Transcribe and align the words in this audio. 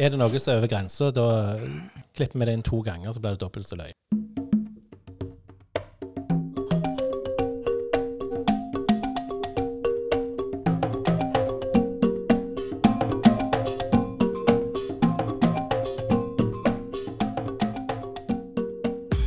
Er 0.00 0.08
det 0.08 0.16
noe 0.16 0.38
som 0.40 0.54
er 0.54 0.62
over 0.62 0.70
grensa, 0.72 1.10
da 1.12 1.24
klipper 2.16 2.40
vi 2.40 2.46
det 2.48 2.52
inn 2.56 2.62
to 2.64 2.78
ganger, 2.80 3.12
så 3.12 3.20
blir 3.20 3.34
det 3.36 3.42
dobbelt 3.42 3.68
så 3.68 3.76
løye. 3.76 3.92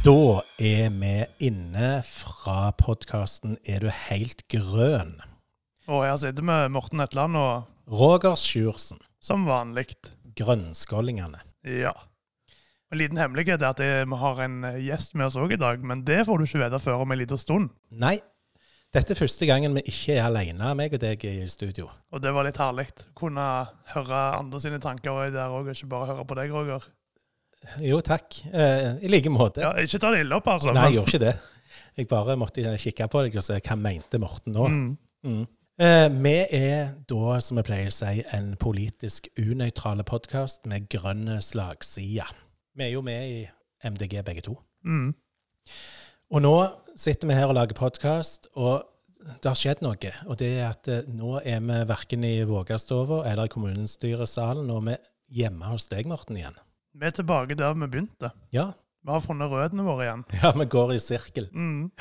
Da 0.02 0.42
er 0.58 0.90
vi 0.98 1.14
inne 1.46 1.94
fra 2.10 2.74
podkasten 2.82 3.60
Er 3.70 3.86
du 3.86 3.94
helt 3.94 4.48
grønn? 4.50 5.20
Og 5.86 6.08
her 6.10 6.18
sitter 6.18 6.42
vi, 6.42 6.60
Morten 6.74 7.06
Etland, 7.06 7.38
og 7.38 7.70
Roger 7.86 8.34
Sjursen, 8.34 8.98
som 9.22 9.46
vanlig. 9.46 9.94
Grønnskålingene. 10.40 11.42
Ja. 11.82 11.94
En 12.94 13.00
liten 13.02 13.18
hemmelighet 13.20 13.64
er 13.64 13.72
at 13.74 13.82
vi 13.82 14.20
har 14.22 14.42
en 14.46 14.64
eh, 14.70 14.80
gjest 14.86 15.16
med 15.18 15.28
oss 15.30 15.38
òg 15.42 15.56
i 15.56 15.60
dag, 15.62 15.82
men 15.84 16.04
det 16.08 16.24
får 16.28 16.40
du 16.40 16.46
ikke 16.48 16.64
vite 16.64 16.82
før 16.84 17.04
om 17.06 17.14
en 17.16 17.22
liten 17.22 17.42
stund. 17.42 17.72
Nei, 17.92 18.18
dette 18.96 19.12
er 19.12 19.20
første 19.20 19.48
gangen 19.50 19.74
vi 19.76 19.82
ikke 19.92 20.14
er 20.16 20.28
alene, 20.28 20.70
meg 20.78 20.94
og 20.96 21.02
deg 21.02 21.26
i 21.28 21.48
studio. 21.52 21.90
Og 22.16 22.22
det 22.24 22.32
var 22.36 22.48
litt 22.48 22.60
herlig. 22.62 22.86
Kunne 23.18 23.48
høre 23.92 24.22
andre 24.38 24.62
sine 24.64 24.80
tanker 24.84 25.34
der 25.34 25.52
òg, 25.52 25.72
ikke 25.74 25.90
bare 25.92 26.14
høre 26.14 26.28
på 26.30 26.38
deg, 26.40 26.54
Roger. 26.56 26.86
Jo, 27.82 28.00
takk. 28.06 28.38
Eh, 28.54 28.94
I 29.04 29.10
like 29.12 29.32
måte. 29.34 29.64
Ja, 29.66 29.74
ikke 29.82 30.00
ta 30.00 30.14
det 30.14 30.22
ille 30.24 30.38
opp, 30.38 30.48
altså. 30.54 30.72
Nei, 30.76 30.86
jeg 30.92 31.00
gjorde 31.00 31.12
ikke 31.16 31.26
det. 31.26 31.36
Jeg 31.96 32.08
bare 32.12 32.36
måtte 32.40 32.78
kikke 32.80 33.08
på 33.12 33.26
deg 33.26 33.36
og 33.40 33.44
se 33.44 33.58
hva 33.60 33.78
mente 33.80 34.20
Morten 34.22 34.56
nå. 34.56 34.68
Mm. 34.72 34.90
Mm. 35.26 35.46
Eh, 35.76 36.08
vi 36.24 36.36
er 36.56 36.94
da, 37.10 37.36
som 37.44 37.58
jeg 37.60 37.68
pleier 37.68 37.90
å 37.92 37.94
si, 37.94 38.22
en 38.36 38.54
politisk 38.62 39.28
unøytrale 39.36 40.06
podkast 40.08 40.64
med 40.72 40.86
grønn 40.92 41.28
slagside. 41.44 42.28
Vi 42.80 42.86
er 42.86 42.94
jo 42.94 43.02
med 43.04 43.26
i 43.28 43.42
MDG 43.84 44.22
begge 44.24 44.44
to. 44.46 44.56
Mm. 44.88 45.10
Og 46.32 46.44
nå 46.46 46.54
sitter 46.96 47.28
vi 47.28 47.36
her 47.36 47.52
og 47.52 47.58
lager 47.58 47.76
podkast, 47.76 48.48
og 48.56 48.86
det 49.26 49.50
har 49.52 49.60
skjedd 49.60 49.84
noe. 49.84 50.14
Og 50.30 50.40
det 50.40 50.54
er 50.62 50.70
at 50.70 50.88
eh, 50.92 51.10
nå 51.12 51.42
er 51.44 51.60
vi 51.68 51.82
verken 51.92 52.24
i 52.24 52.38
Vågastova 52.48 53.26
eller 53.28 53.50
i 53.50 53.54
kommunestyresalen. 53.58 54.72
og 54.72 54.88
vi 54.88 54.96
er 54.96 55.04
hjemme 55.42 55.74
hos 55.74 55.90
deg, 55.92 56.08
Morten, 56.08 56.40
igjen. 56.40 56.56
Vi 56.96 57.10
er 57.10 57.18
tilbake 57.20 57.60
der 57.60 57.76
vi 57.76 57.92
begynte. 57.92 58.32
Ja, 58.56 58.70
Vi 59.06 59.12
har 59.12 59.20
funnet 59.22 59.52
røttene 59.52 59.84
våre 59.86 60.08
igjen. 60.08 60.24
ja 60.40 60.56
vi 60.56 60.66
går 60.72 60.96
i 60.96 61.04
sirkel. 61.04 61.52
Mm. 61.52 61.92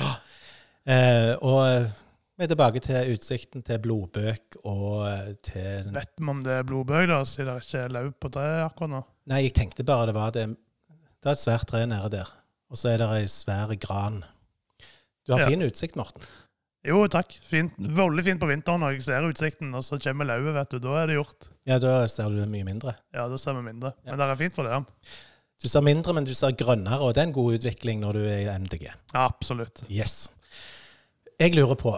Eh, 0.86 1.34
og 1.42 1.90
vi 2.36 2.44
er 2.44 2.50
tilbake 2.50 2.80
til 2.82 3.12
utsikten 3.14 3.62
til 3.66 3.78
blodbøk 3.84 4.56
og 4.66 5.04
eh, 5.08 5.32
til 5.46 5.90
Vet 5.94 6.14
vi 6.18 6.28
om 6.32 6.40
det 6.46 6.56
er 6.60 6.66
blodbøk, 6.66 7.08
da, 7.10 7.20
siden 7.28 7.52
det 7.54 7.66
ikke 7.66 7.82
er 7.86 7.92
lauv 7.94 8.12
på 8.20 8.30
treet 8.34 8.64
akkurat 8.66 8.90
nå? 8.96 9.02
Nei, 9.30 9.42
jeg 9.46 9.54
tenkte 9.56 9.86
bare 9.86 10.08
det 10.10 10.14
var 10.16 10.32
det 10.34 10.48
Det 10.54 11.30
er 11.30 11.36
et 11.36 11.40
svært 11.44 11.66
tre 11.70 11.84
nede 11.88 12.10
der. 12.12 12.30
Og 12.70 12.76
så 12.80 12.90
er 12.90 12.98
det 13.00 13.06
ei 13.20 13.28
svær 13.30 13.70
gran. 13.80 14.22
Du 15.24 15.32
har 15.32 15.40
Ja. 15.44 15.46
fin 15.48 15.62
utsikt, 15.62 15.94
Morten. 15.96 16.22
Jo, 16.84 17.06
takk. 17.08 17.30
Fint. 17.48 17.72
Veldig 17.78 18.24
fint 18.26 18.40
på 18.42 18.48
vinteren 18.50 18.80
når 18.82 18.92
jeg 18.98 19.02
ser 19.06 19.24
utsikten, 19.24 19.70
og 19.74 19.80
så 19.86 19.96
kommer 20.02 20.26
lauvet, 20.28 20.52
vet 20.52 20.74
du. 20.74 20.78
Da 20.84 20.98
er 21.00 21.06
det 21.08 21.14
gjort. 21.16 21.46
Ja, 21.64 21.78
da 21.80 22.06
ser 22.12 22.28
du 22.28 22.42
mye 22.44 22.64
mindre. 22.66 22.92
Ja, 23.14 23.24
da 23.28 23.38
ser 23.40 23.54
vi 23.56 23.62
mindre. 23.70 23.94
Ja. 24.04 24.10
Men 24.10 24.18
det 24.20 24.26
er 24.28 24.40
fint 24.42 24.54
for 24.58 24.64
det. 24.68 24.72
Ja. 24.76 24.82
Du 25.62 25.68
ser 25.72 25.80
mindre, 25.86 26.12
men 26.12 26.24
du 26.28 26.34
ser 26.36 26.52
grønnere, 26.52 26.98
og 27.00 27.14
det 27.14 27.22
er 27.22 27.26
en 27.30 27.32
god 27.38 27.54
utvikling 27.56 28.00
når 28.04 28.12
du 28.18 28.24
er 28.26 28.42
i 28.42 28.58
MDG. 28.58 28.90
Absolutt. 29.16 29.84
Yes. 29.88 30.28
Jeg 31.40 31.54
lurer 31.56 31.74
på, 31.80 31.94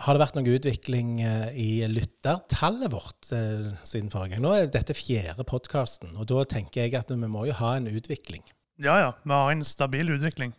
har 0.00 0.16
det 0.16 0.22
vært 0.22 0.36
noen 0.38 0.48
utvikling 0.54 1.10
eh, 1.24 1.48
i 1.60 1.68
lyttertallet 1.90 2.92
vårt 2.92 3.32
eh, 3.36 3.68
siden 3.84 4.08
forrige 4.12 4.34
gang? 4.36 4.44
Nå 4.44 4.54
er 4.56 4.70
dette 4.72 4.96
fjerde 4.96 5.44
podkasten, 5.48 6.14
og 6.16 6.28
da 6.30 6.44
tenker 6.48 6.86
jeg 6.86 6.96
at 6.96 7.12
vi 7.12 7.28
må 7.28 7.44
jo 7.50 7.56
ha 7.58 7.74
en 7.76 7.90
utvikling. 7.90 8.44
Ja, 8.80 8.96
ja. 9.02 9.10
Vi 9.24 9.36
har 9.36 9.52
en 9.52 9.64
stabil 9.66 10.14
utvikling. 10.14 10.54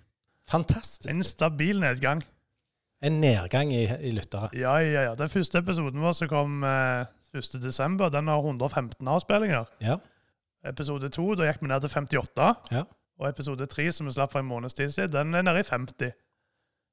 Fantastisk. 0.51 1.09
En 1.09 1.23
stabil 1.25 1.81
nedgang. 1.81 2.21
En 3.01 3.17
nedgang 3.23 3.71
i, 3.73 3.87
i 3.89 4.11
lyttere. 4.13 4.51
Ja, 4.53 4.75
ja, 4.83 5.07
ja. 5.09 5.17
Den 5.17 5.31
første 5.33 5.63
episoden 5.63 6.03
vår 6.03 6.13
som 6.19 6.29
kom 6.29 6.61
eh, 6.67 7.09
1. 7.33 7.57
desember, 7.63 8.11
den 8.13 8.29
har 8.29 8.45
115 8.45 9.07
avspillinger. 9.09 9.65
Ja. 9.81 9.97
Episode 10.69 11.09
2, 11.09 11.31
da 11.39 11.49
gikk 11.49 11.63
vi 11.63 11.71
ned 11.71 11.81
til 11.81 11.95
58. 11.97 12.51
Ja. 12.75 12.85
Og 13.21 13.29
episode 13.29 13.65
3, 13.69 13.87
som 13.95 14.05
vi 14.05 14.13
slapp 14.13 14.35
for 14.35 14.43
en 14.43 14.49
måneds 14.49 14.77
tid 14.77 14.93
siden, 14.93 15.13
den 15.15 15.39
er 15.39 15.49
nede 15.49 15.63
i 15.63 15.65
50. 15.65 16.13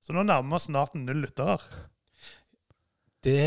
Så 0.01 0.17
nå 0.17 0.25
nærmer 0.25 0.49
vi 0.49 0.57
oss 0.57 0.69
snart 0.71 0.97
null 0.97 1.27
lyttere. 1.27 1.59
Det 3.25 3.39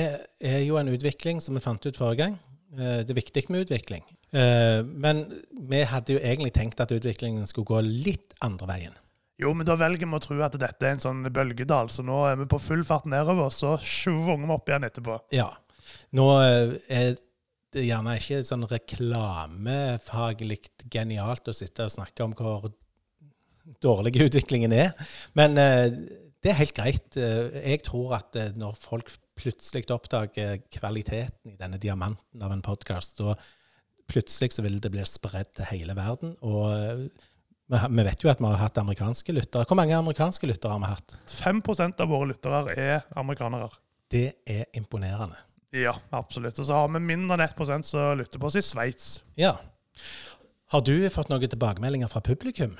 er 0.43 0.63
jo 0.65 0.75
en 0.79 0.91
utvikling 0.91 1.39
som 1.43 1.55
vi 1.55 1.61
fant 1.63 1.85
ut 1.85 1.97
forrige 1.97 2.25
gang. 2.25 2.33
Eh, 2.77 3.03
Det 3.03 3.09
er 3.13 3.19
viktig 3.21 3.49
med 3.49 3.65
utvikling. 3.67 4.03
Eh, 4.33 4.83
Men 4.83 5.25
vi 5.69 5.83
hadde 5.83 6.13
jo 6.13 6.19
egentlig 6.19 6.53
tenkt 6.53 6.79
at 6.79 6.91
utviklingen 6.91 7.47
skulle 7.47 7.65
gå 7.65 7.81
litt 7.81 8.33
andre 8.41 8.67
veien. 8.67 8.93
Jo, 9.39 9.53
men 9.53 9.65
da 9.65 9.75
velger 9.75 10.05
vi 10.05 10.13
å 10.13 10.21
tro 10.21 10.37
at 10.43 10.53
dette 10.59 10.85
er 10.85 10.91
en 10.91 10.99
sånn 11.01 11.23
bølgedal, 11.33 11.89
så 11.89 12.03
nå 12.05 12.19
er 12.29 12.35
vi 12.37 12.45
på 12.45 12.59
full 12.61 12.83
fart 12.83 13.05
nedover, 13.09 13.49
så 13.49 13.77
svunger 13.79 14.45
vi 14.45 14.53
opp 14.53 14.69
igjen 14.69 14.83
etterpå. 14.85 15.19
Ja. 15.33 15.47
Nå 16.13 16.27
eh, 16.43 16.75
er 16.89 17.15
det 17.71 17.85
gjerne 17.87 18.17
ikke 18.19 18.43
sånn 18.43 18.67
reklamefaglig 18.67 20.59
genialt 20.91 21.47
å 21.47 21.53
sitte 21.55 21.85
og 21.87 21.93
snakke 21.95 22.23
om 22.23 22.33
hvor 22.35 22.67
dårlig 23.81 24.17
utviklingen 24.27 24.73
er, 24.75 24.91
men 25.33 25.55
det 25.55 26.49
er 26.51 26.57
helt 26.59 26.75
greit. 26.75 27.15
Jeg 27.15 27.79
tror 27.87 28.17
at 28.17 28.35
når 28.57 28.75
folk 28.75 29.07
plutselig 29.41 29.89
oppdager 29.93 30.61
kvaliteten 30.71 31.55
i 31.55 31.57
denne 31.59 31.79
diamanten 31.81 32.45
av 32.45 32.53
en 32.53 32.63
podkast, 32.65 33.17
da 33.19 33.35
plutselig 34.11 34.53
så 34.55 34.63
vil 34.65 34.79
det 34.83 34.91
bli 34.93 35.03
spredd 35.07 35.53
til 35.57 35.69
hele 35.71 35.95
verden. 35.97 36.33
Og 36.45 36.65
eh, 36.75 37.05
vi 37.71 38.03
vet 38.03 38.23
jo 38.23 38.31
at 38.31 38.41
vi 38.41 38.49
har 38.49 38.59
hatt 38.59 38.79
amerikanske 38.81 39.35
lyttere. 39.35 39.67
Hvor 39.67 39.79
mange 39.79 39.95
amerikanske 39.95 40.49
lyttere 40.49 40.75
har 40.75 40.81
vi 40.83 40.91
hatt? 40.91 41.15
5 41.31 41.61
av 42.03 42.09
våre 42.11 42.31
lyttere 42.33 42.75
er 42.75 43.05
amerikanere. 43.19 43.69
Det 44.11 44.27
er 44.43 44.65
imponerende. 44.75 45.39
Ja, 45.71 45.93
absolutt. 46.11 46.59
Og 46.59 46.67
så 46.67 46.75
har 46.75 46.89
vi 46.91 46.99
mindre 46.99 47.37
enn 47.39 47.45
1 47.47 47.85
som 47.87 48.17
lytter 48.19 48.41
på 48.41 48.49
oss 48.49 48.59
i 48.59 48.65
Sveits. 48.65 49.21
Ja. 49.39 49.55
Har 50.71 50.83
du 50.83 50.95
fått 51.11 51.31
noen 51.31 51.47
tilbakemeldinger 51.47 52.11
fra 52.11 52.19
publikum? 52.23 52.75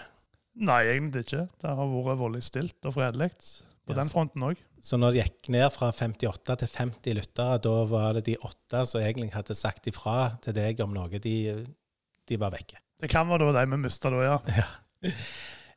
Nei, 0.59 0.81
egentlig 0.91 1.23
ikke. 1.25 1.45
Det 1.61 1.72
har 1.72 1.79
vært 1.79 2.19
voldelig 2.19 2.43
stilt 2.49 2.88
og 2.88 2.97
fredelig 2.97 3.31
på 3.31 3.95
Ja, 3.95 4.01
den 4.01 4.11
fronten 4.11 4.43
òg. 4.43 4.59
Så 4.81 4.97
når 4.97 5.13
det 5.13 5.23
gikk 5.23 5.51
ned 5.53 5.67
fra 5.73 5.91
58 5.93 6.57
til 6.63 6.71
50 6.73 7.17
lyttere, 7.19 7.59
da 7.61 7.73
var 7.89 8.17
det 8.17 8.25
de 8.31 8.37
åtte 8.41 8.83
som 8.89 9.01
egentlig 9.01 9.29
hadde 9.35 9.57
sagt 9.57 9.89
ifra 9.91 10.33
til 10.41 10.57
deg 10.57 10.81
om 10.81 10.93
noe, 10.95 11.21
de, 11.21 11.35
de 12.27 12.39
var 12.41 12.53
vekke. 12.55 12.81
Det 13.01 13.09
kan 13.09 13.29
være 13.29 13.43
det 13.43 13.49
var 13.51 13.59
de 13.59 13.73
vi 13.73 13.81
mista 13.81 14.11
da, 14.13 14.21
ja. 14.25 14.37
ja. 14.61 14.69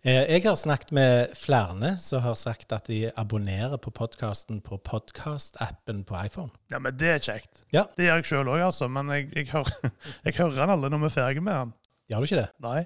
Jeg 0.04 0.42
har 0.44 0.56
snakket 0.60 0.90
med 0.92 1.30
flere 1.32 1.94
som 1.96 2.20
har 2.20 2.34
sagt 2.36 2.72
at 2.76 2.90
de 2.92 3.06
abonnerer 3.16 3.78
på 3.80 3.92
podkasten 3.96 4.58
på 4.64 4.76
podkastappen 4.84 6.02
på 6.04 6.18
iPhone. 6.20 6.52
Ja, 6.72 6.78
Men 6.78 6.96
det 7.00 7.08
er 7.08 7.22
kjekt. 7.24 7.62
Ja. 7.72 7.86
Det 7.96 8.04
gjør 8.04 8.20
jeg 8.20 8.28
sjøl 8.28 8.50
òg, 8.52 8.66
altså. 8.66 8.88
Men 8.92 9.08
jeg, 9.14 9.30
jeg, 9.32 9.48
hører, 9.52 9.72
jeg 10.26 10.36
hører 10.36 10.58
den 10.58 10.74
alle 10.76 10.92
når 10.92 11.04
vi 11.06 11.08
er 11.08 11.16
ferdige 11.16 11.44
med 11.44 11.56
den. 11.56 11.72
Gjør 12.12 12.20
du 12.20 12.28
ikke 12.28 12.42
det? 12.42 12.50
Nei. 12.64 12.82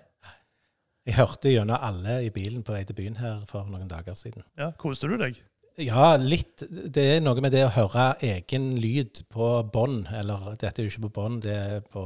Jeg 1.09 1.17
hørte 1.19 1.51
gjennom 1.51 1.87
alle 1.91 2.21
i 2.23 2.31
bilen 2.31 2.63
på 2.63 2.75
vei 2.77 2.85
til 2.87 2.99
byen 2.99 3.19
her 3.19 3.43
for 3.51 3.67
noen 3.67 3.91
dager 3.91 4.15
siden. 4.19 4.47
Ja, 4.61 4.71
Koste 4.79 5.11
du 5.11 5.17
deg? 5.19 5.43
Ja, 5.79 6.17
litt. 6.19 6.65
Det 6.69 7.05
er 7.15 7.21
noe 7.23 7.39
med 7.45 7.55
det 7.55 7.63
å 7.69 7.73
høre 7.75 8.11
egen 8.27 8.73
lyd 8.83 9.23
på 9.31 9.51
bånd. 9.73 10.09
Eller 10.15 10.53
dette 10.59 10.83
er 10.83 10.89
jo 10.89 10.93
ikke 10.93 11.07
på 11.07 11.15
bånd, 11.21 11.43
det 11.47 11.55
er 11.55 11.85
på 11.87 12.05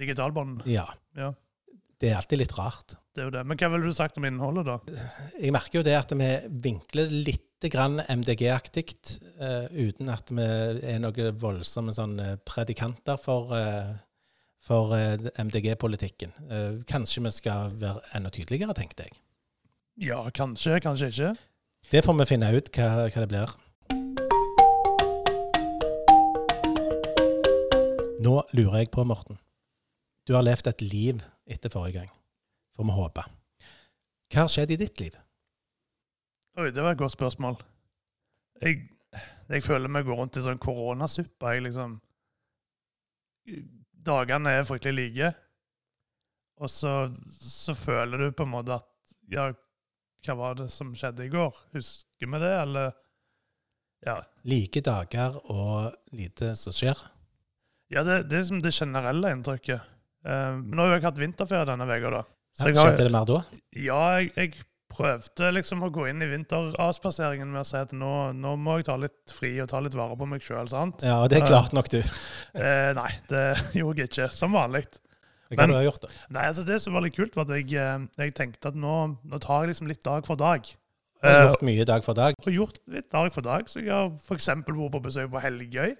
Digitalbånd. 0.00 0.64
Ja. 0.70 0.86
Ja. 1.18 1.34
Det 2.00 2.10
er 2.10 2.18
alltid 2.18 2.40
litt 2.40 2.54
rart. 2.56 2.96
Det 3.14 3.22
er 3.22 3.28
jo 3.28 3.34
det. 3.34 3.42
Men 3.46 3.58
hva 3.60 3.68
ville 3.74 3.90
du 3.90 3.94
sagt 3.94 4.16
om 4.18 4.24
innholdet, 4.26 4.66
da? 4.66 5.02
Jeg 5.36 5.52
merker 5.54 5.78
jo 5.78 5.84
det 5.86 5.98
at 5.98 6.14
vi 6.16 6.30
vinkler 6.64 7.12
litt 7.12 7.68
grann 7.70 8.00
MDG-aktig, 8.10 8.88
uh, 9.38 9.68
uten 9.70 10.08
at 10.10 10.32
vi 10.34 10.46
er 10.48 10.98
noen 11.04 11.36
voldsomme 11.38 11.94
sånn 11.94 12.16
eh, 12.18 12.32
predikanter 12.48 13.20
for, 13.22 13.52
uh, 13.54 13.92
for 14.62 14.94
eh, 14.96 15.28
MDG-politikken. 15.38 16.34
Eh, 16.48 16.80
kanskje 16.90 17.24
vi 17.26 17.32
skal 17.34 17.76
være 17.78 18.02
enda 18.18 18.30
tydeligere, 18.34 18.74
tenkte 18.78 19.06
jeg. 19.06 19.18
Ja, 20.08 20.22
kanskje, 20.34 20.78
kanskje 20.82 21.10
ikke. 21.12 21.32
Det 21.90 22.02
får 22.04 22.14
vi 22.18 22.26
finne 22.26 22.48
ut 22.56 22.70
hva, 22.76 22.88
hva 23.08 23.22
det 23.24 23.28
blir. 23.30 23.52
Nå 28.22 28.34
lurer 28.54 28.78
jeg 28.82 28.92
på, 28.94 29.04
Morten. 29.04 29.38
Du 30.26 30.34
har 30.36 30.44
levd 30.46 30.68
et 30.70 30.84
liv 30.86 31.22
etter 31.50 31.72
forrige 31.72 31.98
gang, 31.98 32.10
får 32.76 32.86
vi 32.88 32.96
håpe. 32.96 33.24
Hva 34.32 34.44
har 34.44 34.52
skjedd 34.52 34.72
i 34.72 34.78
ditt 34.80 35.00
liv? 35.02 35.16
Oi, 36.60 36.70
det 36.70 36.84
var 36.84 36.94
et 36.94 37.00
godt 37.00 37.16
spørsmål. 37.16 37.58
Jeg, 38.62 38.84
jeg 39.50 39.64
føler 39.66 39.90
vi 39.90 40.04
går 40.06 40.20
rundt 40.20 40.38
i 40.38 40.44
sånn 40.44 40.60
koronasuppe. 40.62 41.54
Jeg 41.56 41.66
liksom 41.66 41.98
Dagene 44.06 44.52
er 44.54 44.66
fryktelig 44.66 45.08
like. 45.10 45.32
Og 46.62 46.70
så, 46.70 46.92
så 47.42 47.74
føler 47.74 48.22
du 48.28 48.36
på 48.38 48.46
en 48.46 48.54
måte 48.54 48.78
at 48.78 48.88
Ja, 49.32 49.48
hva 50.26 50.36
var 50.38 50.58
det 50.60 50.68
som 50.70 50.92
skjedde 50.96 51.26
i 51.26 51.32
går? 51.32 51.56
Husker 51.76 52.30
vi 52.34 52.42
det, 52.42 52.52
eller 52.64 52.92
Ja. 54.06 54.16
Like 54.48 54.80
dager 54.82 55.36
og 55.50 55.92
lite 56.12 56.54
som 56.58 56.74
skjer? 56.74 56.98
Ja, 57.92 58.02
det, 58.02 58.22
det 58.30 58.40
er 58.40 58.44
som 58.48 58.62
det 58.64 58.72
generelle 58.74 59.30
inntrykket. 59.34 59.84
Uh, 60.26 60.58
nå 60.62 60.86
har 60.86 60.96
jeg 60.96 61.04
hatt 61.06 61.20
vinterferie 61.20 61.66
denne 61.68 61.86
uka, 61.86 62.10
da. 62.16 62.22
Så 62.56 62.68
jeg 62.70 62.78
har, 62.78 62.90
Skjedde 62.92 63.06
det 63.08 63.12
mer 63.14 63.26
da? 63.28 63.38
ja, 63.78 64.00
jeg, 64.20 64.32
jeg 64.36 64.64
prøvde 64.92 65.52
liksom 65.56 65.86
å 65.86 65.90
gå 65.94 66.06
inn 66.10 66.20
i 66.22 66.28
vinteravspaseringen 66.28 67.48
med 67.48 67.62
å 67.62 67.68
si 67.68 67.78
at 67.80 67.94
nå, 67.96 68.10
nå 68.36 68.56
må 68.60 68.74
jeg 68.80 68.88
ta 68.90 68.96
litt 69.00 69.32
fri 69.32 69.54
og 69.62 69.70
ta 69.70 69.80
litt 69.80 69.94
vare 69.96 70.18
på 70.20 70.28
meg 70.28 70.44
sjøl, 70.44 70.68
sant? 70.68 71.04
Ja, 71.06 71.20
og 71.24 71.30
det 71.32 71.40
klart 71.46 71.72
nok 71.76 71.88
du. 71.94 72.00
uh, 72.02 72.90
nei, 72.98 73.08
det 73.30 73.46
gjorde 73.80 74.04
jeg 74.04 74.12
ikke, 74.12 74.28
som 74.34 74.54
vanlig. 74.58 74.84
Hva 75.52 75.66
Men- 75.66 75.68
du 75.70 75.74
har 75.76 75.84
gjort 75.90 76.00
da? 76.06 76.08
Nei, 76.30 76.44
altså 76.48 76.64
Det 76.66 76.80
som 76.80 76.92
var 76.94 77.02
litt 77.02 77.14
kult, 77.16 77.34
var 77.36 77.42
at 77.44 77.54
jeg, 77.56 77.72
eh, 77.74 78.06
jeg 78.18 78.34
tenkte 78.34 78.66
at 78.72 78.74
nå, 78.74 78.94
nå 79.24 79.40
tar 79.40 79.64
jeg 79.66 79.74
liksom 79.74 79.88
litt 79.88 80.02
dag 80.02 80.26
for 80.26 80.36
dag. 80.36 80.62
Du 81.22 81.28
har 81.28 81.44
Eh, 81.44 81.48
gjort 81.52 81.62
mye 81.62 81.84
dag 81.86 82.02
for 82.04 82.14
dag. 82.14 82.34
og 82.38 82.52
gjort 82.52 82.78
litt 82.88 83.10
dag 83.10 83.32
for 83.32 83.42
dag. 83.42 83.64
Så 83.68 83.80
jeg 83.84 83.90
har 83.92 84.08
f.eks. 84.10 84.46
vært 84.48 84.66
på 84.90 85.02
besøk 85.02 85.30
på 85.30 85.40
Helgøy. 85.40 85.96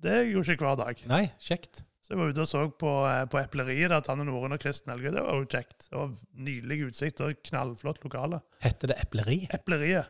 Det 0.00 0.18
gjorde 0.32 0.46
jeg 0.46 0.56
ikke 0.58 0.64
hver 0.68 0.76
dag. 0.86 1.02
Nei, 1.06 1.24
kjekt. 1.40 1.82
Så 2.02 2.14
jeg 2.14 2.18
var 2.18 2.30
ute 2.32 2.40
og 2.40 2.46
så 2.48 2.62
på, 2.78 2.92
eh, 3.06 3.24
på 3.26 3.38
Epleriet, 3.42 3.90
der 3.90 4.00
Tanne 4.00 4.24
Norun 4.24 4.52
og 4.52 4.60
Kristen 4.60 4.90
Helgøy. 4.94 5.10
Det 5.12 5.22
var 5.22 5.34
jo 5.34 5.44
kjekt. 5.46 5.88
Det 5.90 5.98
var 5.98 6.14
Nydelig 6.38 6.78
utsikt 6.88 7.20
og 7.20 7.34
knallflott 7.44 8.00
lokale. 8.02 8.40
Heter 8.62 8.88
det 8.88 8.96
epleri? 8.98 9.46
Epleriet. 9.52 10.06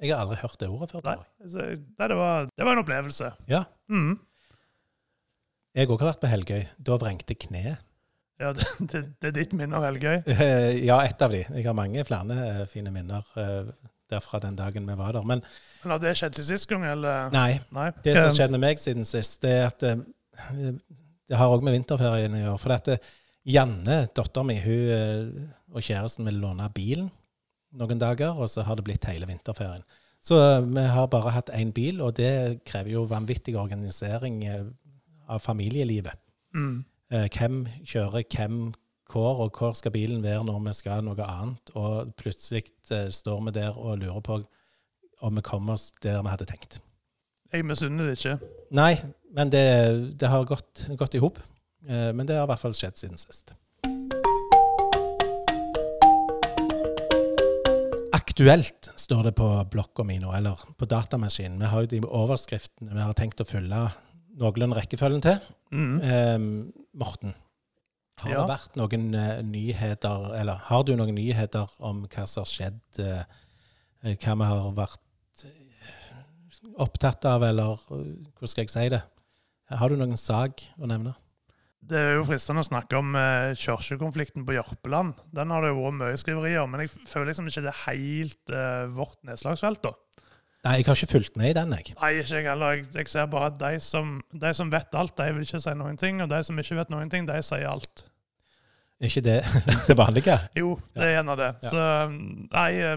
Jeg 0.00 0.10
har 0.12 0.26
aldri 0.26 0.36
hørt 0.42 0.58
det 0.58 0.68
ordet 0.68 0.90
før. 0.92 1.04
Nei, 1.04 1.16
altså, 1.42 1.66
nei 1.98 2.08
det, 2.08 2.16
var, 2.16 2.48
det 2.56 2.64
var 2.66 2.72
en 2.76 2.82
opplevelse. 2.84 3.30
Ja. 3.48 3.64
Mhm. 3.88 4.18
Jeg 5.76 5.90
òg 5.92 6.00
har 6.00 6.08
vært 6.14 6.22
på 6.22 6.28
Helgøy. 6.30 6.62
Da 6.88 6.96
vrengte 7.00 7.34
kneet. 7.36 7.82
Ja, 8.40 8.50
det, 8.56 8.64
det, 8.92 9.00
det 9.20 9.28
er 9.30 9.34
ditt 9.38 9.52
minne 9.56 9.76
av 9.78 9.84
Helgøy. 9.88 10.22
Eh, 10.36 10.84
Ja, 10.86 10.98
ett 11.04 11.20
av 11.24 11.32
de. 11.32 11.42
Jeg 11.48 11.66
har 11.66 11.76
mange 11.76 12.04
flere 12.08 12.36
eh, 12.46 12.62
fine 12.70 12.92
minner 12.92 13.24
eh, 13.40 13.68
derfra 14.12 14.40
den 14.44 14.56
dagen 14.56 14.86
vi 14.88 14.96
var 14.98 15.16
der. 15.16 15.24
Men 15.28 15.42
Men 15.82 15.94
har 15.94 16.00
det 16.02 16.14
skjedd 16.20 16.36
til 16.38 16.46
sist 16.48 16.68
gang, 16.70 16.84
eller? 16.88 17.28
nei, 17.34 17.58
Nei. 17.74 17.90
det 18.04 18.16
som 18.20 18.32
skjedde 18.36 18.56
med 18.56 18.64
meg 18.68 18.80
siden 18.82 19.04
sist, 19.08 19.40
det 19.44 19.52
er 19.52 19.66
at 19.70 19.84
Det 21.26 21.36
har 21.40 21.50
òg 21.50 21.64
med 21.66 21.74
vinterferien 21.74 22.36
å 22.38 22.42
gjøre. 22.42 22.58
For 22.62 22.76
eh, 22.94 23.12
Janne, 23.46 24.00
dattera 24.16 24.44
mi, 24.46 24.56
hun 24.62 25.46
og 25.76 25.82
kjæresten 25.84 26.26
vil 26.28 26.40
låne 26.42 26.66
bilen 26.74 27.10
noen 27.76 27.98
dager, 28.00 28.32
og 28.40 28.48
så 28.48 28.62
har 28.64 28.78
det 28.78 28.84
blitt 28.86 29.04
hele 29.10 29.26
vinterferien. 29.28 29.82
Så 30.24 30.38
vi 30.64 30.84
har 30.90 31.08
bare 31.12 31.34
hatt 31.34 31.50
én 31.54 31.72
bil, 31.76 32.00
og 32.02 32.14
det 32.16 32.62
krever 32.66 32.94
jo 32.94 33.02
vanvittig 33.10 33.52
organisering 33.60 34.40
av 35.28 35.42
familielivet. 35.44 36.18
Mm. 36.54 36.84
Eh, 37.12 37.28
hvem 37.30 37.64
kjører 37.86 38.26
hvem 38.34 38.60
hvor, 39.12 39.44
og 39.44 39.58
hvor 39.58 39.74
skal 39.78 39.94
bilen 39.94 40.22
være 40.24 40.44
når 40.44 40.62
vi 40.64 40.72
skal 40.74 41.04
noe 41.06 41.26
annet? 41.26 41.70
Og 41.78 42.14
plutselig 42.18 42.66
eh, 42.90 43.10
står 43.14 43.44
vi 43.46 43.54
der 43.60 43.76
og 43.78 44.00
lurer 44.02 44.20
på 44.20 44.40
om 45.24 45.38
vi 45.38 45.44
kommer 45.46 45.76
oss 45.76 45.92
der 46.02 46.22
vi 46.22 46.32
hadde 46.32 46.48
tenkt. 46.48 46.80
Jeg 47.52 47.64
misunner 47.64 48.10
det 48.10 48.18
ikke. 48.18 48.38
Nei, 48.74 48.96
men 49.32 49.52
det, 49.52 49.66
det 50.18 50.28
har 50.28 50.48
gått, 50.48 50.88
gått 50.98 51.14
i 51.14 51.22
hop. 51.22 51.38
Eh, 51.86 52.10
men 52.12 52.26
det 52.26 52.36
har 52.36 52.48
i 52.48 52.50
hvert 52.50 52.64
fall 52.64 52.74
skjedd 52.74 52.98
siden 52.98 53.20
sist. 53.20 53.54
Aktuelt 58.16 58.90
står 58.98 59.30
det 59.30 59.36
på 59.38 59.46
blokka 59.72 60.04
mi 60.04 60.18
nå, 60.20 60.32
eller 60.34 60.60
på 60.76 60.88
datamaskinen. 60.90 61.62
Vi 61.62 61.70
har 61.70 61.84
jo 61.84 61.92
de 61.94 62.02
overskriftene 62.04 62.92
vi 62.92 63.06
har 63.06 63.14
tenkt 63.16 63.40
å 63.40 63.46
fylle 63.48 63.86
noenlunde 64.36 64.76
rekkefølgen 64.78 65.24
til. 65.24 65.40
Mm. 65.72 65.96
Eh, 66.02 66.38
Morten, 67.00 67.34
har 68.22 68.30
Ja. 68.32 68.40
det 68.42 68.48
vært 68.54 68.76
noen 68.80 69.10
uh, 69.14 69.42
nyheter, 69.44 70.30
eller 70.38 70.62
har 70.70 70.84
du 70.88 70.94
noen 70.96 71.14
nyheter 71.14 71.68
om 71.84 72.06
hva 72.08 72.24
som 72.28 72.44
har 72.44 72.52
skjedd, 72.52 72.80
Uh, 73.00 73.24
hva 74.06 74.34
vi 74.38 74.46
har 74.46 74.72
vært 74.76 75.42
eh, 75.44 76.72
opptatt 76.78 77.24
av, 77.28 77.42
eller 77.42 77.74
uh, 77.90 78.00
hvordan 78.36 78.48
skal 78.52 78.64
jeg 78.64 78.70
si 78.72 78.88
det? 78.94 79.02
Har 79.68 79.90
du 79.90 79.96
noen 79.98 80.16
sak 80.16 80.62
å 80.78 80.86
nevne? 80.86 81.16
Det 81.86 81.98
er 81.98 82.14
jo 82.16 82.24
fristende 82.26 82.62
å 82.62 82.66
snakke 82.66 82.98
om 82.98 83.12
eh, 83.18 83.52
kirkekonflikten 83.58 84.46
på 84.46 84.56
Jørpeland. 84.56 85.18
Den 85.34 85.52
har 85.54 85.62
det 85.62 85.68
jo 85.70 85.84
vært 85.84 85.98
mye 86.00 86.18
skriverier 86.18 86.64
om, 86.64 86.72
men 86.74 86.82
jeg 86.82 86.90
føler 87.06 87.28
liksom 87.30 87.46
ikke 87.50 87.62
det 87.66 87.70
er 87.72 87.82
helt 87.84 88.54
eh, 88.54 88.86
vårt 88.96 89.20
nedslagsfelt. 89.28 89.84
da. 89.86 89.92
Nei, 90.66 90.80
jeg 90.80 90.88
har 90.88 90.98
ikke 90.98 91.12
fulgt 91.12 91.38
med 91.38 91.52
i 91.52 91.54
den, 91.56 91.72
jeg. 91.76 91.94
Nei, 92.00 92.10
ikke 92.20 92.40
jeg 92.40 92.48
heller. 92.48 92.82
Jeg, 92.82 93.08
ser 93.12 93.30
bare 93.30 93.52
at 93.52 93.56
de 93.60 93.80
som, 93.82 94.18
de 94.34 94.52
som 94.56 94.70
vet 94.72 94.98
alt, 94.98 95.14
de 95.18 95.30
vil 95.36 95.46
ikke 95.46 95.62
si 95.62 95.74
noen 95.78 95.98
ting, 96.00 96.20
og 96.24 96.30
de 96.32 96.42
som 96.46 96.58
ikke 96.58 96.78
vet 96.80 96.92
noen 96.92 97.10
ting, 97.12 97.28
de 97.28 97.38
sier 97.46 97.68
alt. 97.70 98.06
Er 98.96 99.10
ikke 99.10 99.24
det 99.26 99.38
det 99.88 99.96
vanlige? 99.98 100.38
Jo, 100.58 100.74
det 100.96 101.04
er 101.04 101.12
gjerne 101.18 101.36
det. 101.38 101.50
Ja. 101.66 101.72
Så 101.72 101.84
nei, 102.10 102.70
eh, 102.82 102.96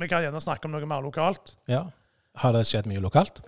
vi 0.00 0.08
kan 0.10 0.24
gjerne 0.24 0.42
snakke 0.42 0.68
om 0.68 0.76
noe 0.76 0.88
mer 0.88 1.04
lokalt. 1.04 1.56
Ja. 1.70 1.88
Har 2.40 2.54
det 2.54 2.62
skjedd 2.68 2.86
mye 2.88 3.02
lokalt? 3.02 3.42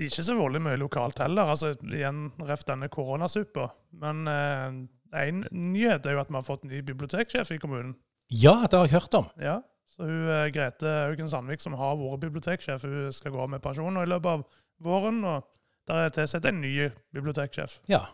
Ikke 0.00 0.24
så 0.24 0.34
voldelig 0.34 0.64
mye 0.64 0.80
lokalt 0.80 1.20
heller. 1.22 1.52
altså 1.52 1.74
Igjen 1.84 2.30
ref 2.48 2.64
denne 2.66 2.88
koronasuppa. 2.90 3.68
Men 4.00 4.24
én 4.24 5.44
nyhet 5.52 6.08
er 6.08 6.16
jo 6.16 6.22
at 6.22 6.32
vi 6.32 6.38
har 6.38 6.46
fått 6.46 6.64
ny 6.66 6.80
biblioteksjef 6.88 7.52
i 7.54 7.60
kommunen. 7.62 7.92
Ja, 8.32 8.64
det 8.64 8.80
har 8.80 8.88
jeg 8.88 8.96
hørt 8.96 9.18
om. 9.20 9.28
Ja, 9.38 9.58
så 9.94 10.08
hun, 10.08 10.28
eh, 10.28 10.48
Grete 10.50 10.90
Haugen 11.06 11.30
Sandvik, 11.30 11.62
som 11.62 11.76
har 11.78 11.94
vært 12.00 12.24
biblioteksjef, 12.26 12.82
hun 12.82 13.12
skal 13.14 13.34
gå 13.34 13.42
av 13.44 13.52
med 13.52 13.62
pensjon 13.62 14.00
i 14.00 14.06
løpet 14.10 14.26
av 14.26 14.44
våren. 14.82 15.22
og 15.24 15.46
Der 15.86 16.06
er 16.06 16.14
tilsatt 16.16 16.48
en 16.48 16.60
ny 16.62 16.90
biblioteksjef. 17.14 17.78
Ja. 17.88 18.06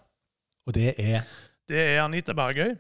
Og 0.66 0.74
det 0.76 0.94
er 0.98 1.24
Det 1.70 1.78
er 1.78 2.02
Anita 2.02 2.34
Bergøy. 2.34 2.76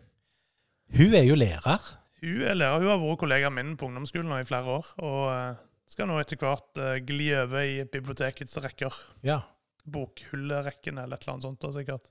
Hun 0.98 1.14
er 1.14 1.22
jo 1.22 1.36
lærer. 1.38 1.80
Hun 2.20 2.42
er 2.42 2.54
lærer. 2.58 2.82
Hun 2.82 2.90
har 2.90 2.98
vært 2.98 3.20
kollegaen 3.22 3.54
min 3.54 3.76
på 3.78 3.86
ungdomsskolen 3.86 4.28
nå 4.28 4.40
i 4.40 4.48
flere 4.48 4.66
år. 4.66 4.90
Og 4.98 5.20
eh, 5.30 5.62
skal 5.86 6.10
nå 6.10 6.18
etter 6.20 6.36
hvert 6.36 6.76
eh, 6.82 6.98
gli 7.06 7.30
over 7.38 7.62
i 7.62 7.84
bibliotekets 7.84 8.58
rekker. 8.60 8.98
Ja. 9.22 9.40
Bokhullrekken 9.86 10.98
eller 10.98 11.16
et 11.16 11.22
eller 11.22 11.38
annet 11.38 11.46
sånt. 11.46 11.70
sikkert. 11.74 12.10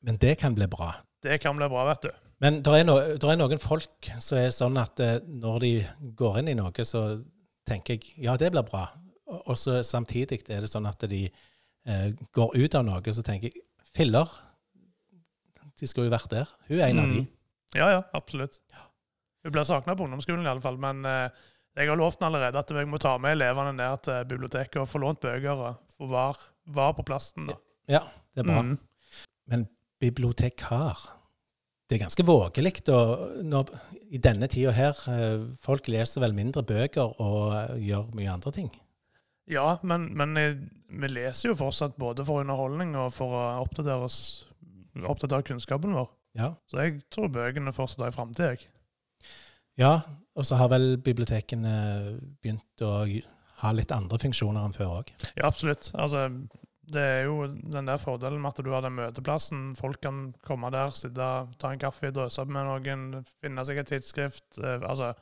Men 0.00 0.14
det 0.22 0.38
kan 0.38 0.54
bli 0.54 0.66
bra. 0.70 0.94
Det 1.22 1.40
kan 1.42 1.58
bli 1.58 1.68
bra, 1.68 1.84
vet 1.90 2.06
du. 2.06 2.27
Men 2.42 2.60
det 2.62 2.74
er, 2.74 2.86
no, 2.86 2.96
er 3.02 3.38
noen 3.38 3.60
folk 3.60 4.10
som 4.22 4.38
er 4.38 4.52
sånn 4.54 4.78
at 4.78 5.00
eh, 5.02 5.18
når 5.26 5.62
de 5.64 5.72
går 6.18 6.40
inn 6.40 6.52
i 6.52 6.58
noe, 6.58 6.86
så 6.86 7.02
tenker 7.68 7.96
jeg 7.96 8.26
ja, 8.28 8.36
det 8.38 8.52
blir 8.54 8.66
bra. 8.66 8.86
Og 9.44 9.56
så 9.60 9.80
samtidig 9.84 10.44
er 10.46 10.62
det 10.64 10.70
sånn 10.70 10.86
at 10.88 11.02
de 11.10 11.24
eh, 11.26 12.06
går 12.36 12.54
ut 12.54 12.78
av 12.78 12.86
noe, 12.86 13.14
så 13.14 13.24
tenker 13.26 13.50
jeg 13.50 13.64
filler. 13.90 14.30
De 15.78 15.90
skulle 15.90 16.08
jo 16.08 16.14
vært 16.14 16.30
der. 16.32 16.54
Hun 16.70 16.78
er 16.78 16.86
en 16.88 17.02
av 17.02 17.10
de. 17.10 17.24
Mm. 17.24 17.34
Ja, 17.76 17.90
ja, 17.96 18.00
absolutt. 18.16 18.60
Hun 19.44 19.54
blir 19.54 19.66
savna 19.66 19.94
på 19.98 20.06
ungdomsskolen 20.06 20.46
i 20.46 20.50
alle 20.50 20.62
fall, 20.62 20.78
men 20.80 21.02
eh, 21.06 21.44
jeg 21.78 21.90
har 21.90 21.98
lovt 21.98 22.22
allerede 22.26 22.58
at 22.58 22.70
jeg 22.74 22.88
må 22.90 22.98
ta 23.02 23.16
med 23.22 23.36
elevene 23.36 23.74
ned 23.76 24.06
til 24.06 24.24
biblioteket 24.30 24.80
og 24.82 24.88
få 24.90 25.02
lånt 25.02 25.22
bøker 25.22 25.66
og 25.66 25.82
få 25.98 26.08
var, 26.10 26.40
var 26.74 26.94
på 26.96 27.04
plassen. 27.06 27.50
da. 27.50 27.58
Ja, 27.98 28.02
det 28.34 28.42
er 28.44 28.50
bra. 28.50 28.62
Mm. 28.62 28.74
Men 29.50 29.68
bibliotekar 30.02 31.17
Det 31.88 31.96
er 31.96 32.02
ganske 32.02 32.24
vågelig 32.28 32.74
i 34.12 34.18
denne 34.20 34.48
tida 34.52 34.74
her. 34.76 34.98
eh, 35.08 35.46
Folk 35.56 35.88
leser 35.88 36.20
vel 36.20 36.36
mindre 36.36 36.62
bøker 36.62 37.14
og 37.16 37.54
eh, 37.56 37.78
gjør 37.88 38.10
mye 38.18 38.34
andre 38.34 38.52
ting. 38.52 38.68
Ja, 39.48 39.78
men, 39.82 40.10
men 40.16 40.36
eh, 40.36 40.58
vi 40.88 41.08
leser 41.08 41.48
jo 41.50 41.56
fortsatt 41.56 41.96
både 41.96 42.26
for 42.28 42.44
underholdning 42.44 42.92
og 43.00 43.08
for 43.16 43.32
å 43.32 43.44
oppdatere, 43.62 44.04
oss, 44.04 44.20
oppdatere 45.00 45.46
kunnskapen 45.48 45.96
vår. 45.96 46.10
Ja. 46.36 46.52
Så 46.68 46.84
jeg 46.84 47.00
tror 47.08 47.32
bøkene 47.32 47.72
fortsatt 47.72 48.04
er 48.04 48.12
i 48.12 48.16
framtida. 48.18 48.52
Ja, 49.80 49.94
og 50.36 50.44
så 50.44 50.58
har 50.60 50.68
vel 50.74 50.98
bibliotekene 51.00 51.72
begynt 52.42 52.84
å 52.84 52.92
ha 53.62 53.72
litt 53.74 53.94
andre 53.96 54.20
funksjoner 54.20 54.68
enn 54.68 54.76
før 54.76 55.00
òg. 55.00 55.12
Ja, 55.38 55.48
absolutt. 55.48 55.88
Altså, 55.96 56.28
det 56.88 57.02
er 57.04 57.24
jo 57.28 57.46
den 57.46 57.88
der 57.90 57.98
fordelen 58.00 58.40
med 58.40 58.54
at 58.54 58.64
du 58.64 58.70
har 58.72 58.84
den 58.84 58.96
møteplassen. 58.96 59.74
Folk 59.78 60.00
kan 60.04 60.32
komme 60.46 60.70
der, 60.72 60.92
sitte, 60.96 61.28
ta 61.60 61.72
en 61.74 61.82
kaffe, 61.82 62.10
drøse 62.14 62.44
med 62.48 62.64
noen, 62.68 63.24
finne 63.42 63.64
seg 63.68 63.82
et 63.82 63.90
tidsskrift. 63.92 64.46
Eh, 64.62 64.80
altså, 64.88 65.12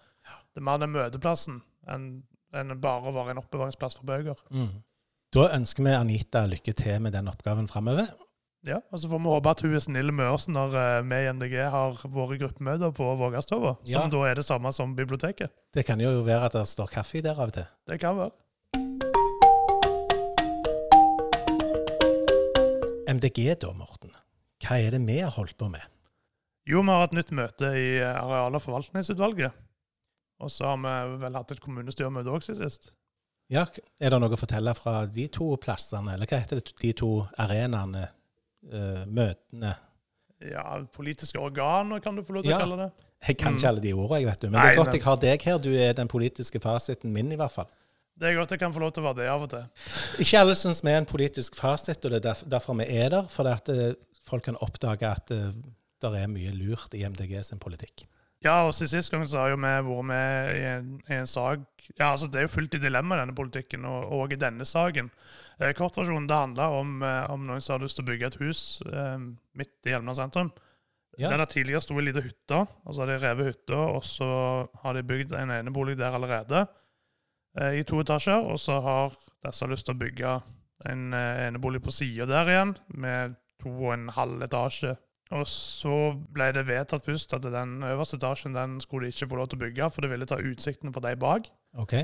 det 0.54 0.62
er 0.62 0.66
mer 0.68 0.78
den 0.82 0.94
møteplassen 0.94 1.62
enn 1.90 2.08
enn 2.56 2.70
bare 2.80 3.10
å 3.10 3.12
være 3.12 3.34
en 3.34 3.40
oppbevaringsplass 3.42 3.98
for 3.98 4.06
bøker. 4.08 4.38
Mm. 4.54 4.78
Da 5.34 5.48
ønsker 5.58 5.82
vi 5.84 5.92
Anita 5.92 6.44
lykke 6.48 6.72
til 6.78 7.02
med 7.04 7.12
den 7.12 7.26
oppgaven 7.28 7.66
framover. 7.68 8.06
Ja, 8.66 8.78
og 8.90 8.98
Så 9.02 9.10
får 9.10 9.20
vi 9.20 9.28
håpe 9.34 9.50
at 9.50 9.60
hun 9.62 9.74
er 9.76 9.82
snill 9.84 10.12
med 10.14 10.30
oss 10.30 10.46
når 10.48 10.74
eh, 10.80 11.02
vi 11.10 11.18
i 11.26 11.28
MDG 11.34 11.56
har 11.74 11.98
våre 12.14 12.38
gruppemøter 12.40 12.94
på 12.96 13.10
Vågastova, 13.20 13.76
som 13.84 14.06
Ja. 14.06 14.06
da 14.14 14.22
er 14.30 14.38
det 14.40 14.46
samme 14.46 14.72
som 14.72 14.94
biblioteket. 14.96 15.52
Det 15.74 15.84
kan 15.86 16.00
jo 16.00 16.22
være 16.26 16.46
at 16.48 16.56
det 16.56 16.64
står 16.70 16.88
kaffe 16.94 17.20
der 17.22 17.36
av 17.36 17.50
og 17.50 17.52
til. 17.58 17.68
Det 17.86 18.00
kan 18.00 18.16
være. 18.16 18.32
MDG 23.16 23.54
da, 23.62 23.72
Morten. 23.76 24.12
Hva 24.64 24.78
er 24.80 24.96
det 24.96 25.02
vi 25.06 25.18
har 25.22 25.32
holdt 25.36 25.56
på 25.60 25.68
med? 25.72 25.84
Jo, 26.66 26.80
vi 26.82 26.90
har 26.90 27.04
hatt 27.06 27.14
nytt 27.16 27.30
møte 27.36 27.68
i 27.78 27.88
areal- 28.02 28.54
og 28.58 28.62
forvaltningsutvalget. 28.64 29.52
Og 30.42 30.50
så 30.52 30.66
har 30.68 30.80
vi 30.82 31.16
vel 31.22 31.36
hatt 31.38 31.52
et 31.54 31.60
kommunestyremøte 31.62 32.32
òg 32.32 32.42
siden 32.44 32.64
sist. 32.66 32.90
Ja, 33.48 33.62
Er 34.00 34.10
det 34.10 34.18
noe 34.20 34.34
å 34.34 34.38
fortelle 34.40 34.74
fra 34.74 35.04
de 35.06 35.28
to 35.28 35.52
plassene, 35.62 36.14
eller 36.16 36.26
hva 36.26 36.40
heter 36.42 36.58
det, 36.58 36.72
de 36.82 36.92
to 36.98 37.10
arenaene, 37.38 38.08
eh, 38.72 39.04
møtene? 39.06 39.76
Ja, 40.42 40.82
politiske 40.92 41.38
organer, 41.40 42.00
kan 42.02 42.16
du 42.16 42.22
få 42.22 42.34
lov 42.34 42.42
til 42.42 42.50
Ja. 42.50 42.58
å 42.58 42.64
kalle 42.66 42.76
det. 42.76 42.92
Jeg 43.28 43.38
kan 43.38 43.52
Mm. 43.54 43.56
ikke 43.58 43.68
alle 43.68 43.80
de 43.80 43.92
ordene, 43.92 44.18
jeg 44.20 44.26
vet 44.26 44.40
du. 44.40 44.50
Men 44.50 44.60
Nei, 44.60 44.66
det 44.66 44.72
er 44.72 44.76
godt 44.82 44.86
men- 44.86 44.94
jeg 44.94 45.02
har 45.04 45.16
deg 45.16 45.42
her. 45.42 45.58
Du 45.58 45.70
er 45.78 45.92
den 45.94 46.08
politiske 46.08 46.60
fasiten 46.60 47.12
min, 47.12 47.32
i 47.32 47.36
hvert 47.36 47.52
fall. 47.52 47.68
Det 48.16 48.30
er 48.30 48.36
godt 48.38 48.54
jeg 48.54 48.60
kan 48.62 48.72
få 48.72 48.80
lov 48.80 48.92
til 48.96 49.02
å 49.04 49.10
være 49.10 49.18
det 49.20 49.28
av 49.28 49.42
og 49.44 49.50
til. 49.52 49.64
Ikke 50.24 50.40
alle 50.40 50.54
syns 50.56 50.78
vi 50.84 50.92
er 50.94 51.02
en 51.02 51.08
politisk 51.08 51.56
fasit, 51.58 52.00
og 52.04 52.14
det 52.14 52.22
er 52.22 52.28
derf- 52.30 52.46
derfor 52.48 52.76
vi 52.78 52.86
er 52.96 53.10
der. 53.12 53.26
For 53.28 53.48
at 53.50 53.68
eh, 53.72 53.90
folk 54.24 54.46
kan 54.48 54.56
oppdage 54.64 55.08
at 55.10 55.32
eh, 55.36 55.50
det 56.00 56.12
er 56.22 56.30
mye 56.32 56.52
lurt 56.56 56.94
i 56.96 57.02
MDG 57.08 57.42
sin 57.44 57.60
politikk. 57.60 58.06
Ja, 58.44 58.62
og 58.68 58.74
sist 58.76 59.10
gang 59.10 59.24
så 59.28 59.40
har 59.42 59.52
jo 59.52 59.58
vi 59.60 59.68
vært 59.88 60.06
med 60.08 60.50
i 60.54 60.64
en, 60.70 60.88
i 61.08 61.14
en 61.16 61.26
sak 61.28 61.62
Ja, 61.96 62.10
altså 62.12 62.26
Det 62.28 62.38
er 62.40 62.44
jo 62.44 62.50
fullt 62.52 62.74
i 62.76 62.80
dilemma, 62.82 63.16
denne 63.20 63.34
politikken, 63.34 63.84
og, 63.88 64.10
og 64.12 64.32
i 64.34 64.38
denne 64.40 64.64
saken. 64.68 65.08
Eh, 65.60 65.72
kortversjonen 65.76 66.26
det 66.28 66.36
handler 66.40 66.76
om, 66.80 66.96
om 67.32 67.44
noen 67.48 67.60
som 67.64 67.76
har 67.76 67.84
lyst 67.84 68.00
til 68.00 68.04
å 68.06 68.10
bygge 68.10 68.30
et 68.32 68.40
hus 68.40 68.62
eh, 68.88 69.18
midt 69.56 69.76
i 69.88 69.92
Hjelmeland 69.92 70.18
sentrum. 70.20 70.50
Ja. 71.16 71.30
Der 71.32 71.40
det 71.44 71.50
tidligere 71.54 71.80
sto 71.84 71.96
ei 71.96 72.08
lita 72.08 72.20
hytte, 72.24 72.58
og 72.84 72.92
så 72.96 73.04
har 73.04 73.12
de 73.12 73.20
revet 73.22 73.52
hytta, 73.52 73.78
og 73.92 74.02
så 74.04 74.26
har 74.82 74.96
de 74.98 75.04
bygd 75.08 75.32
en 75.36 75.52
enebolig 75.54 75.94
der 76.00 76.16
allerede, 76.18 76.66
i 77.78 77.84
to 77.88 78.02
etasjer. 78.02 78.44
Og 78.44 78.60
så 78.60 78.78
har 78.84 79.16
disse 79.46 79.68
lyst 79.70 79.88
til 79.88 79.96
å 79.96 80.00
bygge 80.00 80.36
en 80.90 81.10
eh, 81.16 81.46
enebolig 81.46 81.82
på 81.84 81.94
sida 81.94 82.26
der 82.28 82.52
igjen, 82.52 82.76
med 82.88 83.36
to 83.62 83.72
og 83.72 83.94
en 83.94 84.08
halv 84.16 84.44
etasje. 84.44 84.96
Og 85.34 85.42
så 85.50 85.96
ble 86.34 86.52
det 86.54 86.68
vedtatt 86.68 87.06
først 87.06 87.34
at 87.34 87.48
den 87.50 87.80
øverste 87.86 88.18
etasjen 88.20 88.54
den 88.54 88.76
skulle 88.82 89.08
de 89.08 89.16
ikke 89.16 89.30
få 89.32 89.40
lov 89.40 89.48
til 89.50 89.58
å 89.58 89.64
bygge, 89.64 89.88
for 89.90 90.04
det 90.04 90.12
ville 90.12 90.28
ta 90.28 90.38
utsikten 90.38 90.94
for 90.94 91.02
de 91.02 91.16
bak. 91.18 91.48
OK? 91.82 91.96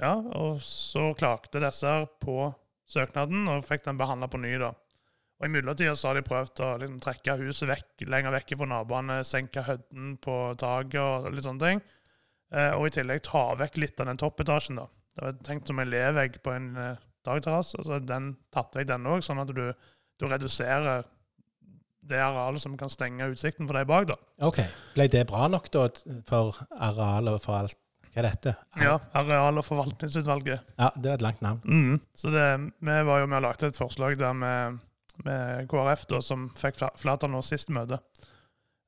Ja, 0.00 0.16
og 0.16 0.62
så 0.64 1.10
klagde 1.18 1.62
disse 1.62 1.92
på 2.24 2.48
søknaden 2.90 3.46
og 3.52 3.66
fikk 3.68 3.84
den 3.86 4.00
behandla 4.00 4.30
på 4.32 4.40
ny. 4.42 4.56
da. 4.58 4.72
Og 5.40 5.46
I 5.46 5.52
mellomtida 5.54 5.94
har 5.94 6.18
de 6.18 6.24
prøvd 6.26 6.62
å 6.64 6.72
liksom, 6.80 6.98
trekke 7.04 7.36
huset 7.44 7.70
vekk, 7.70 8.08
lenger 8.10 8.34
vekk 8.34 8.56
fra 8.60 8.70
naboene, 8.72 9.20
senke 9.24 9.64
høyden 9.64 10.16
på 10.24 10.36
taket 10.60 11.00
og 11.00 11.30
litt 11.32 11.46
sånne 11.46 11.68
ting. 11.68 11.84
Eh, 12.50 12.72
og 12.74 12.88
i 12.88 12.94
tillegg 12.96 13.22
ta 13.26 13.44
vekk 13.58 13.78
litt 13.78 14.00
av 14.02 14.10
den 14.10 14.18
toppetasjen. 14.20 14.80
da. 14.80 14.88
Det 15.14 15.24
var 15.26 15.38
tenkt 15.46 15.70
som 15.70 15.78
en 15.78 15.90
levegg 15.90 16.40
på 16.42 16.54
en 16.54 16.68
eh, 16.76 16.96
dagterrasse. 17.26 17.78
og 17.78 17.86
så 17.86 17.96
er 17.98 18.06
den 18.08 18.32
tatt 18.54 18.74
vekk, 18.76 18.88
den 18.90 19.06
òg, 19.06 19.22
sånn 19.26 19.42
at 19.42 19.52
du, 19.54 19.68
du 20.18 20.26
reduserer 20.26 21.04
det 22.10 22.18
arealet 22.18 22.62
som 22.62 22.74
kan 22.80 22.90
stenge 22.90 23.28
utsikten 23.30 23.68
for 23.68 23.76
deg 23.78 23.86
bak. 23.86 24.08
da. 24.10 24.16
ok. 24.48 24.58
Ble 24.96 25.06
det 25.12 25.26
bra 25.30 25.46
nok 25.52 25.70
da 25.70 25.86
for 26.26 26.58
arealet 26.74 27.36
og 27.36 27.44
for 27.44 27.60
alt? 27.60 27.78
Hva 28.10 28.24
er 28.24 28.26
dette? 28.26 28.52
Ja, 28.82 28.96
Areal- 29.14 29.60
og 29.60 29.62
forvaltningsutvalget. 29.62 30.64
Ja, 30.80 30.88
Det 30.98 31.10
er 31.12 31.14
et 31.14 31.22
langt 31.22 31.42
navn. 31.46 31.60
Mm. 31.62 32.00
Så 32.18 32.32
det, 32.34 32.46
vi 32.82 32.96
var 33.06 33.20
jo 33.20 33.28
med 33.30 33.36
og 33.38 33.44
lagde 33.44 33.68
et 33.70 33.78
forslag 33.78 34.16
der 34.18 34.32
med, 34.34 34.80
med 35.22 35.68
KrF, 35.70 36.08
da, 36.10 36.18
som 36.18 36.48
fikk 36.58 36.80
flertall 36.98 37.30
nå 37.30 37.42
sist 37.46 37.70
møte. 37.70 38.00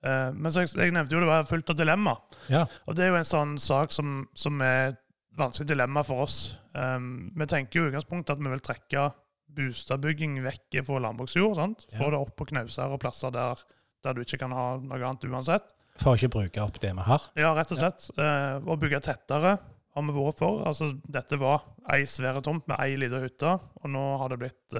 Eh, 0.02 0.30
men 0.34 0.50
så 0.52 0.64
jeg, 0.64 0.72
jeg 0.76 0.92
nevnte 0.96 1.14
jo 1.14 1.20
det 1.22 1.28
var 1.30 1.44
fullt 1.48 1.70
av 1.70 1.76
dilemma. 1.78 2.16
Ja. 2.50 2.64
Og 2.86 2.96
det 2.98 3.04
er 3.06 3.12
jo 3.12 3.20
en 3.20 3.28
sånn 3.28 3.56
sak 3.62 3.92
som, 3.94 4.22
som 4.34 4.60
er 4.66 4.92
et 4.92 4.98
vanskelig 5.38 5.68
dilemma 5.72 6.02
for 6.04 6.24
oss. 6.26 6.56
Um, 6.74 7.30
vi 7.38 7.46
tenker 7.48 7.78
jo 7.80 7.84
i 7.86 7.90
utgangspunktet 7.92 8.34
at 8.36 8.42
vi 8.42 8.50
vil 8.52 8.60
trekke 8.64 9.04
boligbygging 9.52 10.38
vekk 10.44 10.80
fra 10.86 10.98
landbruksjord. 11.04 11.54
sant? 11.56 11.86
Få 11.92 12.04
Ja. 12.04 12.10
det 12.10 12.18
opp 12.20 12.36
på 12.36 12.46
knauser 12.48 12.92
og 12.92 13.00
plasser 13.00 13.30
der, 13.30 13.56
der 14.04 14.14
du 14.14 14.20
ikke 14.22 14.38
kan 14.38 14.52
ha 14.52 14.76
noe 14.78 14.98
annet 15.00 15.24
uansett. 15.28 15.62
For 16.00 16.12
å 16.12 16.16
ikke 16.16 16.32
bruke 16.32 16.62
opp 16.64 16.78
det 16.80 16.92
vi 16.96 17.02
har. 17.04 17.20
Ja, 17.36 17.52
rett 17.54 17.70
og 17.72 17.78
slett. 17.78 18.10
Eh, 18.18 18.58
å 18.64 18.76
bygge 18.80 19.00
tettere 19.04 19.58
har 19.94 20.02
vi 20.02 20.12
vært 20.16 20.38
for. 20.38 20.62
Altså, 20.66 20.92
dette 21.04 21.36
var 21.38 21.62
ei 21.92 22.04
svære 22.08 22.42
tomt 22.42 22.66
med 22.66 22.80
ei 22.80 22.96
lita 22.96 23.20
hytte, 23.20 23.60
og 23.82 23.90
nå 23.92 24.18
har 24.18 24.28
det 24.32 24.38
blitt 24.40 24.78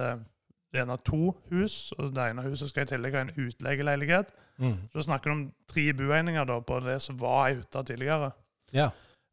eh, 0.73 0.89
av 0.89 1.01
to 1.05 1.33
hus. 1.51 1.91
og 1.97 2.13
Det 2.15 2.29
ene 2.29 2.45
huset 2.47 2.69
skal 2.71 2.87
i 2.87 2.91
tillegg 2.93 3.17
ha 3.17 3.25
en 3.25 3.35
utleieleilighet. 3.37 4.33
Mm. 4.61 4.77
Så 4.93 5.07
snakker 5.07 5.31
vi 5.31 5.35
om 5.37 5.45
tre 5.69 5.85
bueininger 5.93 6.45
da, 6.49 6.59
på 6.61 6.79
det 6.85 6.99
som 7.01 7.17
var 7.21 7.47
ei 7.47 7.57
hytte 7.57 7.83
tidligere. 7.87 8.31
Ja. 8.73 8.89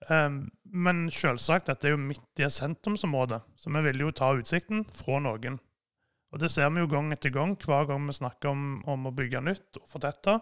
Um, 0.08 0.46
men 0.64 1.10
selvsagt, 1.12 1.68
dette 1.68 1.88
er 1.88 1.92
jo 1.92 2.00
midt 2.00 2.40
i 2.40 2.46
et 2.46 2.54
sentrumsområde, 2.54 3.42
så 3.60 3.72
vi 3.74 3.82
vil 3.84 4.06
jo 4.06 4.14
ta 4.16 4.30
utsikten 4.32 4.86
fra 4.96 5.18
noen. 5.20 5.58
Og 6.30 6.40
det 6.40 6.48
ser 6.52 6.70
vi 6.72 6.80
jo 6.80 6.88
gang 6.88 7.10
etter 7.12 7.32
gang. 7.34 7.56
Hver 7.58 7.88
gang 7.90 8.06
vi 8.06 8.14
snakker 8.16 8.52
om, 8.52 8.64
om 8.88 9.08
å 9.10 9.14
bygge 9.14 9.42
nytt 9.44 9.80
og 9.80 9.88
fortette, 9.90 10.38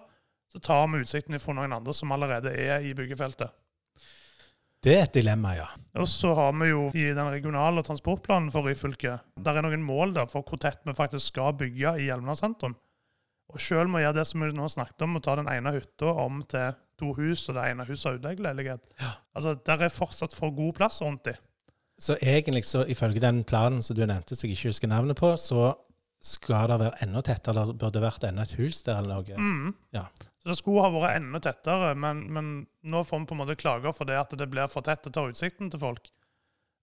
så 0.53 0.61
tar 0.65 0.87
vi 0.93 1.01
utsikten 1.03 1.39
fra 1.41 1.57
noen 1.57 1.75
andre 1.75 1.95
som 1.97 2.13
allerede 2.13 2.53
er 2.53 2.85
i 2.85 2.95
byggefeltet. 2.97 3.51
Det 4.85 4.95
er 4.95 5.07
et 5.09 5.17
dilemma, 5.19 5.55
ja. 5.59 5.67
Og 5.99 6.07
så 6.07 6.31
har 6.39 6.53
vi 6.61 6.69
jo 6.71 6.85
i 6.95 7.09
den 7.11 7.31
regionale 7.33 7.83
transportplanen 7.83 8.53
for 8.55 8.63
Ryfylke 8.69 9.17
Der 9.43 9.57
er 9.59 9.67
noen 9.67 9.83
mål 9.83 10.15
der 10.15 10.29
for 10.31 10.47
hvor 10.47 10.61
tett 10.63 10.85
vi 10.87 10.95
faktisk 10.95 11.33
skal 11.33 11.57
bygge 11.59 11.97
i 11.99 12.07
Hjelmeland 12.07 12.39
sentrum. 12.39 12.77
Og 13.49 13.63
selv 13.65 13.89
må 13.91 13.99
jeg 13.99 14.09
gjøre 14.09 14.19
det 14.21 14.27
som 14.29 14.45
vi 14.45 14.51
nå 14.55 14.69
snakket 14.71 15.05
om, 15.07 15.17
å 15.17 15.25
ta 15.25 15.35
den 15.41 15.49
ene 15.51 15.73
hytta 15.73 16.13
om 16.25 16.43
til 16.53 16.77
to 17.01 17.15
hus, 17.17 17.47
og 17.49 17.57
det 17.57 17.65
ene 17.71 17.87
huset 17.89 18.11
har 18.11 18.19
utleieleilighet. 18.19 18.89
Altså, 19.35 19.55
der 19.67 19.85
er 19.87 19.95
fortsatt 19.95 20.35
for 20.37 20.53
god 20.55 20.75
plass 20.77 21.01
rundt 21.03 21.25
de. 21.31 21.35
Så 21.99 22.19
egentlig, 22.23 22.67
så 22.69 22.85
ifølge 22.87 23.23
den 23.23 23.43
planen 23.49 23.83
som 23.83 23.97
du 23.97 24.05
nevnte, 24.05 24.37
som 24.37 24.47
jeg 24.47 24.59
ikke 24.59 24.71
husker 24.71 24.91
navnet 24.91 25.19
på, 25.19 25.33
så 25.41 25.73
skal 26.23 26.69
det 26.71 26.79
være 26.83 27.03
enda 27.07 27.23
tettere. 27.23 27.55
eller 27.55 27.73
burde 27.73 27.97
det 27.97 28.03
vært 28.03 28.27
enda 28.29 28.43
et 28.43 28.57
hus 28.59 28.83
der 28.87 29.01
eller 29.01 29.23
noe. 29.23 29.39
Mm. 29.39 29.75
Ja. 29.95 30.05
Det 30.49 30.57
skulle 30.57 30.85
ha 30.85 30.93
vært 30.93 31.19
enda 31.21 31.41
tettere, 31.45 31.93
men, 32.01 32.23
men 32.33 32.47
nå 32.89 33.03
får 33.05 33.21
vi 33.21 33.29
på 33.29 33.37
en 33.37 33.43
måte 33.43 33.59
klager 33.61 33.93
for 33.93 34.09
det 34.09 34.17
at 34.17 34.33
det 34.41 34.49
blir 34.49 34.71
for 34.73 34.87
tett 34.87 35.05
og 35.11 35.15
tar 35.15 35.29
utsikten 35.33 35.69
til 35.73 35.83
folk. 35.83 36.09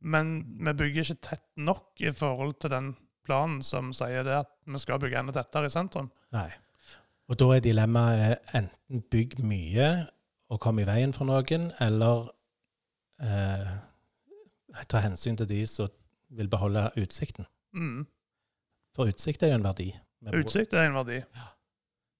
Men 0.06 0.36
vi 0.62 0.76
bygger 0.78 1.08
ikke 1.08 1.24
tett 1.32 1.46
nok 1.58 2.04
i 2.04 2.12
forhold 2.14 2.60
til 2.62 2.74
den 2.76 2.92
planen 3.26 3.64
som 3.66 3.90
sier 3.96 4.26
det 4.28 4.36
at 4.44 4.52
vi 4.70 4.82
skal 4.82 5.02
bygge 5.02 5.18
enda 5.24 5.34
tettere 5.34 5.70
i 5.70 5.74
sentrum. 5.74 6.12
Nei. 6.36 6.50
Og 7.26 7.40
da 7.42 7.48
er 7.56 7.64
dilemmaet 7.66 8.54
enten 8.54 9.02
bygg 9.10 9.40
mye 9.42 9.90
og 10.54 10.62
kom 10.62 10.78
i 10.78 10.86
veien 10.86 11.14
for 11.16 11.26
noen, 11.26 11.72
eller 11.82 12.28
eh, 13.26 13.72
ta 14.86 15.02
hensyn 15.02 15.40
til 15.40 15.50
de 15.50 15.64
som 15.70 15.90
vil 16.36 16.52
beholde 16.52 16.86
utsikten. 17.02 17.48
Mm. 17.74 18.06
For 18.96 19.10
utsikt 19.10 19.44
er 19.44 19.56
jo 19.56 19.60
en 19.60 19.66
verdi. 19.66 19.90
Utsikt 20.38 20.74
er 20.78 20.88
en 20.88 20.98
verdi. 21.00 21.20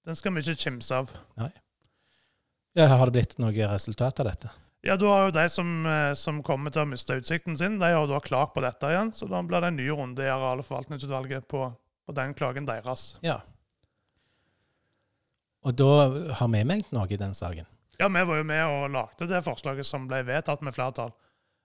Den 0.06 0.16
skal 0.18 0.36
vi 0.36 0.44
ikke 0.44 0.68
kimse 0.68 1.02
av. 1.02 1.10
Ja, 2.76 2.86
har 2.92 3.08
det 3.08 3.16
blitt 3.16 3.36
noe 3.42 3.68
resultat 3.72 4.20
av 4.22 4.28
dette? 4.28 4.52
Ja, 4.86 4.94
du 5.00 5.08
har 5.10 5.24
jo 5.26 5.32
de 5.34 5.48
som, 5.50 5.70
eh, 5.86 6.12
som 6.14 6.42
kommer 6.46 6.70
til 6.70 6.84
å 6.84 6.88
miste 6.88 7.16
utsikten 7.18 7.56
sin, 7.58 7.80
de 7.80 7.88
har 7.90 8.06
da 8.06 8.20
klagt 8.22 8.54
på 8.54 8.62
dette 8.62 8.86
igjen. 8.86 9.10
Så 9.12 9.26
da 9.26 9.42
blir 9.42 9.64
det 9.64 9.72
en 9.72 9.76
ny 9.80 9.88
runde 9.90 10.22
i 10.22 10.30
areal- 10.30 10.62
og 10.62 10.68
forvaltningsutvalget 10.68 11.48
på, 11.48 11.64
på 12.06 12.14
den 12.14 12.34
klagen 12.38 12.68
deres. 12.68 13.16
Ja. 13.26 13.40
Og 15.66 15.74
da 15.74 15.90
har 16.38 16.52
vi 16.52 16.62
ment 16.62 16.92
noe 16.94 17.10
i 17.10 17.18
den 17.18 17.34
saken. 17.34 17.66
Ja, 17.98 18.08
vi 18.12 18.22
var 18.28 18.38
jo 18.38 18.44
med 18.46 18.62
og 18.68 18.90
lagde 18.94 19.26
det 19.26 19.42
forslaget 19.42 19.88
som 19.88 20.06
ble 20.06 20.22
vedtatt 20.28 20.62
med 20.62 20.76
flertall. 20.76 21.10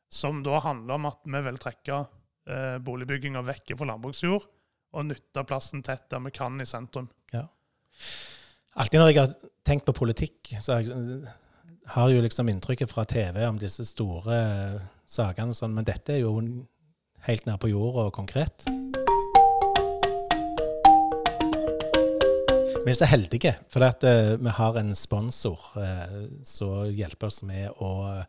Som 0.09 0.41
da 0.43 0.57
handler 0.63 0.97
om 0.97 1.05
at 1.11 1.21
vi 1.27 1.41
vil 1.45 1.59
trekke 1.61 1.99
eh, 2.47 2.77
boligbygginga 2.81 3.43
vekk 3.45 3.75
fra 3.77 3.91
landbruksjord 3.91 4.47
og 4.91 5.05
nytte 5.07 5.45
plassen 5.47 5.83
tett 5.85 6.09
der 6.09 6.23
vi 6.25 6.33
kan 6.35 6.57
i 6.59 6.65
sentrum. 6.65 7.11
Alltid 8.79 9.01
når 9.01 9.09
jeg 9.11 9.19
har 9.19 9.31
tenkt 9.67 9.83
på 9.83 9.93
politikk, 9.95 10.53
så 10.63 10.77
har 10.77 10.85
jeg 10.85 11.23
har 11.91 12.09
jo 12.09 12.21
liksom 12.23 12.47
inntrykket 12.47 12.87
fra 12.87 13.03
TV 13.03 13.41
om 13.43 13.57
disse 13.59 13.83
store 13.83 14.35
eh, 14.37 14.77
sakene 15.11 15.51
og 15.51 15.57
sånn, 15.57 15.73
men 15.75 15.83
dette 15.83 16.13
er 16.15 16.21
jo 16.21 16.37
helt 17.27 17.49
nær 17.49 17.57
på 17.59 17.67
jorda 17.67 18.05
og 18.07 18.13
konkret. 18.15 18.63
Vi 22.81 22.93
er 22.93 22.97
så 22.97 23.09
heldige, 23.11 23.57
for 23.69 23.83
at, 23.85 24.07
uh, 24.07 24.39
vi 24.41 24.53
har 24.55 24.79
en 24.79 24.95
sponsor 24.97 25.67
uh, 25.75 26.23
som 26.47 26.87
hjelper 26.89 27.27
oss 27.27 27.43
med 27.45 27.75
å 27.77 28.23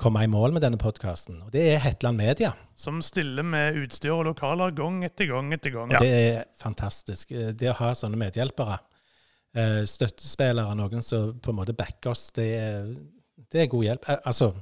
komme 0.00 0.22
i 0.24 0.30
mål 0.30 0.54
med 0.54 0.64
denne 0.64 0.78
podkasten. 0.80 1.42
Og 1.44 1.52
det 1.52 1.66
er 1.74 1.82
Hetland 1.84 2.22
Media. 2.22 2.54
Som 2.78 3.02
stiller 3.04 3.44
med 3.44 3.76
utstyr 3.82 4.14
og 4.14 4.28
lokaler 4.30 4.72
gang 4.76 5.02
etter 5.04 5.28
gang 5.28 5.52
etter 5.56 5.74
gang. 5.74 5.92
Det 5.92 6.08
er 6.08 6.44
fantastisk. 6.60 7.32
Eh, 7.32 7.50
Det 7.56 7.72
å 7.72 7.78
ha 7.82 7.92
sånne 7.96 8.20
medhjelpere, 8.20 8.78
eh, 9.56 9.82
støttespillere, 9.88 10.76
noen 10.78 11.02
som 11.04 11.34
på 11.40 11.52
en 11.52 11.60
måte 11.60 11.76
backer 11.76 12.12
oss, 12.12 12.28
det 12.36 12.50
det 13.52 13.62
er 13.62 13.70
god 13.72 13.84
hjelp. 13.86 14.08
Eh, 14.10 14.22
Altså, 14.26 14.52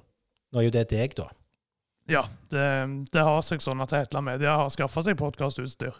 nå 0.53 0.61
er 0.61 0.69
jo 0.69 0.75
det 0.75 0.89
deg, 0.93 1.15
da. 1.19 1.29
Ja, 2.11 2.27
det, 2.53 2.65
det 3.15 3.23
har 3.25 3.45
seg 3.47 3.63
sånn 3.65 3.81
at 3.81 3.95
Hetla 3.97 4.21
Media 4.25 4.59
har 4.61 4.73
skaffa 4.73 5.05
seg 5.07 5.17
podkastutstyr. 5.21 5.95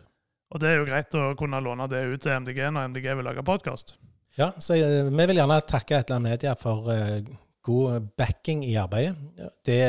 Og 0.53 0.61
det 0.61 0.71
er 0.71 0.77
jo 0.79 0.89
greit 0.89 1.15
å 1.17 1.31
kunne 1.39 1.63
låne 1.65 1.87
det 1.91 2.03
ut 2.11 2.21
til 2.23 2.35
MDG 2.45 2.67
når 2.69 2.91
MDG 2.93 3.09
vil 3.17 3.27
lage 3.27 3.47
podkast. 3.47 3.97
Ja, 4.37 4.51
så 4.59 4.77
eh, 4.77 5.07
vi 5.09 5.27
vil 5.31 5.41
gjerne 5.41 5.63
takke 5.65 6.03
Hetla 6.03 6.21
Media 6.23 6.53
for 6.61 6.91
eh, 6.93 7.25
god 7.65 8.11
backing 8.19 8.63
i 8.67 8.77
arbeidet. 8.77 9.17
Det 9.65 9.81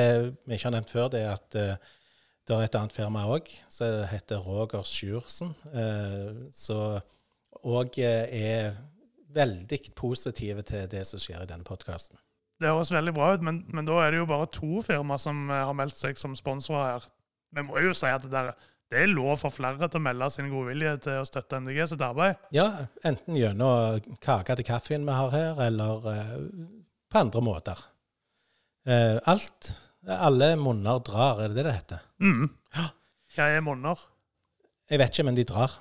vi 0.45 0.55
ikke 0.55 0.69
har 0.69 0.77
nevnt 0.77 0.93
før, 0.93 1.11
det 1.11 1.25
er 1.25 1.35
at 1.35 1.59
eh, 1.59 1.93
det 2.45 2.53
er 2.53 2.67
et 2.67 2.77
annet 2.77 2.93
firma 2.93 3.25
òg, 3.33 3.49
som 3.73 4.03
heter 4.07 4.43
Roger 4.45 4.85
Sjursen, 4.85 5.51
eh, 5.73 6.43
så 6.53 6.99
òg 7.65 7.97
er 7.99 8.77
veldig 9.35 9.79
positive 9.97 10.63
til 10.67 10.87
det 10.91 11.03
som 11.07 11.21
skjer 11.21 11.43
i 11.43 11.49
denne 11.49 11.67
podkasten. 11.67 12.17
Det 12.61 12.71
høres 12.71 12.93
veldig 12.93 13.11
bra 13.15 13.33
ut, 13.35 13.43
men, 13.43 13.63
men 13.75 13.87
da 13.87 13.97
er 14.01 14.13
det 14.13 14.21
jo 14.21 14.29
bare 14.29 14.47
to 14.51 14.79
firma 14.85 15.17
som 15.19 15.49
eh, 15.49 15.65
har 15.67 15.75
meldt 15.75 15.97
seg 15.97 16.19
som 16.19 16.37
sponsorer 16.39 16.93
her. 16.93 17.09
Vi 17.55 17.63
må 17.67 17.81
jo 17.83 17.91
si 17.95 18.07
at 18.07 18.23
det, 18.23 18.31
der, 18.31 18.53
det 18.91 19.01
er 19.01 19.11
lov 19.11 19.35
for 19.41 19.53
flere 19.53 19.89
til 19.89 19.99
å 19.99 20.05
melde 20.05 20.29
sin 20.31 20.47
godvilje 20.51 20.93
til 21.07 21.19
å 21.19 21.27
støtte 21.27 21.59
MDG 21.63 21.81
sitt 21.91 22.05
arbeid. 22.05 22.39
Ja, 22.55 22.69
enten 23.07 23.35
gjennom 23.39 23.99
kaka 24.23 24.55
til 24.55 24.67
kaffen 24.67 25.07
vi 25.07 25.17
har 25.19 25.35
her, 25.35 25.61
eller 25.67 26.07
uh, 26.07 26.33
på 27.11 27.23
andre 27.25 27.43
måter. 27.43 27.83
Uh, 28.87 29.19
alt. 29.31 29.73
Alle 30.05 30.51
monner 30.61 30.99
drar, 31.01 31.39
er 31.41 31.49
det 31.49 31.57
det 31.57 31.65
det 31.65 31.77
heter? 31.79 32.03
Mm. 32.21 32.51
Hva 33.35 33.49
er 33.49 33.65
monner? 33.65 34.03
Jeg 34.91 35.01
vet 35.01 35.15
ikke, 35.15 35.27
men 35.31 35.39
de 35.39 35.47
drar. 35.49 35.79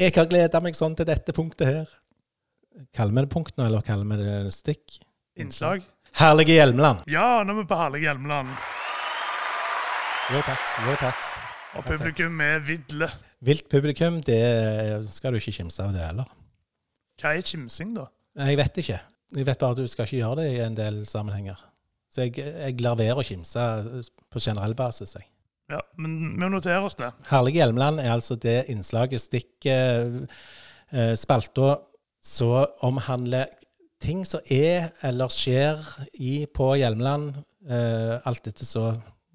Jeg 0.00 0.14
har 0.16 0.28
gleda 0.30 0.62
meg 0.64 0.76
sånn 0.78 0.94
til 0.96 1.04
dette 1.04 1.32
punktet 1.36 1.68
her. 1.68 1.88
Kaller 2.96 3.12
vi 3.12 3.24
det 3.26 3.32
punkt 3.34 3.52
nå, 3.58 3.66
eller 3.66 3.82
kaller 3.84 4.06
vi 4.08 4.16
det 4.22 4.52
stikk? 4.56 4.94
Innslag. 5.36 5.82
Herlige 6.16 6.56
Hjelmeland. 6.56 7.02
Ja, 7.12 7.42
nå 7.44 7.52
er 7.52 7.58
vi 7.58 7.64
på 7.68 7.76
herlige 7.76 8.08
Hjelmeland. 8.08 8.54
Jo 10.32 10.40
takk. 10.46 10.64
Jo 10.86 10.94
takk. 11.02 11.28
Og 11.76 11.84
publikum 11.84 12.40
er 12.40 12.62
vidle. 12.64 13.10
Vilt 13.44 13.68
publikum, 13.68 14.22
det 14.24 14.40
skal 15.12 15.36
du 15.36 15.40
ikke 15.42 15.52
kimse 15.58 15.84
av 15.84 15.92
det 15.92 16.06
heller. 16.06 16.32
Hva 17.20 17.34
er 17.36 17.44
kimsing, 17.44 17.92
da? 17.98 18.08
Jeg 18.40 18.56
vet 18.62 18.80
ikke. 18.80 18.98
Jeg 19.36 19.46
vet 19.50 19.60
bare 19.60 19.76
at 19.76 19.82
du 19.82 19.90
skal 19.90 20.08
ikke 20.08 20.22
gjøre 20.22 20.40
det 20.40 20.48
i 20.54 20.62
en 20.64 20.80
del 20.80 21.02
sammenhenger. 21.06 21.60
Så 22.10 22.24
jeg, 22.24 22.40
jeg 22.40 22.80
lar 22.80 22.96
være 22.98 23.20
å 23.20 23.26
kimse 23.26 23.68
på 24.32 24.40
generell 24.42 24.72
basis. 24.78 25.12
Jeg. 25.20 25.28
Ja, 25.70 25.80
Men 25.96 26.34
vi 26.40 26.50
noterer 26.50 26.84
oss 26.86 26.98
det. 26.98 27.12
Herlig 27.30 27.54
Hjelmeland 27.60 28.02
er 28.02 28.12
altså 28.16 28.34
det 28.40 28.64
innslaget, 28.72 29.22
stikk 29.22 29.68
eh, 29.70 31.14
spalta, 31.18 31.76
så 32.20 32.66
omhandler 32.86 33.46
ting 34.02 34.24
som 34.28 34.42
er 34.50 34.90
eller 35.06 35.30
skjer 35.32 35.78
i, 36.18 36.44
på 36.50 36.72
Hjelmeland. 36.80 37.38
Eh, 37.68 38.16
alt 38.26 38.44
dette 38.48 38.66
så 38.66 38.90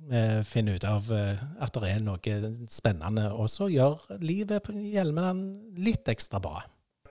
vi 0.06 0.22
finner 0.46 0.78
ut 0.78 0.84
av 0.86 1.08
eh, 1.14 1.40
at 1.66 1.78
det 1.82 1.90
er 1.90 2.04
noe 2.06 2.36
spennende, 2.70 3.30
og 3.34 3.50
så 3.50 3.70
gjør 3.72 4.04
livet 4.22 4.68
på 4.68 4.76
Hjelmeland 4.76 5.80
litt 5.82 6.12
ekstra 6.12 6.42
bra. 6.44 6.62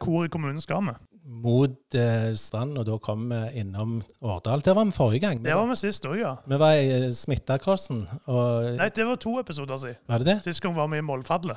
Hvor 0.02 0.26
i 0.26 0.30
kommunen 0.30 0.62
skal 0.62 0.84
vi? 0.86 0.94
Mot 1.24 1.96
eh, 1.96 2.32
strand, 2.36 2.76
og 2.76 2.84
da 2.84 2.98
kom 3.00 3.30
vi 3.30 3.60
innom 3.62 3.98
Årdal. 4.20 4.60
Der 4.64 4.76
var 4.76 4.84
vi 4.84 4.92
forrige 4.92 5.24
gang. 5.24 5.44
Det 5.44 5.54
var 5.56 5.70
vi 5.70 5.76
sist 5.80 6.04
òg, 6.04 6.18
ja. 6.20 6.34
Vi 6.44 6.58
var 6.60 6.76
i 6.76 6.90
eh, 6.92 7.06
Smittacrossen, 7.16 8.02
og 8.28 8.74
Nei, 8.76 8.90
det 8.92 9.06
var 9.08 9.20
to 9.22 9.38
episoder 9.40 9.80
siden. 9.80 10.02
Var 10.10 10.20
det 10.20 10.28
det? 10.28 10.40
Sist 10.44 10.60
gang 10.64 10.76
var 10.76 10.90
vi 10.92 11.00
i 11.00 11.06
Målfadle. 11.06 11.56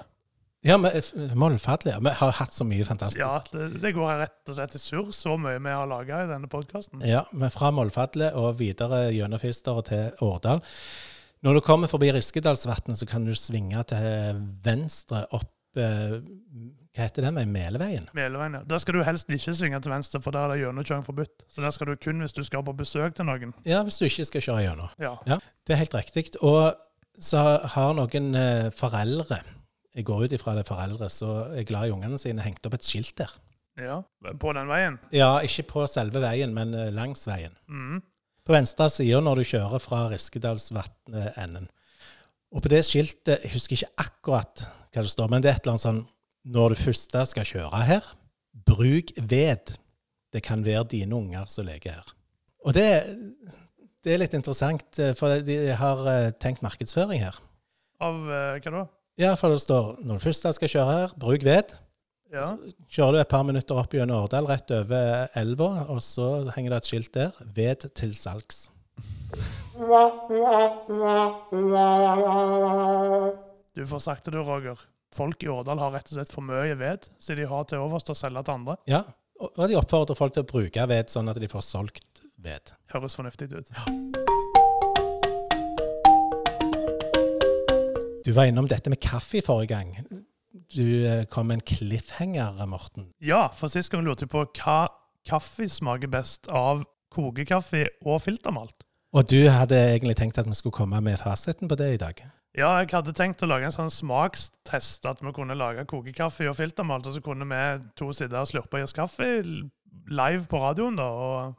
Ja, 0.65 0.77
men 0.77 0.91
eh, 0.91 1.35
Mollfadlet. 1.35 1.93
Ja. 1.93 1.99
Vi 1.99 2.13
har 2.19 2.31
hatt 2.39 2.53
så 2.53 2.65
mye 2.67 2.85
fantastisk. 2.85 3.21
Ja, 3.21 3.37
det, 3.53 3.81
det 3.83 3.93
går 3.95 4.15
rett 4.23 4.49
og 4.49 4.57
slett 4.57 4.77
i 4.77 4.81
surr 4.81 5.11
så 5.15 5.35
mye 5.39 5.59
vi 5.61 5.75
har 5.75 5.89
laga 5.89 6.23
i 6.23 6.31
denne 6.31 6.49
podkasten. 6.51 7.03
Ja, 7.05 7.25
men 7.31 7.53
fra 7.53 7.69
Mollfadlet 7.75 8.37
og 8.39 8.57
videre 8.61 9.07
gjennom 9.13 9.41
Fister 9.41 9.77
og 9.77 9.87
til 9.91 10.09
Årdal. 10.25 10.63
Når 11.45 11.59
du 11.59 11.61
kommer 11.61 11.91
forbi 11.91 12.09
Riskedalsvatnet, 12.15 12.97
så 12.97 13.05
kan 13.05 13.27
du 13.27 13.35
svinge 13.37 13.83
til 13.91 14.41
venstre 14.65 15.27
opp 15.37 15.77
eh, 15.77 16.17
Hva 16.97 17.05
heter 17.05 17.27
den 17.27 17.37
Meleveien? 17.53 18.07
Meleveien, 18.17 18.55
ja. 18.57 18.61
Der 18.65 18.79
skal 18.81 18.97
du 18.97 19.03
helst 19.05 19.29
ikke 19.29 19.53
svinge 19.53 19.77
til 19.85 19.91
venstre, 19.93 20.17
for 20.23 20.33
der 20.33 20.47
er 20.47 20.55
det 20.55 20.63
gjennomkjøring 20.63 21.03
forbudt. 21.05 21.43
Så 21.53 21.61
der 21.61 21.69
skal 21.75 21.91
du 21.91 21.95
kun 22.01 22.23
hvis 22.23 22.33
du 22.33 22.41
skal 22.47 22.63
på 22.65 22.73
besøk 22.79 23.13
til 23.19 23.27
noen. 23.29 23.53
Ja, 23.69 23.83
hvis 23.85 23.99
du 24.01 24.07
ikke 24.07 24.25
skal 24.25 24.41
kjøre 24.47 24.63
gjennom. 24.65 24.89
Ja. 25.01 25.11
Ja, 25.29 25.37
det 25.67 25.75
er 25.75 25.81
helt 25.83 25.93
riktig. 25.99 26.25
Og 26.41 26.73
så 27.21 27.43
har 27.75 27.93
noen 27.97 28.33
eh, 28.37 28.71
foreldre 28.77 29.39
Jeg 29.97 30.05
går 30.05 30.25
ut 30.27 30.33
ifra 30.37 30.53
det 30.57 30.65
er 30.65 30.69
foreldre 30.69 31.07
som 31.09 31.53
er 31.57 31.63
glad 31.69 31.87
i 31.87 31.93
ungene 31.93 32.17
sine, 32.21 32.41
hengt 32.45 32.65
opp 32.69 32.75
et 32.77 32.85
skilt 32.85 33.15
der. 33.21 33.31
ja. 33.77 34.01
På 34.41 34.51
den 34.57 34.67
veien. 34.69 34.97
Ja, 35.13 35.37
ikke 35.45 35.63
på 35.69 35.85
selve 35.89 36.21
veien, 36.25 36.53
men 36.53 36.73
eh, 36.73 36.89
langs 36.93 37.27
veien. 37.29 37.53
Mm. 37.69 38.01
På 38.45 38.53
venstre 38.57 38.89
side 38.89 39.21
når 39.21 39.41
du 39.41 39.47
kjører 39.53 39.81
fra 39.83 40.07
Riskedalsvatnet-enden. 40.11 41.69
Og 42.55 42.63
på 42.63 42.69
det 42.71 42.83
skiltet, 42.87 43.41
jeg 43.43 43.51
husker 43.53 43.75
ikke 43.75 44.05
akkurat 44.05 44.67
hva 44.93 45.03
det 45.03 45.11
står, 45.11 45.27
men 45.29 45.43
det 45.43 45.49
er 45.51 45.57
et 45.57 45.65
eller 45.65 45.75
annet 45.75 45.83
sånn 45.83 46.03
Når 46.47 46.73
du 46.73 46.79
først 46.79 47.11
skal 47.11 47.47
kjøre 47.47 47.83
her, 47.83 48.05
bruk 48.67 49.11
ved. 49.19 49.73
Det 50.33 50.43
kan 50.43 50.63
være 50.65 50.85
dine 50.91 51.15
unger 51.15 51.47
som 51.51 51.67
leker 51.67 51.97
her. 51.97 52.13
Og 52.63 52.75
det, 52.75 52.87
det 54.03 54.13
er 54.13 54.21
litt 54.21 54.35
interessant, 54.37 54.99
eh, 54.99 55.13
for 55.15 55.39
de 55.43 55.57
har 55.79 56.07
eh, 56.11 56.29
tenkt 56.39 56.63
markedsføring 56.65 57.21
her. 57.23 57.35
Av 58.03 58.15
eh, 58.15 58.59
hva 58.63 58.73
da? 58.73 58.85
Ja, 59.17 59.33
for 59.39 59.51
det 59.51 59.63
står 59.63 59.97
når 60.05 60.19
du 60.19 60.25
først 60.27 60.47
skal 60.57 60.71
kjøre 60.71 60.93
her, 60.93 61.13
bruk 61.19 61.43
ved. 61.47 61.75
Ja. 62.31 62.43
Så 62.43 62.57
Kjører 62.91 63.15
du 63.15 63.21
et 63.21 63.31
par 63.31 63.45
minutter 63.47 63.79
opp 63.79 63.95
gjennom 63.95 64.25
Årdal, 64.25 64.49
rett 64.49 64.71
over 64.75 65.31
elva, 65.39 65.69
og 65.87 66.01
så 66.03 66.27
henger 66.55 66.75
det 66.75 66.81
et 66.81 66.89
skilt 66.91 67.13
der. 67.15 67.39
Ved 67.55 67.87
til 67.95 68.15
salgs. 68.15 68.67
Du 73.77 73.83
får 73.85 73.99
sagt 74.01 74.25
det 74.25 74.33
du, 74.33 74.39
Roger. 74.41 74.79
Folk 75.15 75.43
i 75.43 75.47
Årdal 75.47 75.79
har 75.79 75.93
rett 75.95 76.09
og 76.11 76.17
slett 76.17 76.33
for 76.33 76.43
mye 76.43 76.75
ved, 76.79 77.07
så 77.19 77.35
de 77.37 77.47
har 77.47 77.67
til 77.69 77.83
overs 77.83 78.03
til 78.03 78.15
å 78.15 78.19
selge 78.19 78.43
til 78.43 78.57
andre. 78.57 78.75
Ja, 78.89 79.03
og 79.39 79.63
de 79.69 79.77
oppfordrer 79.79 80.17
folk 80.17 80.35
til 80.35 80.43
å 80.43 80.49
bruke 80.49 80.87
ved, 80.89 81.11
sånn 81.13 81.31
at 81.31 81.39
de 81.39 81.49
får 81.51 81.63
solgt 81.63 82.23
ved. 82.43 82.73
Høres 82.91 83.15
fornuftig 83.17 83.51
ut. 83.53 83.71
Du 88.27 88.33
var 88.35 88.49
innom 88.49 88.67
dette 88.67 88.91
med 88.91 88.99
kaffe 88.99 89.39
i 89.39 89.45
forrige 89.45 89.71
gang. 89.71 89.93
Du 90.73 90.83
eh, 91.07 91.23
kom 91.31 91.47
med 91.47 91.61
en 91.61 91.67
cliffhanger, 91.69 92.59
Morten. 92.67 93.13
Ja, 93.23 93.45
for 93.55 93.71
sist 93.71 93.93
gang 93.93 94.03
lurte 94.03 94.25
jeg 94.25 94.33
på 94.33 94.43
hva 94.59 94.79
kaffe 95.27 95.69
smaker 95.71 96.11
best 96.11 96.49
av 96.51 96.83
kokekaffe 97.13 97.85
og 98.03 98.19
filtermalt. 98.25 98.83
Og 99.15 99.29
du 99.31 99.47
hadde 99.47 99.79
egentlig 99.93 100.17
tenkt 100.19 100.39
at 100.41 100.49
vi 100.49 100.57
skulle 100.57 100.75
komme 100.75 100.99
med 101.01 101.21
fasiten 101.21 101.71
på 101.71 101.77
det 101.79 101.93
i 101.93 102.01
dag. 102.01 102.19
Ja, 102.57 102.71
jeg 102.81 102.89
hadde 102.89 103.13
tenkt 103.13 103.43
å 103.45 103.49
lage 103.51 103.67
en 103.69 103.73
sånn 103.73 103.91
smakstest, 103.93 105.05
at 105.05 105.19
vi 105.21 105.33
kunne 105.35 105.53
lage 105.53 105.83
kokekaffe 105.85 106.47
og 106.49 106.55
filtermalt, 106.57 107.05
og 107.05 107.13
så 107.13 107.21
kunne 107.21 107.45
vi 107.45 107.89
to 107.99 108.09
sitte 108.17 108.39
og 108.39 108.49
slurpe 108.49 108.79
i 108.79 108.85
oss 108.85 108.97
kaffe 108.97 109.27
live 110.07 110.47
på 110.49 110.59
radioen, 110.61 110.95
da. 110.97 111.07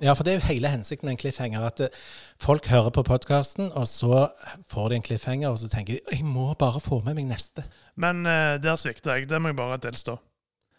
Ja, 0.03 0.15
for 0.17 0.25
det 0.25 0.33
er 0.33 0.39
jo 0.39 0.47
hele 0.49 0.71
hensikten 0.73 1.09
med 1.09 1.17
en 1.17 1.21
cliffhanger. 1.21 1.67
At 1.69 1.83
eh, 1.85 2.01
folk 2.41 2.67
hører 2.71 2.91
på 2.95 3.05
podkasten, 3.07 3.71
og 3.77 3.87
så 3.91 4.29
får 4.73 4.89
de 4.89 4.99
en 4.99 5.05
cliffhanger, 5.05 5.53
og 5.53 5.61
så 5.63 5.69
tenker 5.71 5.99
de 5.99 6.17
jeg 6.17 6.25
må 6.27 6.49
bare 6.59 6.81
få 6.83 7.01
med 7.05 7.19
meg 7.19 7.29
neste. 7.29 7.67
Men 8.01 8.25
eh, 8.27 8.57
der 8.63 8.81
svikter 8.81 9.19
jeg. 9.19 9.29
Det 9.31 9.43
må 9.43 9.53
jeg 9.53 9.59
bare 9.61 9.79
tilstå. 9.85 10.17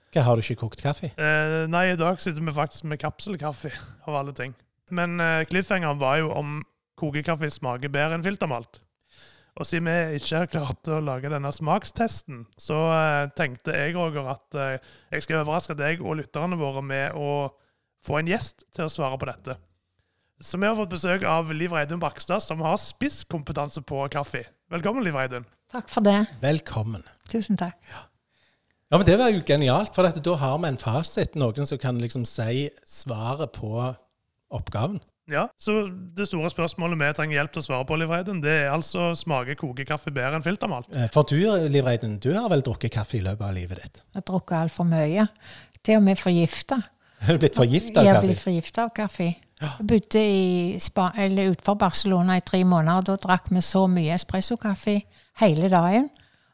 Hva, 0.09 0.25
har 0.25 0.35
du 0.35 0.43
ikke 0.43 0.63
kokt 0.63 0.81
kaffe? 0.81 1.11
Eh, 1.13 1.61
nei, 1.69 1.85
i 1.93 1.99
dag 1.99 2.19
sitter 2.21 2.43
vi 2.43 2.55
faktisk 2.55 2.89
med 2.89 3.01
kapselkaffe, 3.01 3.71
av 4.09 4.19
alle 4.23 4.33
ting. 4.35 4.57
Men 4.89 5.19
eh, 5.21 5.45
cliffhangeren 5.49 6.01
var 6.01 6.19
jo 6.23 6.33
om 6.33 6.59
kokekaffe 6.99 7.51
smaker 7.53 7.93
bedre 7.93 8.17
enn 8.17 8.25
filtermalt. 8.25 8.81
Og 9.59 9.67
siden 9.67 9.89
vi 9.89 10.19
ikke 10.21 10.37
har 10.39 10.51
klart 10.51 10.87
å 10.87 11.01
lage 11.03 11.31
denne 11.31 11.51
smakstesten, 11.51 12.45
så 12.59 12.77
eh, 12.95 13.31
tenkte 13.35 13.75
jeg 13.75 13.95
Roger, 13.97 14.29
at 14.31 14.55
eh, 14.55 14.91
jeg 15.11 15.25
skal 15.25 15.41
overraske 15.41 15.75
deg 15.75 15.99
og 15.99 16.15
lytterne 16.21 16.59
våre 16.59 16.83
med 16.85 17.17
å 17.19 17.49
få 18.05 18.21
en 18.21 18.31
gjest 18.31 18.63
til 18.71 18.87
å 18.87 18.93
svare 18.93 19.19
på 19.19 19.27
dette. 19.27 19.57
Så 20.39 20.55
vi 20.55 20.69
har 20.69 20.77
fått 20.79 20.93
besøk 20.93 21.25
av 21.27 21.51
Liv 21.51 21.73
Reidun 21.75 21.99
Bakstad, 21.99 22.39
som 22.45 22.63
har 22.63 22.79
spisskompetanse 22.79 23.83
på 23.83 24.05
kaffe. 24.13 24.45
Velkommen, 24.71 25.03
Liv 25.03 25.17
Reidun. 25.19 25.47
Takk 25.73 25.91
for 25.91 26.07
det. 26.07 26.21
Velkommen. 26.39 27.03
Tusen 27.27 27.59
takk. 27.59 27.75
Ja, 27.91 28.97
men 28.97 29.05
Det 29.05 29.19
var 29.19 29.29
jo 29.29 29.43
genialt, 29.45 29.91
for 29.93 30.07
da 30.07 30.35
har 30.39 30.55
vi 30.63 30.71
en 30.71 30.79
fasit. 30.79 31.35
Noen 31.35 31.67
som 31.67 31.77
kan 31.77 31.99
liksom 31.99 32.23
si 32.25 32.69
svaret 32.87 33.51
på 33.59 33.73
oppgaven. 34.55 35.03
Ja, 35.29 35.47
Så 35.57 35.87
det 36.17 36.25
store 36.27 36.49
spørsmålet 36.49 36.97
vi 36.99 37.09
trenger 37.13 37.35
hjelp 37.39 37.51
til 37.53 37.61
å 37.61 37.65
svare 37.65 37.85
på, 37.85 37.97
Liv 38.01 38.09
Reidun, 38.09 38.41
det 38.41 38.55
er 38.65 38.71
altså 38.73 39.11
smaker 39.15 39.55
kokekaffe 39.59 40.11
bedre 40.11 40.39
enn 40.39 40.43
filtermalt? 40.45 40.87
Eh, 40.95 41.07
For 41.13 41.23
du, 41.29 41.35
Liv 41.69 41.85
Reidun, 41.85 42.17
du 42.19 42.31
har 42.33 42.49
vel 42.49 42.61
drukket 42.65 42.91
kaffe 42.95 43.17
i 43.19 43.21
løpet 43.25 43.45
av 43.45 43.53
livet 43.53 43.77
ditt? 43.83 44.01
Jeg 44.13 44.21
har 44.23 44.25
drukket 44.31 44.57
altfor 44.63 44.87
mye. 44.89 45.27
Til 45.83 45.97
og 45.97 46.03
med 46.03 46.17
forgifta. 46.19 46.79
Har 47.27 47.35
du 47.35 47.39
blitt 47.43 47.55
forgifta 47.55 47.99
av 47.99 48.05
kaffe? 48.05 48.07
Jeg 48.07 48.15
har 48.15 48.25
blitt 48.25 48.39
forgifta 48.43 48.83
av 48.87 48.91
kaffe. 48.95 49.29
Jeg 49.59 49.87
bodde 49.89 51.49
utenfor 51.51 51.75
Barcelona 51.75 52.37
i 52.39 52.43
tre 52.47 52.61
måneder, 52.63 53.01
og 53.01 53.05
da 53.09 53.15
drakk 53.27 53.49
vi 53.51 53.61
så 53.65 53.85
mye 53.91 54.13
espressokaffe 54.15 55.01
hele 55.41 55.67
dagen 55.71 56.07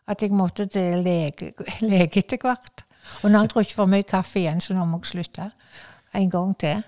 at 0.10 0.22
jeg 0.22 0.34
måtte 0.38 0.66
til 0.70 1.04
lege, 1.06 1.52
lege 1.86 2.22
etter 2.24 2.42
hvert. 2.42 2.84
Og 3.24 3.30
nå 3.30 3.38
har 3.38 3.46
jeg 3.46 3.54
drukket 3.54 3.78
for 3.78 3.90
mye 3.90 4.04
kaffe 4.10 4.40
igjen, 4.42 4.62
så 4.62 4.74
nå 4.74 4.86
må 4.90 5.00
jeg 5.04 5.12
slutte 5.14 5.52
en 6.18 6.30
gang 6.34 6.56
til. 6.58 6.82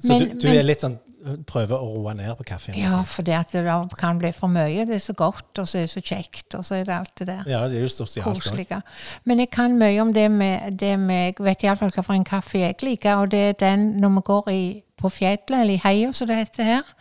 Så 0.00 0.08
Men- 0.18 0.28
du, 0.30 0.34
du 0.40 0.48
men- 0.48 0.56
er 0.58 0.62
litt 0.64 0.80
sånn 0.84 0.98
prøver 1.48 1.76
å 1.76 1.88
roe 1.98 2.14
ned 2.16 2.32
på 2.38 2.46
kaffen? 2.48 2.76
Ja, 2.78 3.02
for 3.08 3.26
det 3.26 3.34
at 3.36 3.52
det 3.52 3.64
da 3.66 3.76
kan 3.98 4.18
bli 4.20 4.30
for 4.36 4.50
mye. 4.52 4.86
Det 4.88 4.96
er 4.96 5.02
så 5.04 5.14
godt, 5.16 5.50
og 5.58 5.68
så 5.68 5.80
er 5.80 5.88
det 5.88 5.92
så 5.92 6.02
kjekt, 6.02 6.54
og 6.58 6.64
så 6.66 6.78
er 6.78 6.86
det 6.88 6.94
alt 6.96 7.12
det 7.20 7.26
der. 7.28 7.42
Ja, 7.50 7.62
det 7.68 7.78
er 7.78 7.84
jo 7.84 7.92
sosialt 7.92 8.40
koselige. 8.40 8.80
Men 9.28 9.42
jeg 9.44 9.50
kan 9.52 9.76
mye 9.80 10.00
om 10.02 10.14
det 10.16 10.30
med, 10.32 10.78
det 10.80 10.94
med 10.98 11.20
Jeg 11.30 11.44
vet 11.44 11.66
iallfall 11.66 11.92
hvilken 11.92 12.24
kaffe 12.24 12.62
jeg 12.62 12.78
liker, 12.82 13.20
og 13.20 13.30
det 13.34 13.42
er 13.48 13.58
den 13.60 13.90
når 14.00 14.16
vi 14.16 14.24
går 14.30 14.50
i, 14.54 14.62
på 15.00 15.08
fjellet, 15.08 15.52
eller 15.52 15.74
i 15.74 15.80
heia 15.84 16.12
som 16.12 16.28
det 16.28 16.40
heter 16.40 16.64
her. 16.64 16.96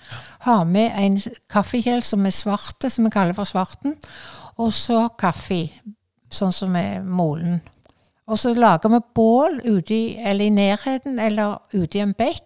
Har 0.45 0.63
med 0.63 0.91
en 0.99 1.17
kaffekjel 1.51 2.03
som 2.03 2.25
er 2.25 2.35
svarte, 2.35 2.89
som 2.89 3.07
vi 3.07 3.13
kaller 3.15 3.35
for 3.35 3.47
svarten, 3.47 3.97
og 4.59 4.73
så 4.75 5.07
kaffe, 5.19 5.65
sånn 6.31 6.55
som 6.55 6.75
er 6.75 7.03
molen. 7.03 7.59
Og 8.29 8.37
så 8.37 8.53
lager 8.53 8.91
vi 8.93 8.99
bål 9.15 9.57
ute 9.65 9.95
i, 9.95 10.03
eller 10.21 10.45
i 10.45 10.53
nærheten, 10.53 11.17
eller 11.19 11.57
ute 11.73 11.97
i 11.97 12.03
en 12.03 12.13
bekk. 12.13 12.45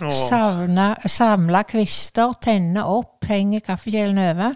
Og 0.00 0.12
Ja. 0.30 0.94
samle 1.08 1.64
kvister, 1.64 2.32
tenne 2.40 2.84
opp, 2.86 3.24
henge 3.26 3.60
kaffekjelen 3.60 4.18
over. 4.18 4.52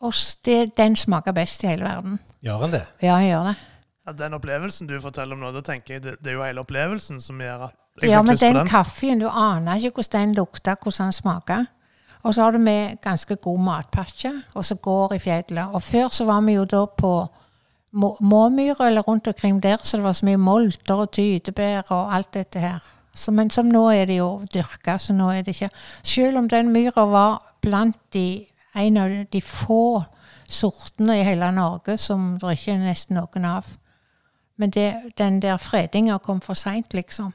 Og 0.00 0.12
det, 0.44 0.76
den 0.76 0.96
smaker 0.96 1.32
best 1.36 1.62
i 1.64 1.66
hele 1.66 1.84
verden. 1.84 2.18
Gjør 2.44 2.62
den 2.64 2.70
det? 2.78 2.82
Ja, 3.02 3.16
jeg 3.20 3.30
gjør 3.34 3.44
det. 3.50 3.56
ja, 4.06 4.12
den 4.12 4.34
opplevelsen 4.34 4.86
du 4.88 5.00
forteller 5.00 5.36
om 5.36 5.40
nå, 5.44 5.50
da 5.52 5.60
tenker 5.60 5.94
jeg 5.94 6.02
det, 6.02 6.14
det 6.24 6.30
er 6.32 6.38
jo 6.38 6.44
hele 6.44 6.60
opplevelsen 6.64 7.20
som 7.20 7.38
gjør 7.38 7.64
at 7.68 7.74
jeg 8.02 8.10
Ja, 8.10 8.22
men 8.22 8.36
den 8.36 8.54
den. 8.56 8.66
kaffen, 8.68 9.18
du 9.20 9.28
aner 9.28 9.76
ikke 9.76 9.90
hvordan 10.00 10.20
den 10.28 10.34
lukter, 10.34 10.74
hvordan 10.82 11.04
den 11.04 11.12
smaker. 11.12 11.66
Og 12.22 12.34
så 12.34 12.42
har 12.42 12.50
du 12.52 12.58
med 12.58 12.96
ganske 13.02 13.36
god 13.36 13.58
matpakke, 13.60 14.32
og 14.54 14.64
så 14.64 14.74
går 14.74 15.12
i 15.14 15.18
fjellet. 15.18 15.68
Og 15.74 15.82
før 15.82 16.08
så 16.08 16.24
var 16.24 16.40
vi 16.40 16.52
jo 16.54 16.64
da 16.64 16.84
på 16.86 17.28
Må- 17.92 18.16
Måmyra 18.20 18.86
eller 18.86 19.02
rundt 19.02 19.26
omkring 19.28 19.60
der, 19.62 19.76
så 19.82 19.96
det 19.96 20.04
var 20.04 20.12
så 20.12 20.24
mye 20.26 20.36
molter 20.38 20.94
og 20.94 21.10
tytebær 21.10 21.82
og 21.90 22.14
alt 22.14 22.32
dette 22.34 22.58
her. 22.60 22.78
Så, 23.20 23.34
men 23.36 23.50
som 23.52 23.68
nå 23.68 23.82
er 23.92 24.06
det 24.08 24.16
jo 24.16 24.30
dyrka, 24.48 24.96
så 24.98 25.12
nå 25.12 25.28
er 25.34 25.44
det 25.44 25.52
ikke 25.56 25.68
Selv 26.02 26.40
om 26.40 26.48
den 26.48 26.72
myra 26.72 27.04
var 27.04 27.42
blant 27.60 27.98
de 28.14 28.46
en 28.80 28.96
av 28.96 29.12
de 29.32 29.40
få 29.44 30.00
sortene 30.48 31.18
i 31.20 31.26
hele 31.26 31.50
Norge 31.52 31.98
som 31.98 32.38
det 32.40 32.56
ikke 32.56 32.74
er 32.74 32.82
nesten 32.84 33.18
noen 33.18 33.46
av. 33.46 33.68
Men 34.60 34.72
det, 34.74 34.88
den 35.18 35.40
der 35.42 35.56
fredinga 35.56 36.18
kom 36.18 36.40
for 36.40 36.58
seint, 36.58 36.94
liksom. 36.94 37.32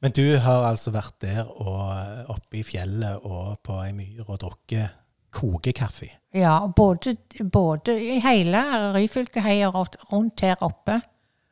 Men 0.00 0.14
du 0.14 0.38
har 0.38 0.66
altså 0.68 0.92
vært 0.94 1.16
der 1.22 1.48
og 1.48 2.30
oppe 2.30 2.60
i 2.60 2.64
fjellet 2.66 3.24
og 3.26 3.58
på 3.66 3.80
ei 3.82 3.92
myr 3.96 4.28
og 4.28 4.38
drukket 4.44 4.94
kokekaffe. 5.34 6.08
Ja, 6.34 6.60
både, 6.76 7.16
både 7.52 7.96
i 7.98 8.18
hele 8.22 8.62
Ryfylkeheia 8.94 9.72
og 9.72 9.96
rundt 10.12 10.44
her 10.46 10.60
oppe. 10.62 11.00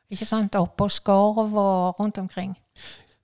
Ikke 0.09 0.25
sant? 0.25 0.55
Oppe 0.55 0.83
på 0.83 0.89
Skorv 0.89 1.57
og 1.57 1.99
rundt 1.99 2.17
omkring. 2.17 2.55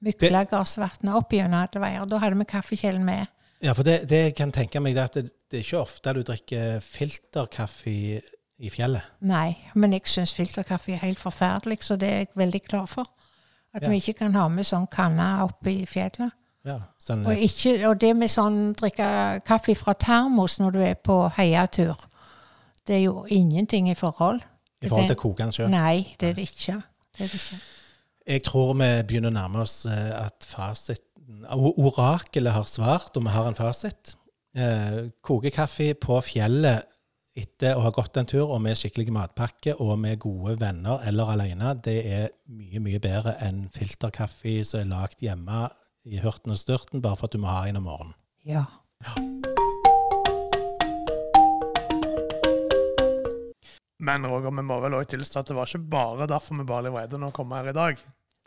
Myklagårdsvatnet 0.03 1.15
opp 1.15 1.33
gjennom 1.33 1.59
alle 1.63 1.81
veier. 1.83 2.05
Da 2.09 2.19
hadde 2.21 2.37
vi 2.39 2.45
kaffekjelen 2.49 3.05
med. 3.07 3.27
Ja, 3.63 3.71
for 3.73 3.83
det, 3.87 4.09
det 4.09 4.19
jeg 4.27 4.35
kan 4.35 4.51
tenke 4.51 4.81
meg 4.83 4.95
det 4.97 5.03
at 5.03 5.13
det, 5.15 5.29
det 5.51 5.59
er 5.61 5.63
ikke 5.63 5.79
ofte 5.85 6.13
du 6.17 6.21
drikker 6.27 6.79
filterkaffe 6.83 7.89
i, 7.89 8.19
i 8.59 8.69
fjellet. 8.73 9.05
Nei, 9.23 9.53
men 9.79 9.93
jeg 9.95 10.07
syns 10.11 10.33
filterkaffe 10.35 10.91
er 10.97 11.03
helt 11.05 11.19
forferdelig, 11.21 11.79
så 11.87 11.95
det 11.99 12.09
er 12.09 12.17
jeg 12.25 12.33
veldig 12.35 12.61
glad 12.67 12.87
for. 12.91 13.07
At 13.73 13.81
Ja. 13.81 13.89
vi 13.89 13.95
ikke 14.01 14.13
kan 14.13 14.35
ha 14.35 14.47
med 14.51 14.67
sånn 14.67 14.87
kanne 14.91 15.43
oppe 15.47 15.71
i 15.71 15.85
fjellet. 15.89 16.31
Ja, 16.63 16.77
sånn, 16.99 17.25
Og, 17.27 17.35
ikke, 17.35 17.87
og 17.89 17.97
det 17.99 18.13
med 18.15 18.29
sånn 18.31 18.73
drikke 18.79 19.41
kaffe 19.43 19.75
fra 19.75 19.93
termos 19.99 20.59
når 20.59 20.71
du 20.71 20.79
er 20.79 20.93
på 20.95 21.17
heiatur, 21.37 21.95
det 22.87 22.95
er 22.95 23.03
jo 23.03 23.25
ingenting 23.29 23.89
i 23.89 23.95
forhold. 23.95 24.41
I 24.83 24.87
forhold 24.87 25.07
til 25.07 25.15
kokende 25.15 25.55
sjø? 25.55 25.67
Nei, 25.71 26.15
det 26.19 26.29
er 26.29 26.33
det 26.37 26.45
ikke. 26.51 26.77
Det 27.17 27.25
er 27.25 27.31
det 27.31 27.39
ikke. 27.39 27.59
Jeg 28.27 28.43
tror 28.47 28.73
vi 28.79 28.89
begynner 29.07 29.33
å 29.33 29.35
nærme 29.35 29.63
oss 29.65 29.83
eh, 29.89 30.11
at 30.15 30.45
fasiten 30.47 31.43
Orakelet 31.51 32.55
har 32.55 32.67
svart, 32.67 33.15
og 33.17 33.25
vi 33.25 33.31
har 33.33 33.47
en 33.47 33.57
fasit. 33.57 34.15
Eh, 34.55 35.09
kokekaffe 35.25 35.93
på 35.99 36.19
fjellet 36.23 36.89
etter 37.35 37.75
å 37.75 37.83
ha 37.87 37.91
gått 37.95 38.19
en 38.19 38.29
tur, 38.29 38.45
og 38.45 38.61
med 38.63 38.77
skikkelig 38.77 39.13
matpakke 39.15 39.75
og 39.81 39.95
med 39.99 40.21
gode 40.21 40.57
venner 40.61 41.01
eller 41.07 41.33
alene, 41.33 41.73
det 41.83 41.97
er 42.05 42.27
mye, 42.53 42.83
mye 42.83 43.01
bedre 43.03 43.37
enn 43.43 43.65
filterkaffe 43.73 44.59
som 44.67 44.83
er 44.83 44.91
lagd 44.93 45.23
hjemme 45.25 45.65
i 46.05 46.21
hurten 46.21 46.53
og 46.53 46.61
styrten, 46.61 47.01
bare 47.03 47.17
for 47.17 47.31
at 47.31 47.35
du 47.35 47.41
må 47.41 47.49
ha 47.49 47.65
en 47.67 47.81
om 47.81 47.89
morgenen. 47.89 48.19
Ja. 48.45 48.67
Ja. 49.03 49.52
Men 54.03 54.27
Roger, 54.27 54.51
vi 54.51 54.65
må 54.67 54.79
vel 54.83 54.97
også 54.97 55.15
tilstå 55.15 55.41
at 55.41 55.51
det 55.51 55.55
var 55.57 55.69
ikke 55.69 55.91
bare 55.93 56.27
derfor 56.27 56.59
vi 56.59 56.67
ba 56.67 56.81
Liv 56.83 56.97
Reidun 56.97 57.27
å 57.29 57.31
komme 57.35 57.59
her 57.61 57.71
i 57.71 57.77
dag. 57.77 58.01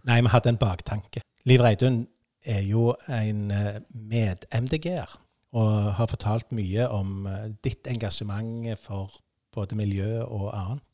Nei, 0.07 0.21
vi 0.23 0.33
hadde 0.33 0.53
en 0.53 0.61
baktanke. 0.61 1.23
Liv 1.49 1.62
Reidun 1.64 2.03
er 2.47 2.62
jo 2.66 2.92
en 3.11 3.51
eh, 3.51 3.79
med-MDG-er, 3.90 5.16
og 5.57 5.95
har 5.99 6.11
fortalt 6.11 6.53
mye 6.55 6.88
om 6.92 7.27
eh, 7.31 7.47
ditt 7.64 7.88
engasjement 7.90 8.69
for 8.83 9.16
både 9.57 9.79
miljø 9.79 10.21
og 10.25 10.51
annet. 10.53 10.85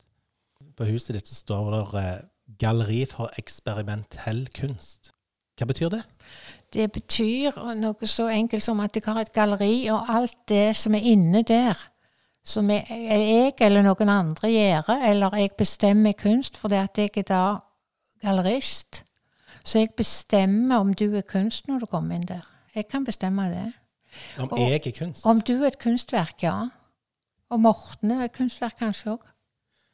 På 0.77 0.87
huset 0.87 1.17
ditt 1.17 1.29
står 1.29 1.73
det 1.75 1.83
eh, 2.01 2.13
'Galleri 2.59 3.03
for 3.09 3.31
eksperimentell 3.39 4.47
kunst'. 4.55 5.11
Hva 5.57 5.67
betyr 5.69 5.91
det? 5.93 6.01
Det 6.73 6.87
betyr 6.91 7.59
noe 7.77 8.07
så 8.09 8.25
enkelt 8.33 8.65
som 8.65 8.79
at 8.81 8.95
jeg 8.97 9.05
har 9.05 9.21
et 9.21 9.33
galleri, 9.33 9.87
og 9.93 10.09
alt 10.09 10.37
det 10.49 10.75
som 10.77 10.95
er 10.97 11.05
inne 11.13 11.43
der, 11.45 11.77
som 12.43 12.69
jeg, 12.69 12.85
jeg 12.89 13.53
eller 13.61 13.81
noen 13.85 14.09
andre 14.11 14.49
gjør, 14.51 14.89
eller 15.09 15.35
jeg 15.39 15.51
bestemmer 15.57 16.11
kunst, 16.19 16.57
fordi 16.59 16.75
at 16.75 16.97
jeg 16.97 17.11
er 17.17 17.27
da 17.29 17.43
gallerist. 18.23 19.03
Så 19.63 19.79
jeg 19.79 19.93
bestemmer 19.97 20.79
om 20.83 20.93
du 20.93 21.05
er 21.15 21.21
kunst 21.21 21.67
når 21.67 21.79
du 21.79 21.85
kommer 21.85 22.15
inn 22.15 22.27
der. 22.27 22.43
Jeg 22.75 22.87
kan 22.91 23.05
bestemme 23.05 23.45
det. 23.51 23.69
Om 24.39 24.51
Og- 24.51 24.59
jeg 24.59 24.81
er 24.87 24.91
kunst? 24.99 25.25
Om 25.25 25.41
du 25.41 25.53
er 25.63 25.67
et 25.67 25.79
kunstverk, 25.79 26.43
ja. 26.43 26.67
Og 27.49 27.59
Morten 27.59 28.11
er 28.11 28.23
et 28.25 28.33
kunstverk 28.33 28.75
kanskje 28.79 29.11
òg. 29.15 29.29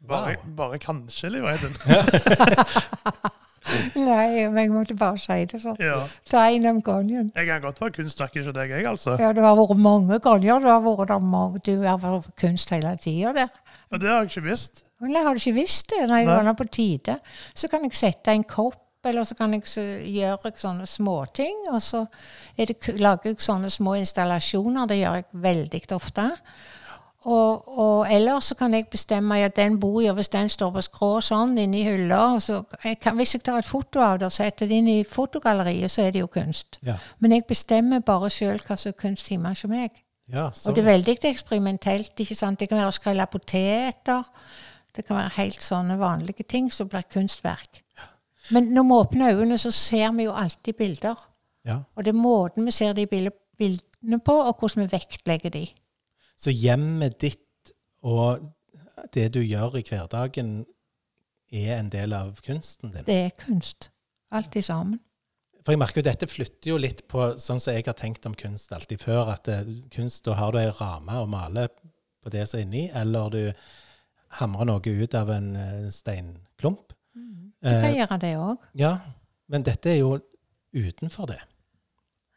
Bare, 0.07 0.35
Wow. 0.45 0.55
bare 0.55 0.79
kanskje, 0.79 1.29
Liv 1.29 1.43
Reidun. 1.43 1.75
Nei, 4.09 4.47
men 4.49 4.59
jeg 4.63 4.71
måtte 4.73 4.95
bare 4.97 5.19
si 5.21 5.37
det 5.51 5.61
sånn. 5.63 5.77
Ja. 5.83 6.01
Ta 6.29 6.45
en 6.49 6.67
om 6.71 6.81
gangen. 6.85 7.31
Jeg 7.35 7.49
kan 7.49 7.63
godt 7.63 7.81
være 7.81 7.95
kunstverk, 7.99 8.35
ikke 8.39 8.53
deg, 8.55 8.75
jeg, 8.77 8.87
altså. 8.89 9.15
Ja, 9.21 9.31
det 9.35 9.45
har 9.45 9.57
vært 9.59 9.79
mange 9.79 10.19
ganger. 10.23 10.59
Du 10.63 10.69
har 10.69 10.83
vært 10.85 11.13
der 11.13 11.23
mange, 11.23 11.61
du 11.65 11.73
har 11.85 12.01
vært 12.01 12.29
kunst 12.39 12.73
hele 12.73 12.95
tida 13.01 13.33
der. 13.35 13.55
Og 13.89 14.01
det 14.01 14.11
har 14.11 14.23
jeg 14.23 14.33
ikke 14.33 14.47
visst. 14.49 14.83
Men 14.99 15.15
jeg 15.15 15.25
har 15.25 15.35
du 15.35 15.41
ikke 15.41 15.57
visst 15.57 15.89
det? 15.93 16.03
Nei, 16.11 16.21
det 16.27 16.33
var 16.33 16.45
nå 16.45 16.53
på 16.59 16.67
tide. 16.69 17.19
Så 17.57 17.69
kan 17.71 17.85
jeg 17.87 17.97
sette 17.97 18.35
en 18.35 18.43
kopp, 18.47 18.81
eller 19.07 19.23
så 19.23 19.37
kan 19.39 19.53
jeg 19.55 19.63
så 19.69 19.85
gjøre 20.03 20.51
sånne 20.59 20.87
småting. 20.89 21.63
Og 21.71 21.79
så 21.83 22.03
er 22.59 22.73
det, 22.73 22.97
lager 22.99 23.31
jeg 23.31 23.39
sånne 23.43 23.71
små 23.71 23.95
installasjoner. 24.01 24.89
Det 24.91 24.99
gjør 24.99 25.21
jeg 25.21 25.29
veldig 25.47 25.81
ofte. 25.95 26.27
Og, 27.27 27.79
og 27.79 28.07
ellers 28.07 28.43
så 28.43 28.55
kan 28.55 28.73
jeg 28.73 28.85
bestemme 28.87 29.35
ja, 29.35 29.49
den 29.51 29.79
bor 29.79 29.99
jeg, 30.01 30.13
hvis 30.15 30.29
den 30.31 30.47
står 30.49 30.69
på 30.71 30.83
skrå 30.85 31.09
sånn 31.19 31.57
inni 31.59 31.81
hylla 31.83 32.37
så 32.39 32.61
jeg 32.83 32.95
kan, 33.03 33.17
Hvis 33.19 33.33
jeg 33.35 33.43
tar 33.43 33.59
et 33.59 33.67
foto 33.67 33.99
av 33.99 34.21
det 34.21 34.29
og 34.29 34.31
setter 34.31 34.69
det 34.69 34.77
inn 34.79 34.87
i 34.87 35.03
fotogalleriet, 35.03 35.91
så 35.91 36.05
er 36.05 36.13
det 36.15 36.21
jo 36.21 36.29
kunst. 36.31 36.79
Ja. 36.85 36.95
Men 37.19 37.35
jeg 37.35 37.43
bestemmer 37.49 37.99
bare 37.99 38.29
sjøl 38.31 38.61
hva 38.63 38.77
som 38.79 38.93
er 38.93 39.01
kunst 39.01 39.27
hjemme 39.27 39.51
hos 39.51 39.65
meg. 39.67 39.99
ja 40.31 40.49
så, 40.53 40.69
Og 40.69 40.75
det 40.75 40.85
er 40.85 40.91
veldig 40.93 41.17
eksperimentelt. 41.27 42.13
ikke 42.15 42.35
sant? 42.35 42.59
Det 42.59 42.69
kan 42.69 42.79
være 42.79 42.93
å 42.93 42.95
skrelle 42.95 43.27
poteter. 43.27 44.23
Det 44.95 45.05
kan 45.05 45.19
være 45.19 45.35
helt 45.35 45.63
sånne 45.63 45.99
vanlige 45.99 46.43
ting 46.47 46.71
som 46.71 46.87
blir 46.87 47.03
kunstverk. 47.11 47.83
Men 48.51 48.71
når 48.73 48.83
vi 48.83 48.93
åpner 48.93 49.35
øynene, 49.35 49.57
så 49.57 49.71
ser 49.71 50.11
vi 50.15 50.23
jo 50.23 50.31
alltid 50.31 50.73
bilder. 50.73 51.15
ja. 51.65 51.81
Og 51.95 52.05
det 52.05 52.15
er 52.15 52.17
måten 52.17 52.65
vi 52.65 52.71
ser 52.71 52.93
de 52.93 53.05
bildene 53.07 54.19
på, 54.19 54.33
og 54.33 54.55
hvordan 54.59 54.83
vi 54.87 54.91
vektlegger 54.91 55.49
de. 55.49 55.67
Så 56.39 56.53
hjemmet 56.55 57.17
ditt 57.19 57.73
og 58.07 58.45
det 59.15 59.29
du 59.35 59.41
gjør 59.43 59.75
i 59.79 59.83
hverdagen, 59.87 60.53
er 61.51 61.79
en 61.79 61.89
del 61.91 62.13
av 62.13 62.37
kunsten 62.45 62.91
din? 62.93 63.05
Det 63.07 63.15
er 63.25 63.31
kunst. 63.41 63.89
Alt 64.31 64.55
i 64.59 64.61
sammen. 64.63 64.99
For 65.65 65.73
jeg 65.73 65.79
merker 65.81 65.99
jo 66.01 66.05
dette 66.07 66.27
flytter 66.29 66.69
jo 66.71 66.77
litt 66.79 67.01
på 67.11 67.25
sånn 67.41 67.59
som 67.59 67.73
jeg 67.75 67.83
har 67.87 67.97
tenkt 67.97 68.25
om 68.29 68.35
kunst 68.37 68.71
alltid 68.75 69.01
før. 69.01 69.31
At 69.33 69.43
det, 69.49 69.57
kunst, 69.91 70.23
da 70.27 70.37
har 70.39 70.53
du 70.55 70.59
ei 70.61 70.69
ramme 70.79 71.17
å 71.19 71.27
male 71.29 71.67
på 72.23 72.31
det 72.33 72.45
som 72.47 72.59
er 72.59 72.65
inni, 72.67 72.85
eller 72.95 73.33
du 73.33 73.41
hamrer 74.39 74.69
noe 74.69 74.93
ut 75.03 75.15
av 75.17 75.31
en 75.33 75.49
steinklump. 75.91 76.93
steinklump. 76.93 76.95
Du 77.59 77.67
kan 77.69 77.89
Eh, 77.91 77.97
gjøre 77.97 78.19
det 78.21 78.33
òg. 78.39 78.57
ja, 78.79 78.93
men 79.51 79.63
dette 79.67 79.89
er 79.91 79.97
jo 79.99 80.19
utenfor 80.73 81.27
det. 81.27 81.39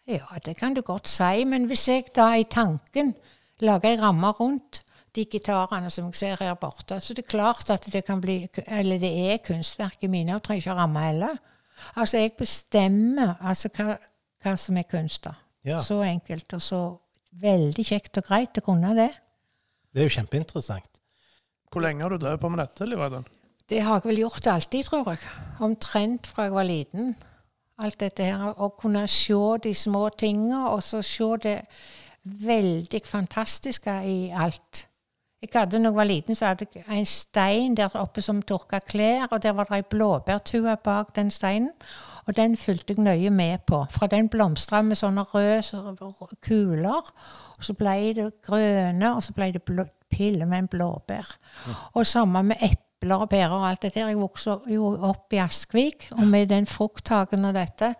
Ja, 0.08 0.26
det 0.44 0.56
kan 0.58 0.74
du 0.74 0.80
godt 0.82 1.06
si. 1.06 1.44
Men 1.44 1.68
hvis 1.70 1.86
jeg 1.88 2.08
da 2.16 2.32
i 2.34 2.42
tanken 2.44 3.14
lager 3.62 3.92
ei 3.92 4.00
ramme 4.00 4.30
rundt 4.38 4.82
de 5.14 5.24
gitarene 5.28 5.90
som 5.92 6.08
jeg 6.08 6.18
ser 6.18 6.44
her 6.44 6.54
borte, 6.60 6.98
så 7.00 7.14
det 7.14 7.26
er 7.26 7.30
klart 7.34 7.70
at 7.70 7.84
det 7.92 8.04
kan 8.06 8.20
bli 8.20 8.48
Eller 8.66 8.98
det 8.98 9.12
er 9.32 9.42
kunstverket 9.44 10.10
mine, 10.10 10.34
og 10.36 10.42
trenger 10.42 10.62
ikke 10.62 10.78
ramme 10.78 11.00
heller. 11.00 11.36
Altså, 11.96 12.18
jeg 12.18 12.32
bestemmer 12.38 13.34
altså 13.40 13.68
hva, 13.76 13.96
hva 14.42 14.56
som 14.56 14.76
er 14.76 14.88
kunst, 14.88 15.24
da. 15.24 15.34
Ja, 15.64 15.80
Så 15.82 16.00
enkelt 16.02 16.52
og 16.52 16.62
så 16.62 16.80
veldig 17.42 17.84
kjekt 17.86 18.18
og 18.18 18.26
greit 18.26 18.58
å 18.58 18.64
kunne 18.66 18.94
det. 18.96 19.10
Det 19.92 20.02
er 20.02 20.08
jo 20.08 20.16
kjempeinteressant. 20.16 21.00
Hvor 21.72 21.84
lenge 21.84 22.02
har 22.02 22.12
du 22.12 22.18
drevet 22.20 22.40
på 22.40 22.50
med 22.52 22.60
dette, 22.64 22.88
Liv 22.88 23.00
Reidun? 23.00 23.28
Det 23.68 23.80
har 23.80 24.00
jeg 24.00 24.08
vel 24.10 24.22
gjort 24.24 24.46
alltid, 24.46 24.84
tror 24.84 25.12
jeg. 25.12 25.20
Omtrent 25.64 26.26
fra 26.26 26.48
jeg 26.48 26.56
var 26.56 26.66
liten. 26.68 27.14
Alt 27.80 28.00
dette 28.02 28.26
her. 28.26 28.52
Å 28.52 28.68
kunne 28.78 29.06
se 29.08 29.38
de 29.64 29.72
små 29.76 30.08
tingene, 30.18 30.66
og 30.68 30.82
så 30.84 31.00
se 31.06 31.28
det 31.44 31.56
veldig 32.24 33.02
fantastiske 33.04 33.90
i 34.06 34.30
alt. 34.30 34.86
Jeg 35.42 35.50
hadde, 35.54 35.78
når 35.78 35.90
jeg 35.90 35.96
var 35.96 36.04
liten, 36.04 36.34
så 36.34 36.46
hadde 36.46 36.66
jeg 36.74 36.84
en 36.88 37.06
stein 37.06 37.74
der 37.74 37.96
oppe 37.98 38.22
som 38.22 38.42
tørka 38.42 38.78
klær, 38.78 39.26
og 39.30 39.42
der 39.42 39.52
var 39.58 39.66
det 39.66 39.80
ei 39.80 39.82
blåbærtue 39.90 40.76
bak 40.84 41.16
den 41.16 41.30
steinen. 41.30 41.72
Og 42.26 42.36
den 42.36 42.56
fulgte 42.56 42.94
jeg 42.94 43.02
nøye 43.02 43.30
med 43.30 43.58
på. 43.66 43.80
Fra 43.90 44.06
den 44.06 44.28
blomstra 44.28 44.82
med 44.82 44.96
sånne 44.96 45.24
røde 45.26 45.82
kuler, 46.46 47.10
og 47.56 47.66
så 47.66 47.74
ble 47.74 47.96
det 48.14 48.28
grønne, 48.46 49.14
og 49.16 49.22
så 49.26 49.34
ble 49.34 49.50
det 49.56 49.64
blå, 49.66 49.88
pille 50.10 50.46
med 50.46 50.58
en 50.58 50.68
blåbær. 50.68 51.34
Og 51.98 52.06
samme 52.06 52.42
med 52.42 52.62
epler 52.62 53.24
og 53.24 53.28
pærer 53.32 53.56
og 53.56 53.66
alt 53.68 53.82
det 53.82 53.94
der. 53.96 54.12
Jeg 54.12 54.20
vokste 54.20 54.60
jo 54.70 54.92
opp 55.10 55.34
i 55.34 55.42
Askvik, 55.42 56.06
og 56.12 56.22
med 56.26 56.46
den 56.54 56.70
frukthagen 56.70 57.44
og 57.44 57.58
dette, 57.58 57.94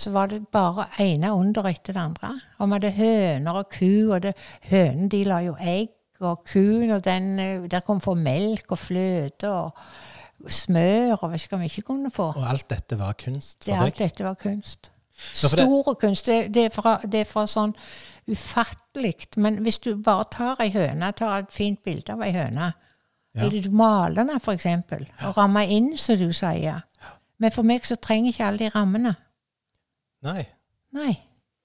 så 0.00 0.10
var 0.14 0.30
det 0.32 0.42
bare 0.52 0.86
ene 1.02 1.30
under 1.36 1.68
etter 1.70 1.94
det 1.96 2.02
andre. 2.02 2.30
Og 2.58 2.68
vi 2.70 2.76
hadde 2.78 2.90
høner 2.96 3.58
og 3.60 3.68
ku, 3.74 3.90
og 4.14 4.22
det, 4.24 4.34
hønene 4.70 5.08
de 5.12 5.24
la 5.28 5.40
jo 5.44 5.56
egg, 5.60 5.92
og 6.20 6.42
kuen 6.48 6.90
og 6.92 7.04
den, 7.04 7.28
eh, 7.40 7.68
der 7.72 7.80
kom 7.84 8.00
for 8.04 8.18
melk 8.18 8.72
og 8.74 8.78
fløte 8.80 9.48
og 9.48 10.50
smør 10.52 11.14
og 11.22 11.30
vet 11.32 11.44
ikke 11.44 11.56
hva 11.56 11.60
vi 11.62 11.68
ikke 11.70 11.86
kunne 11.88 12.10
få. 12.12 12.26
Og 12.36 12.48
alt 12.48 12.66
dette 12.72 12.96
var 13.00 13.12
kunst 13.20 13.58
Det, 13.64 13.72
deg? 13.72 13.80
alt 13.86 13.98
dette 14.00 14.24
var 14.24 14.34
kunst. 14.40 14.90
Stor 15.20 15.94
kunst. 16.00 16.26
Det, 16.26 16.54
det, 16.54 16.64
er 16.64 16.70
fra, 16.72 16.94
det 17.04 17.22
er 17.24 17.28
fra 17.28 17.44
sånn 17.48 17.74
ufattelig. 18.30 19.14
Men 19.36 19.58
hvis 19.64 19.78
du 19.84 19.94
bare 20.00 20.24
tar 20.32 20.60
ei 20.64 20.70
høne, 20.74 21.10
tar 21.16 21.42
et 21.42 21.52
fint 21.52 21.80
bilde 21.84 22.12
av 22.16 22.22
ei 22.26 22.32
høne, 22.36 22.72
Ja. 23.30 23.44
Eller 23.44 23.62
du 23.62 23.70
maler 23.70 24.24
den, 24.26 24.40
for 24.42 24.56
eksempel. 24.58 25.04
Og 25.22 25.36
rammer 25.36 25.68
inn, 25.70 25.92
som 25.96 26.16
du 26.18 26.32
sier. 26.34 26.80
Men 27.38 27.52
for 27.54 27.62
meg 27.62 27.84
så 27.86 27.94
trenger 27.94 28.32
ikke 28.32 28.46
alle 28.48 28.58
de 28.64 28.70
rammene. 28.74 29.12
Nei. 30.26 30.44
Nei. 30.96 31.12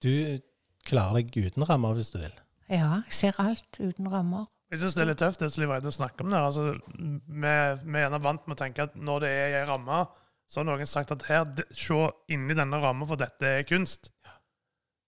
Du 0.04 0.12
klarer 0.86 1.20
deg 1.22 1.34
uten 1.50 1.66
rammer 1.68 1.96
hvis 1.98 2.12
du 2.14 2.20
vil. 2.22 2.34
Ja, 2.70 3.02
jeg 3.06 3.14
ser 3.14 3.40
alt 3.42 3.80
uten 3.82 4.08
rammer. 4.10 4.48
Jeg 4.72 4.82
syns 4.82 4.96
det 4.98 5.04
er 5.04 5.10
litt 5.12 5.20
tøft 5.22 5.40
det 5.44 5.52
som 5.54 5.62
Liv 5.62 5.72
Eide 5.76 5.92
snakker 5.94 6.26
om 6.26 6.32
der. 6.34 6.46
Altså, 6.48 6.64
vi, 6.98 7.42
vi 7.46 7.50
er 8.00 8.06
gjerne 8.08 8.22
vant 8.24 8.48
med 8.48 8.56
å 8.58 8.62
tenke 8.64 8.88
at 8.88 8.96
når 8.98 9.22
det 9.26 9.30
er 9.30 9.52
i 9.54 9.58
ei 9.60 9.68
ramme, 9.70 10.00
så 10.50 10.62
har 10.62 10.68
noen 10.70 10.90
sagt 10.90 11.14
at 11.14 11.26
her, 11.30 11.46
det- 11.58 11.68
se 11.78 12.00
inni 12.34 12.54
denne 12.58 12.80
ramma, 12.82 13.06
for 13.10 13.18
dette 13.22 13.46
er 13.60 13.64
kunst. 13.70 14.12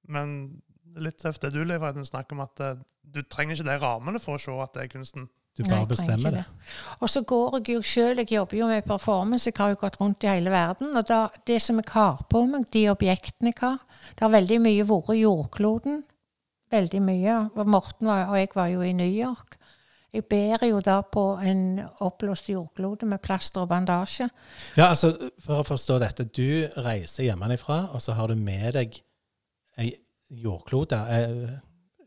Men 0.07 0.37
det 0.57 0.66
litt 1.01 1.19
tøft 1.21 1.43
det 1.45 1.53
du 1.55 1.63
lever 1.63 1.89
i, 1.89 1.97
den 1.97 2.07
snakker 2.07 2.37
om, 2.37 2.45
at 2.45 2.63
eh, 2.63 2.79
du 3.07 3.21
trenger 3.23 3.55
ikke 3.55 3.69
de 3.69 3.77
rammene 3.81 4.21
for 4.21 4.37
å 4.37 4.41
se 4.41 4.55
at 4.63 4.73
det 4.75 4.85
er 4.85 4.93
kunsten. 4.93 5.29
Du 5.57 5.63
bare 5.63 5.87
Nei, 5.87 5.89
bestemmer 5.89 6.35
det. 6.35 6.43
det. 6.45 6.73
Og 7.01 7.09
så 7.09 7.23
går 7.25 7.55
jeg 7.57 7.77
jo 7.79 7.81
sjøl, 7.81 8.19
jeg 8.21 8.35
jobber 8.35 8.59
jo 8.59 8.67
med 8.69 8.85
performance, 8.85 9.47
jeg 9.49 9.57
har 9.57 9.71
jo 9.73 9.79
gått 9.81 9.97
rundt 10.01 10.25
i 10.27 10.29
hele 10.29 10.53
verden. 10.53 10.91
Og 10.93 11.07
da, 11.09 11.23
det 11.49 11.57
som 11.65 11.79
jeg 11.81 11.89
har 11.95 12.21
på 12.29 12.43
meg, 12.51 12.67
de 12.73 12.83
objektene 12.91 13.53
jeg 13.55 13.61
har 13.63 13.79
Det 14.11 14.21
har 14.21 14.35
veldig 14.35 14.59
mye 14.61 14.85
vært 14.85 15.17
jordkloden. 15.17 16.03
Veldig 16.71 17.01
mye. 17.01 17.39
Morten 17.65 18.11
var, 18.11 18.27
og 18.29 18.37
jeg 18.37 18.53
var 18.53 18.69
jo 18.69 18.85
i 18.85 18.93
New 18.93 19.09
York. 19.09 19.57
Jeg 20.13 20.25
bærer 20.29 20.69
jo 20.69 20.79
da 20.81 21.01
på 21.01 21.23
en 21.43 21.81
oppblåst 22.05 22.49
jordklode 22.49 23.05
med 23.09 23.21
plaster 23.23 23.61
og 23.61 23.69
bandasje. 23.69 24.29
Ja, 24.77 24.91
altså, 24.91 25.13
For 25.43 25.61
å 25.61 25.67
forstå 25.67 25.97
dette. 26.03 26.27
Du 26.29 26.67
reiser 26.85 27.27
hjemmefra, 27.27 27.87
og 27.93 28.01
så 28.01 28.13
har 28.13 28.29
du 28.29 28.35
med 28.35 28.73
deg 28.77 29.01
ei 29.77 29.91
jordklode. 30.29 30.95
Eh, 30.95 31.49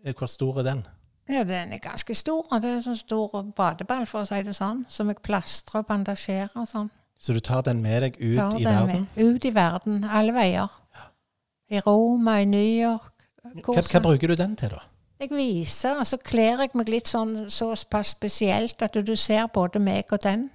eh, 0.04 0.14
Hvor 0.14 0.26
stor 0.26 0.58
er 0.58 0.62
den? 0.62 0.86
Ja, 1.30 1.44
den 1.44 1.72
er 1.72 1.78
ganske 1.78 2.14
stor. 2.14 2.46
Det 2.58 2.70
er 2.70 2.76
en 2.80 2.82
sånn 2.82 2.98
stor 2.98 3.42
badeball, 3.56 4.06
for 4.06 4.24
å 4.24 4.28
si 4.28 4.42
det 4.42 4.56
sånn, 4.56 4.84
som 4.88 5.08
jeg 5.08 5.20
plastrer 5.22 5.84
og 5.84 5.86
bandasjerer 5.86 6.56
og 6.58 6.68
sånn. 6.68 6.90
Så 7.20 7.36
du 7.36 7.40
tar 7.44 7.62
den 7.62 7.82
med 7.84 8.02
deg 8.02 8.16
ut 8.18 8.36
Tar 8.38 8.56
i 8.56 8.64
den 8.64 8.78
verden? 8.78 9.08
Med, 9.14 9.34
ut 9.34 9.44
i 9.44 9.52
verden, 9.54 10.04
alle 10.04 10.32
veier. 10.32 10.78
I 11.70 11.82
Roma, 11.84 12.40
i 12.40 12.48
New 12.48 12.64
York. 12.64 13.28
Hva, 13.62 13.76
hva 13.76 14.00
bruker 14.02 14.32
du 14.32 14.34
den 14.40 14.56
til, 14.56 14.72
da? 14.72 14.80
Jeg 15.20 15.30
viser, 15.36 15.98
og 16.00 16.06
så 16.08 16.16
kler 16.16 16.62
jeg 16.64 16.72
meg 16.80 16.88
litt 16.88 17.10
sånn 17.10 17.50
såpass 17.52 18.14
spesielt 18.16 18.80
at 18.82 18.96
du 19.04 19.12
ser 19.20 19.50
både 19.52 19.82
meg 19.82 20.08
og 20.16 20.22
den. 20.24 20.48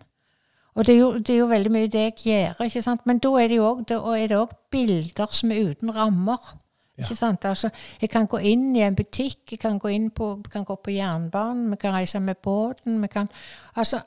Og 0.76 0.88
det 0.88 0.96
er, 0.96 1.00
jo, 1.00 1.12
det 1.22 1.36
er 1.36 1.38
jo 1.44 1.48
veldig 1.48 1.72
mye 1.72 1.88
det 1.92 2.02
jeg 2.02 2.16
gjør, 2.26 2.66
ikke 2.66 2.82
sant? 2.84 3.06
men 3.08 3.22
da 3.24 3.30
er 3.40 3.52
det 3.54 3.60
jo 3.62 3.70
er 4.18 4.34
òg 4.36 4.56
bilder 4.74 5.30
som 5.32 5.54
er 5.54 5.70
uten 5.70 5.94
rammer. 5.96 6.50
Ikke 6.98 7.16
sant? 7.16 7.46
Altså, 7.46 7.70
jeg 8.02 8.10
kan 8.10 8.28
gå 8.28 8.38
inn 8.38 8.70
i 8.76 8.84
en 8.86 8.96
butikk, 8.96 9.52
jeg 9.52 9.60
kan 9.60 9.80
gå, 9.80 9.90
inn 9.92 10.10
på, 10.16 10.30
kan 10.52 10.64
gå 10.64 10.76
på 10.80 10.94
jernbanen, 10.96 11.70
vi 11.74 11.80
kan 11.82 11.94
reise 11.94 12.20
med 12.24 12.36
båten 12.44 13.02
vi 13.02 13.08
kan, 13.12 13.28
Altså, 13.76 14.00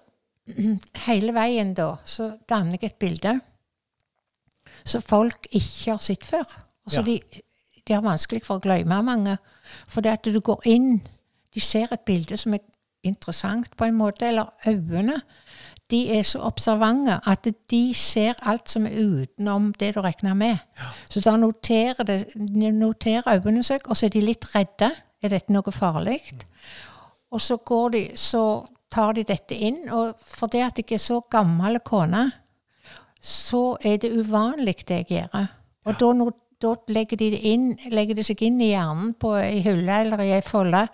hele 1.06 1.34
veien 1.36 1.74
da 1.76 1.90
så 2.08 2.30
danner 2.48 2.78
jeg 2.80 2.94
et 2.94 2.98
bilde 2.98 3.34
som 4.88 5.02
folk 5.02 5.48
ikke 5.52 5.90
har 5.90 6.00
sett 6.00 6.24
før. 6.26 6.46
Altså, 6.86 7.00
Ja. 7.00 7.04
de, 7.04 7.42
de 7.88 7.92
har 7.92 8.02
vanskelig 8.02 8.42
for 8.44 8.56
å 8.56 8.62
glemme 8.64 9.02
mange. 9.02 9.36
For 9.88 10.00
det 10.00 10.10
at 10.12 10.24
du 10.24 10.40
går 10.40 10.66
inn 10.66 11.00
De 11.54 11.60
ser 11.60 11.88
et 11.92 12.04
bilde 12.06 12.36
som 12.36 12.54
er 12.54 12.60
interessant 13.02 13.76
på 13.76 13.84
en 13.84 13.94
måte, 13.96 14.26
eller 14.28 14.50
øynene. 14.66 15.22
De 15.90 16.02
er 16.18 16.22
så 16.22 16.38
observante 16.44 17.14
at 17.26 17.46
de 17.70 17.82
ser 17.96 18.36
alt 18.42 18.68
som 18.68 18.86
er 18.86 18.96
utenom 19.00 19.70
det 19.80 19.94
du 19.96 20.00
regner 20.04 20.34
med. 20.36 20.58
Så 21.08 21.20
da 21.24 21.36
noterer, 21.40 22.04
det, 22.04 22.18
noterer 22.76 23.28
øynene 23.38 23.62
seg, 23.64 23.86
og 23.88 23.96
så 23.96 24.06
er 24.06 24.12
de 24.12 24.20
litt 24.26 24.44
redde. 24.54 24.90
Er 25.22 25.32
dette 25.32 25.52
noe 25.52 25.72
farlig? 25.72 26.20
Og 27.32 27.40
så, 27.40 27.56
går 27.56 27.88
de, 27.90 28.02
så 28.16 28.42
tar 28.92 29.16
de 29.16 29.24
dette 29.28 29.56
inn, 29.56 29.80
og 29.92 30.14
fordi 30.20 30.60
at 30.64 30.78
jeg 30.78 30.92
er 30.96 31.02
så 31.02 31.20
gammel 31.30 31.80
kone, 31.84 32.26
så 33.20 33.76
er 33.84 33.96
det 34.00 34.12
uvanlig 34.14 34.76
det 34.88 35.00
jeg 35.02 35.08
gjør. 35.16 35.48
Og 35.88 35.96
da, 36.00 36.12
no- 36.16 36.30
da 36.62 36.74
legger, 36.88 37.16
de 37.20 37.32
inn, 37.50 37.72
legger 37.90 38.14
de 38.18 38.24
seg 38.28 38.42
inn 38.46 38.60
i 38.60 38.70
hjernen 38.74 39.14
på 39.20 39.34
ei 39.40 39.60
hylle 39.64 40.00
eller 40.04 40.22
i 40.24 40.32
ei 40.36 40.44
folde. 40.44 40.84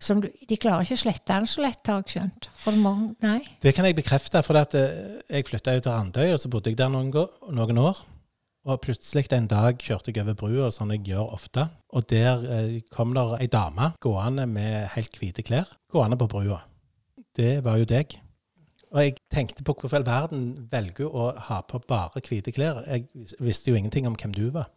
Som 0.00 0.20
du, 0.22 0.28
de 0.30 0.58
klarer 0.60 0.86
ikke 0.86 0.98
å 0.98 1.02
slette 1.02 1.34
den 1.34 1.48
så 1.50 1.64
lett, 1.64 1.82
har 1.90 2.04
jeg 2.04 2.14
skjønt. 2.14 2.50
Må. 2.78 2.92
Det 3.62 3.72
kan 3.74 3.88
jeg 3.88 3.96
bekrefte, 3.98 4.42
for 4.46 4.60
at, 4.60 4.76
eh, 4.78 5.18
jeg 5.26 5.48
flytta 5.48 5.74
jo 5.74 5.82
til 5.82 5.92
Randøy, 5.94 6.28
og 6.34 6.38
så 6.38 6.50
bodde 6.52 6.70
jeg 6.70 6.78
der 6.78 6.92
noen, 6.92 7.10
noen 7.54 7.82
år. 7.82 8.04
Og 8.68 8.80
plutselig 8.84 9.30
en 9.32 9.48
dag 9.48 9.78
kjørte 9.80 10.12
jeg 10.12 10.22
over 10.22 10.36
brua, 10.36 10.70
sånn 10.74 10.92
jeg 10.92 11.06
gjør 11.08 11.34
ofte. 11.38 11.68
Og 11.96 12.06
der 12.10 12.46
eh, 12.52 12.78
kom 12.92 13.14
der 13.16 13.38
ei 13.38 13.48
dame 13.50 13.92
gående 14.04 14.44
med 14.50 14.90
helt 14.94 15.18
hvite 15.18 15.44
klær, 15.46 15.70
gående 15.90 16.18
på 16.20 16.28
brua. 16.30 16.60
Det 17.38 17.58
var 17.64 17.78
jo 17.80 17.88
deg. 17.88 18.18
Og 18.92 19.02
jeg 19.04 19.16
tenkte 19.32 19.64
på 19.64 19.74
hvorfor 19.76 20.00
all 20.00 20.06
verden 20.06 20.68
velger 20.70 21.08
å 21.12 21.30
ha 21.48 21.60
på 21.64 21.80
bare 21.88 22.22
hvite 22.24 22.52
klær. 22.56 22.82
Jeg 22.88 23.08
visste 23.40 23.72
jo 23.72 23.78
ingenting 23.78 24.08
om 24.08 24.16
hvem 24.16 24.34
du 24.36 24.48
var. 24.54 24.70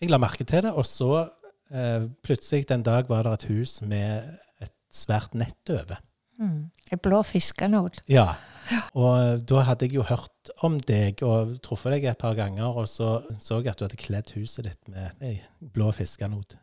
Jeg 0.00 0.10
la 0.12 0.20
merke 0.20 0.44
til 0.44 0.64
det, 0.66 0.72
og 0.72 0.86
så 0.88 1.10
eh, 1.72 2.08
plutselig 2.24 2.70
en 2.72 2.84
dag 2.84 3.08
var 3.08 3.24
det 3.24 3.38
et 3.38 3.46
hus 3.52 3.78
med 3.84 4.24
svært 4.94 5.36
nett 5.38 5.72
over. 5.74 6.00
Mm. 6.40 6.70
Ei 6.90 6.98
blå 6.98 7.22
fiskenot. 7.26 8.00
Ja. 8.10 8.34
Og 8.96 9.44
da 9.46 9.62
hadde 9.68 9.86
jeg 9.86 9.98
jo 9.98 10.04
hørt 10.08 10.50
om 10.64 10.78
deg 10.88 11.20
og 11.26 11.58
truffet 11.64 11.94
deg 11.94 12.08
et 12.10 12.20
par 12.20 12.36
ganger, 12.38 12.64
og 12.64 12.88
så 12.90 13.18
så 13.38 13.60
jeg 13.60 13.74
at 13.74 13.80
du 13.80 13.84
hadde 13.86 14.00
kledd 14.00 14.32
huset 14.38 14.66
ditt 14.66 14.90
med 14.90 15.24
ei 15.24 15.36
blå 15.74 15.92
fiskenot. 15.94 16.56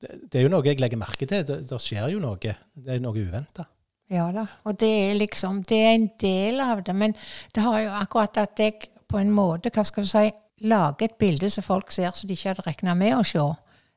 Det, 0.00 0.18
det 0.30 0.40
er 0.40 0.46
jo 0.46 0.52
noe 0.52 0.66
jeg 0.66 0.82
legger 0.82 1.00
merke 1.00 1.26
til. 1.26 1.46
Det, 1.46 1.62
det 1.70 1.80
skjer 1.80 2.12
jo 2.12 2.20
noe. 2.22 2.38
Det 2.38 2.96
er 2.96 3.02
noe 3.02 3.16
uventa. 3.16 3.66
Ja 4.12 4.28
da. 4.34 4.44
Og 4.68 4.76
det 4.78 4.90
er 4.90 5.14
liksom 5.16 5.62
Det 5.64 5.78
er 5.80 5.94
en 5.94 6.10
del 6.20 6.60
av 6.60 6.82
det. 6.84 6.94
Men 6.94 7.14
det 7.54 7.64
har 7.64 7.80
jo 7.80 7.92
akkurat 8.02 8.42
at 8.44 8.60
jeg 8.60 8.90
på 9.08 9.20
en 9.20 9.30
måte, 9.32 9.70
hva 9.72 9.84
skal 9.86 10.04
du 10.04 10.10
si, 10.10 10.30
lager 10.64 11.08
et 11.08 11.18
bilde 11.20 11.50
som 11.50 11.64
folk 11.64 11.92
ser 11.92 12.12
som 12.14 12.28
de 12.28 12.36
ikke 12.36 12.52
hadde 12.52 12.66
regna 12.66 12.94
med 12.98 13.16
å 13.16 13.24
se. 13.26 13.44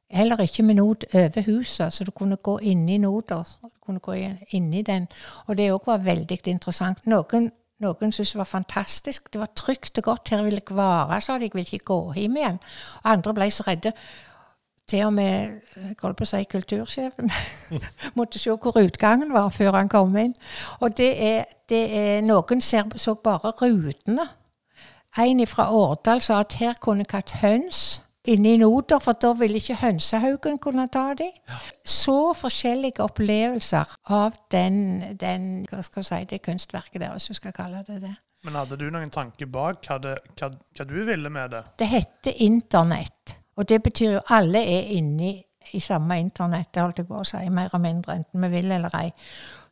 Heller 0.10 0.40
ikke 0.40 0.64
med 0.64 0.76
not 0.76 1.06
over 1.14 1.42
huset, 1.46 1.94
så 1.94 2.04
du 2.04 2.12
kunne 2.12 2.36
gå 2.36 2.58
inn 2.58 2.90
i 2.90 2.98
noter. 2.98 3.44
Kunne 3.86 4.00
gå 4.00 4.14
inn 4.50 4.72
den. 4.86 5.08
Og 5.48 5.58
det 5.58 5.72
òg 5.72 5.84
var 5.86 5.98
veldig 5.98 6.40
interessant. 6.48 7.04
Noen, 7.08 7.52
noen 7.80 8.12
syntes 8.12 8.32
det 8.32 8.40
var 8.40 8.48
fantastisk. 8.48 9.34
Det 9.34 9.42
var 9.42 9.52
trygt 9.56 9.98
og 9.98 10.04
godt. 10.04 10.30
Her 10.30 10.44
vil 10.44 10.54
jeg 10.54 10.76
være, 10.76 11.22
sa 11.22 11.38
de. 11.38 11.44
Jeg 11.44 11.52
vil 11.54 11.68
ikke 11.68 11.86
gå 11.86 12.14
hjem 12.14 12.38
igjen. 12.38 12.60
Og 13.04 13.12
andre 13.12 13.34
ble 13.34 13.52
så 13.52 13.68
redde. 13.68 13.92
Til 14.88 15.04
og 15.06 15.14
med 15.14 15.60
jeg 15.76 15.96
holdt 16.02 16.18
på 16.18 16.24
å 16.24 16.30
si 16.30 16.46
kultursjefen 16.48 17.32
måtte 18.18 18.40
se 18.40 18.54
hvor 18.56 18.78
utgangen 18.80 19.34
var 19.36 19.50
før 19.52 19.76
han 19.76 19.92
kom 19.92 20.16
inn. 20.16 20.36
Og 20.80 20.96
det 20.98 21.12
er, 21.20 21.44
det 21.68 21.84
er 21.92 22.22
Noen 22.24 22.64
ser, 22.64 22.88
så 22.96 23.18
bare 23.20 23.52
rutene. 23.52 24.30
En 25.20 25.48
fra 25.48 25.68
Årdal 25.74 26.22
sa 26.22 26.40
at 26.40 26.54
her 26.62 26.80
kunne 26.80 27.04
jeg 27.04 27.12
hatt 27.12 27.32
høns 27.42 28.00
inne 28.28 28.54
i 28.54 28.60
noter, 28.62 29.00
for 29.04 29.18
da 29.22 29.34
ville 29.40 29.62
ikke 29.62 29.80
hønsehaugen 29.82 30.60
kunne 30.64 30.88
ta 30.94 31.14
dem. 31.18 31.34
Så 31.86 32.34
forskjellige 32.38 33.04
opplevelser 33.06 33.98
av 34.14 34.38
den, 34.52 35.02
den 35.20 35.66
hva 35.70 35.82
skal 35.86 36.04
jeg 36.04 36.12
si, 36.12 36.30
det 36.32 36.44
kunstverket 36.46 37.02
der, 37.02 37.12
hvis 37.16 37.30
du 37.32 37.38
skal 37.38 37.56
kalle 37.56 37.84
det 37.88 38.02
det. 38.04 38.14
Men 38.46 38.56
hadde 38.60 38.78
du 38.80 38.86
noen 38.94 39.10
tanke 39.12 39.48
bak 39.50 39.88
hva, 39.88 39.98
det, 40.04 40.16
hva, 40.40 40.52
hva 40.52 40.86
du 40.88 40.96
ville 41.08 41.30
med 41.34 41.52
det? 41.56 41.64
Det 41.80 41.90
heter 41.90 42.38
internett. 42.46 43.38
Og 43.58 43.66
det 43.70 43.82
betyr 43.84 44.20
jo 44.20 44.24
alle 44.30 44.62
er 44.62 44.94
inni 44.96 45.34
i 45.74 45.80
samme 45.84 46.20
internett, 46.20 46.70
det 46.74 46.82
holdt 46.82 47.02
jeg 47.02 47.08
på 47.10 47.18
å 47.20 47.26
si, 47.28 47.42
mer 47.52 47.74
og 47.76 47.82
mindre, 47.84 48.16
enten 48.22 48.44
vi 48.46 48.50
vil 48.54 48.72
eller 48.72 48.94
ei. 48.96 49.10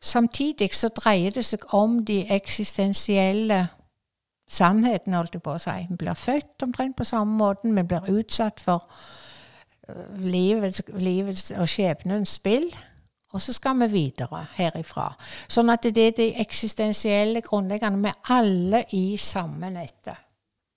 Samtidig 0.00 0.74
så 0.76 0.90
dreier 0.92 1.32
det 1.32 1.46
seg 1.46 1.64
om 1.74 2.02
de 2.04 2.18
eksistensielle 2.36 3.62
sannhetene, 4.46 5.16
holdt 5.18 5.36
jeg 5.36 5.44
på 5.44 5.54
å 5.56 5.62
si. 5.62 5.78
Vi 5.90 5.98
blir 6.00 6.18
født 6.18 6.66
omtrent 6.66 6.96
på 6.96 7.06
samme 7.06 7.38
måten, 7.38 7.76
vi 7.76 7.86
blir 7.86 8.10
utsatt 8.20 8.62
for 8.62 8.86
øh, 9.88 10.20
livets, 10.22 10.82
livets 10.98 11.50
og 11.56 11.68
skjebnens 11.70 12.36
spill. 12.40 12.70
Og 13.34 13.42
så 13.42 13.52
skal 13.52 13.80
vi 13.82 13.88
videre 13.92 14.46
herifra. 14.56 15.10
Sånn 15.48 15.68
at 15.72 15.84
det 15.92 16.04
er 16.04 16.14
de 16.16 16.28
eksistensielle 16.40 17.42
grunnleggende 17.44 18.14
er 18.14 18.36
alle 18.38 18.84
i 18.96 19.18
samme 19.20 19.68
nettet. 19.74 20.22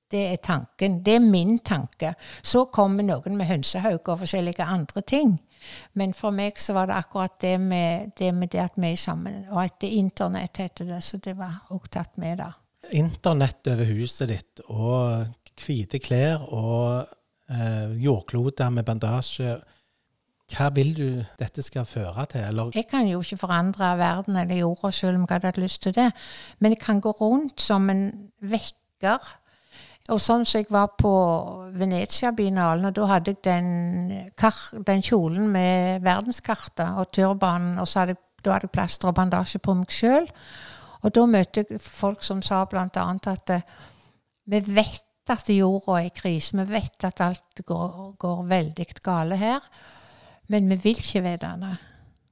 Det 0.10 0.24
er 0.32 0.42
tanken. 0.42 1.04
Det 1.06 1.20
er 1.20 1.22
min 1.22 1.60
tanke. 1.60 2.16
Så 2.42 2.66
kommer 2.74 3.06
noen 3.06 3.38
med 3.38 3.46
hønsehauk 3.46 4.10
og 4.10 4.24
forskjellige 4.24 4.66
andre 4.66 5.04
ting. 5.06 5.36
Men 5.94 6.16
for 6.18 6.34
meg 6.34 6.58
så 6.58 6.74
var 6.74 6.90
det 6.90 6.98
akkurat 6.98 7.36
det 7.42 7.60
med 7.62 8.16
det, 8.18 8.34
med 8.34 8.50
det 8.50 8.64
at 8.64 8.80
vi 8.82 8.92
er 8.92 8.98
sammen. 8.98 9.44
Og 9.52 9.64
at 9.64 9.78
det 9.82 9.94
internett 9.94 10.58
heter 10.58 10.90
det, 10.90 11.04
så 11.04 11.18
det 11.18 11.38
var 11.38 11.68
også 11.70 11.94
tatt 12.00 12.18
med 12.18 12.42
der. 12.42 12.58
Internett 12.96 13.68
over 13.70 13.90
huset 13.94 14.32
ditt 14.32 14.62
og 14.68 15.28
hvite 15.60 16.00
klær 16.02 16.46
og 16.48 17.10
eh, 17.52 17.92
jordkloder 18.04 18.72
med 18.74 18.88
bandasje. 18.88 19.58
Hva 20.50 20.70
vil 20.74 20.96
du 20.98 21.08
dette 21.38 21.62
skal 21.62 21.86
føre 21.86 22.26
til? 22.32 22.42
Eller 22.48 22.72
Jeg 22.76 22.88
kan 22.90 23.08
jo 23.08 23.22
ikke 23.22 23.38
forandre 23.38 23.92
verden 24.00 24.40
eller 24.40 24.64
jorda 24.64 24.92
selv 24.92 25.20
om 25.20 25.28
jeg 25.28 25.36
hadde 25.36 25.52
hatt 25.52 25.62
lyst 25.62 25.84
til 25.84 25.94
det, 25.94 26.10
men 26.60 26.74
jeg 26.74 26.82
kan 26.82 27.02
gå 27.02 27.12
rundt 27.22 27.62
som 27.62 27.90
en 27.90 28.08
vekker. 28.42 29.36
Og 30.10 30.18
sånn 30.18 30.42
som 30.48 30.58
jeg 30.58 30.72
var 30.74 30.96
på 30.98 31.12
Venezia-binalen, 31.78 32.88
og 32.90 32.96
da 32.98 33.06
hadde 33.12 33.36
jeg 33.36 33.44
den, 33.46 34.32
den 34.88 35.06
kjolen 35.06 35.52
med 35.54 36.02
verdenskartet 36.02 36.98
og 36.98 37.12
turbanen, 37.14 37.78
og 37.78 37.86
hadde 37.94 38.16
jeg, 38.16 38.22
da 38.42 38.56
hadde 38.56 38.70
jeg 38.72 38.74
plaster 38.74 39.12
og 39.12 39.20
bandasje 39.20 39.62
på 39.62 39.76
meg 39.78 39.94
sjøl. 39.94 40.26
Og 41.02 41.16
da 41.16 41.26
møtte 41.26 41.64
jeg 41.64 41.82
folk 41.82 42.24
som 42.24 42.42
sa 42.44 42.64
annet 42.66 43.28
at 43.28 43.54
eh, 43.56 43.78
vi 44.50 44.60
vet 44.76 45.06
at 45.30 45.50
jorda 45.54 46.00
er 46.00 46.08
i 46.08 46.16
krise, 46.16 46.58
vi 46.58 46.74
vet 46.74 47.06
at 47.06 47.22
alt 47.22 47.62
går, 47.66 48.16
går 48.18 48.44
veldig 48.50 48.88
gale 49.04 49.38
her, 49.38 49.60
men 50.48 50.70
vi 50.70 50.76
vil 50.84 50.98
ikke 50.98 51.22
vite 51.22 51.54
det. 51.62 51.78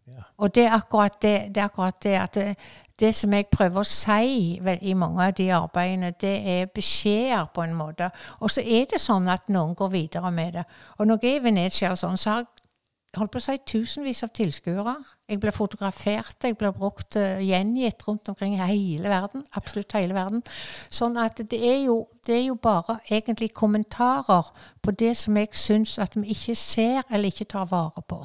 Ja. 0.08 0.24
Og 0.38 0.56
det 0.56 0.64
er 0.66 0.74
akkurat 0.74 1.22
det, 1.22 1.56
det, 1.56 1.62
er 1.62 1.66
akkurat 1.66 2.04
det 2.04 2.16
at 2.16 2.36
det, 2.36 2.56
det 3.00 3.16
som 3.16 3.34
jeg 3.34 3.46
prøver 3.52 3.84
å 3.84 3.88
si 3.88 4.58
vel, 4.64 4.80
i 4.82 4.94
mange 4.98 5.26
av 5.28 5.34
de 5.38 5.50
arbeidene, 5.54 6.14
det 6.22 6.36
er 6.50 6.72
beskjeder 6.74 7.52
på 7.54 7.66
en 7.68 7.76
måte. 7.78 8.10
Og 8.40 8.52
så 8.52 8.64
er 8.66 8.88
det 8.90 9.02
sånn 9.04 9.28
at 9.30 9.52
noen 9.54 9.76
går 9.78 9.92
videre 9.94 10.32
med 10.32 10.58
det. 10.58 10.64
Og 10.98 11.08
når 11.08 11.20
jeg 11.22 11.36
er 11.36 11.42
i 11.42 11.44
Venezia, 11.44 11.96
sånn, 11.96 12.18
så 12.18 12.30
har 12.30 12.46
jeg 12.46 12.57
holdt 13.20 13.34
på 13.34 13.42
å 13.42 13.46
si 13.46 13.58
tusenvis 13.68 14.24
av 14.26 14.32
tilskuere. 14.36 14.96
Jeg 15.28 15.42
ble 15.44 15.52
fotografert, 15.56 16.38
jeg 16.44 16.58
ble 16.60 16.72
brukt 16.76 17.18
uh, 17.20 17.42
gjengitt 17.44 18.06
rundt 18.08 18.30
omkring 18.32 18.56
i 18.56 18.70
hele 18.70 19.12
verden. 19.12 19.44
Absolutt 19.60 19.98
hele 19.98 20.16
verden. 20.18 20.44
Sånn 20.94 21.20
at 21.22 21.42
det 21.52 21.60
er 21.60 21.84
jo, 21.88 22.00
det 22.28 22.38
er 22.38 22.46
jo 22.48 22.56
bare 22.62 23.00
egentlig 23.10 23.52
kommentarer 23.58 24.54
på 24.82 24.96
det 24.96 25.14
som 25.20 25.38
jeg 25.38 25.54
syns 25.58 25.98
at 26.04 26.16
vi 26.18 26.32
ikke 26.36 26.56
ser 26.58 27.04
eller 27.10 27.34
ikke 27.34 27.50
tar 27.54 27.70
vare 27.72 28.04
på 28.08 28.24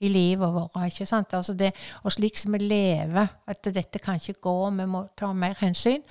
i 0.00 0.08
livet 0.08 0.52
vårt. 0.52 0.76
ikke 0.86 1.06
sant? 1.06 1.32
Altså 1.34 1.54
det, 1.54 1.72
og 2.02 2.12
slik 2.12 2.38
som 2.38 2.52
vi 2.52 2.58
lever, 2.58 3.26
at 3.46 3.64
dette 3.64 3.98
kan 3.98 4.20
ikke 4.20 4.40
gå, 4.40 4.70
vi 4.70 4.86
må 4.86 5.06
ta 5.16 5.32
mer 5.32 5.56
hensyn 5.60 6.02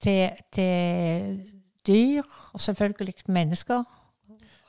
til, 0.00 0.30
til 0.52 1.40
dyr, 1.86 2.22
og 2.52 2.60
selvfølgelig 2.60 3.14
mennesker. 3.28 3.84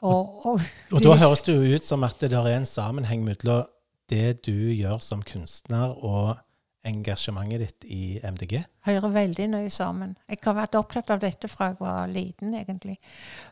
Og, 0.01 0.45
og, 0.45 0.61
Og 0.91 1.03
da 1.05 1.17
høres 1.21 1.43
det 1.45 1.55
jo 1.55 1.75
ut 1.75 1.85
som 1.85 2.03
at 2.07 2.21
det 2.21 2.33
er 2.33 2.55
en 2.55 2.65
sammenheng 2.65 3.21
mellom 3.25 3.67
det 4.11 4.41
du 4.45 4.73
gjør 4.73 4.99
som 5.03 5.21
kunstner, 5.23 5.93
og 6.03 6.35
engasjementet 6.83 7.61
ditt 7.61 7.85
i 7.93 8.03
MDG. 8.25 8.63
hører 8.85 9.13
veldig 9.13 9.47
nøye 9.53 9.69
sammen. 9.69 10.15
Jeg 10.29 10.41
har 10.43 10.57
vært 10.57 10.77
opptatt 10.79 11.13
av 11.13 11.21
dette 11.21 11.47
fra 11.47 11.71
jeg 11.71 11.79
var 11.79 12.09
liten, 12.09 12.55
egentlig. 12.57 12.97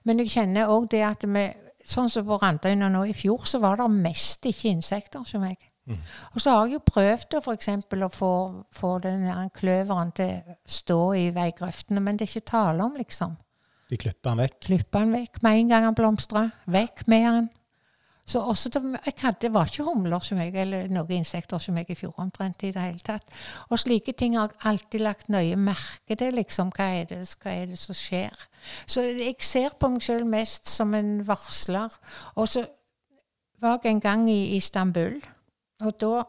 Men 0.04 0.24
jeg 0.24 0.34
kjenner 0.34 0.72
òg 0.74 0.90
det 0.92 1.04
at 1.06 1.26
vi 1.28 1.50
Sånn 1.90 2.10
som 2.12 2.26
på 2.28 2.36
Randøyna 2.38 2.90
nå 2.92 3.06
i 3.08 3.14
fjor, 3.16 3.46
så 3.48 3.58
var 3.64 3.80
det 3.80 3.86
mest 3.90 4.44
ikke 4.46 4.68
insekter 4.70 5.24
som 5.26 5.42
meg. 5.42 5.58
Mm. 5.88 5.98
Og 6.36 6.42
så 6.44 6.52
har 6.54 6.68
jeg 6.68 6.76
jo 6.76 6.82
prøvd 6.86 7.38
å, 7.38 7.42
for 7.42 7.56
eksempel, 7.56 8.04
å 8.06 8.10
få, 8.14 8.32
få 8.76 8.92
den 9.02 9.24
kløveren 9.56 10.12
til 10.14 10.52
å 10.52 10.58
stå 10.70 11.00
i 11.18 11.24
veigrøftene, 11.34 12.04
men 12.04 12.20
det 12.20 12.28
er 12.28 12.34
ikke 12.34 12.52
tale 12.52 12.86
om, 12.86 13.00
liksom. 13.00 13.40
De 13.90 13.98
klipper 13.98 14.34
han 14.34 14.44
vekk. 14.44 14.60
Klipper 14.68 15.06
den 15.06 15.16
vekk 15.18 15.42
med 15.46 15.62
en 15.62 15.72
gang 15.74 15.88
han 15.88 15.98
blomstrer. 15.98 16.52
Vekk 16.70 17.08
med 17.10 17.26
den. 17.26 17.50
Så 18.30 18.44
også 18.46 18.70
det, 18.70 19.54
var 19.54 19.66
ikke 19.66 19.84
humler 19.84 20.20
som 20.22 20.38
jeg, 20.38 20.54
eller 20.54 20.90
noen 20.94 21.16
insekter 21.18 21.58
som 21.58 21.78
jeg 21.78 21.90
i 21.90 21.96
fjor 21.98 22.14
omtrent 22.22 22.62
i 22.64 22.70
det 22.76 22.84
hele 22.84 23.02
tatt. 23.02 23.26
Og 23.74 23.80
slike 23.82 24.14
ting 24.14 24.36
har 24.38 24.52
jeg 24.52 24.62
alltid 24.70 25.02
lagt 25.02 25.32
nøye 25.34 25.58
merke 25.58 26.16
til. 26.16 26.36
liksom, 26.38 26.70
hva 26.76 26.92
er, 27.00 27.08
det, 27.10 27.24
hva 27.42 27.56
er 27.56 27.66
det 27.72 27.80
som 27.82 27.98
skjer? 27.98 28.46
Så 28.86 29.02
jeg 29.02 29.40
ser 29.42 29.74
på 29.80 29.90
meg 29.90 30.06
sjøl 30.06 30.30
mest 30.30 30.70
som 30.70 30.94
en 30.94 31.24
varsler. 31.26 31.98
Og 32.36 32.52
så 32.54 32.68
var 33.60 33.80
jeg 33.82 33.98
en 33.98 34.06
gang 34.06 34.30
i 34.30 34.56
Istanbul, 34.56 35.18
og 35.82 35.98
da 36.00 36.22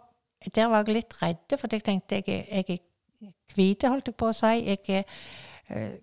der 0.55 0.71
var 0.73 0.87
jeg 0.87 0.95
litt 0.95 1.15
redd, 1.21 1.59
for 1.59 1.69
jeg 1.69 1.85
tenkte 1.85 2.17
jeg, 2.17 2.25
jeg 2.49 2.65
er 2.65 3.33
hvit, 3.53 3.85
holdt 3.85 4.09
jeg 4.09 4.17
på 4.17 4.31
å 4.31 4.33
si. 4.33 4.55
Jeg 4.65 4.81
er 4.89 5.05
øh, 5.77 5.99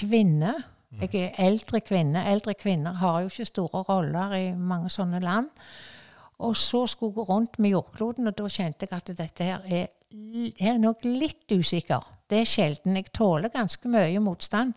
kvinne. 0.00 0.54
Jeg 1.00 1.14
er 1.14 1.40
eldre 1.46 1.80
kvinne. 1.80 2.24
Eldre 2.28 2.54
kvinner 2.54 2.92
har 3.00 3.22
jo 3.22 3.30
ikke 3.30 3.48
store 3.48 3.82
roller 3.88 4.34
i 4.36 4.44
mange 4.52 4.90
sånne 4.92 5.20
land. 5.22 5.48
Og 6.42 6.56
så 6.56 6.86
skulle 6.86 7.10
jeg 7.10 7.14
gå 7.14 7.24
rundt 7.28 7.58
med 7.58 7.70
jordkloden, 7.70 8.26
og 8.26 8.36
da 8.38 8.48
kjente 8.50 8.86
jeg 8.90 8.96
at 8.98 9.12
dette 9.18 9.46
her 9.46 9.60
er, 9.64 9.86
jeg 10.12 10.68
er 10.74 10.80
nok 10.82 11.04
litt 11.06 11.52
usikker. 11.52 12.08
Det 12.28 12.42
er 12.42 12.48
sjelden. 12.48 12.96
Jeg 12.98 13.12
tåler 13.14 13.52
ganske 13.52 13.88
mye 13.88 14.20
motstand. 14.20 14.74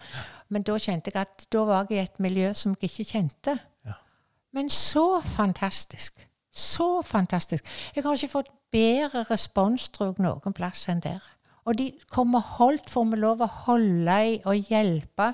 Men 0.49 0.63
da 0.63 0.77
kjente 0.79 1.11
jeg 1.11 1.21
at 1.25 1.47
da 1.51 1.63
var 1.67 1.87
jeg 1.89 1.97
i 1.97 2.03
et 2.03 2.21
miljø 2.23 2.53
som 2.53 2.75
jeg 2.75 2.91
ikke 2.91 3.09
kjente. 3.11 3.57
Ja. 3.85 3.97
Men 4.53 4.69
så 4.69 5.21
fantastisk. 5.21 6.27
Så 6.55 7.01
fantastisk. 7.03 7.65
Jeg 7.95 8.03
har 8.03 8.15
ikke 8.15 8.31
fått 8.37 8.51
bedre 8.71 9.25
respons, 9.29 9.89
tror 9.89 10.13
jeg, 10.13 10.23
noen 10.23 10.55
plass 10.55 10.87
enn 10.91 11.03
der. 11.03 11.23
Og 11.65 11.77
de 11.77 11.87
kommer 12.13 12.43
holdt, 12.59 12.91
får 12.93 13.07
vi 13.09 13.17
lov 13.17 13.41
å 13.41 13.51
holde 13.65 14.17
i 14.29 14.35
og 14.45 14.69
hjelpe. 14.69 15.31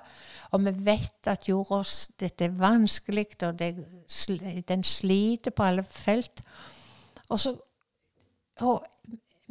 Og 0.56 0.63
vi 0.63 0.72
vet 0.88 1.28
at 1.28 1.50
jorda 1.50 1.82
dette 2.22 2.48
er 2.48 2.56
vanskelig, 2.56 3.28
og 3.48 3.60
det, 3.60 3.74
den 4.70 4.86
sliter 4.88 5.52
på 5.52 5.67
alle 5.67 5.84
felt. 5.84 6.44
Og 7.28 7.39
så 7.39 7.56
og 8.62 8.84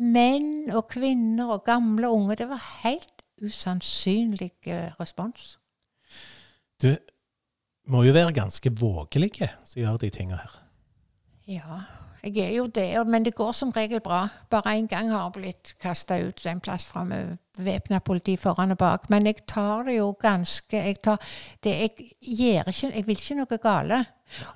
menn 0.00 0.70
og 0.72 0.86
kvinner 0.92 1.54
og 1.56 1.64
gamle 1.66 2.08
og 2.08 2.22
unge. 2.22 2.38
Det 2.40 2.48
var 2.50 2.62
helt 2.84 3.24
usannsynlig 3.40 4.52
eh, 4.68 4.92
respons. 5.00 5.56
Du 6.80 6.94
må 7.90 8.04
jo 8.06 8.14
være 8.14 8.36
ganske 8.36 8.72
vågelige 8.80 9.50
som 9.64 9.82
gjør 9.82 10.00
de 10.00 10.10
tinga 10.14 10.40
her. 10.40 10.58
Ja, 11.50 11.80
jeg 12.24 12.38
er 12.44 12.56
jo 12.56 12.66
det, 12.66 13.06
men 13.06 13.24
det 13.24 13.34
går 13.34 13.52
som 13.52 13.70
regel 13.70 14.00
bra. 14.00 14.28
Bare 14.50 14.76
én 14.78 14.86
gang 14.86 15.10
har 15.10 15.22
jeg 15.22 15.32
blitt 15.32 15.74
kasta 15.80 16.18
ut 16.20 16.46
en 16.46 16.60
plass 16.60 16.84
fra 16.84 17.04
med 17.04 17.36
væpna 17.58 17.98
politi 17.98 18.36
foran 18.36 18.70
og 18.70 18.78
bak. 18.78 19.10
Men 19.10 19.26
jeg 19.26 19.46
tar 19.48 19.82
det 19.82 19.96
jo 19.96 20.12
ganske 20.12 20.76
Jeg, 20.76 20.96
tar, 21.02 21.16
det, 21.64 21.70
jeg, 21.70 21.90
ikke, 22.20 22.92
jeg 22.94 23.06
vil 23.06 23.16
ikke 23.16 23.34
noe 23.34 23.58
gale. 23.62 24.04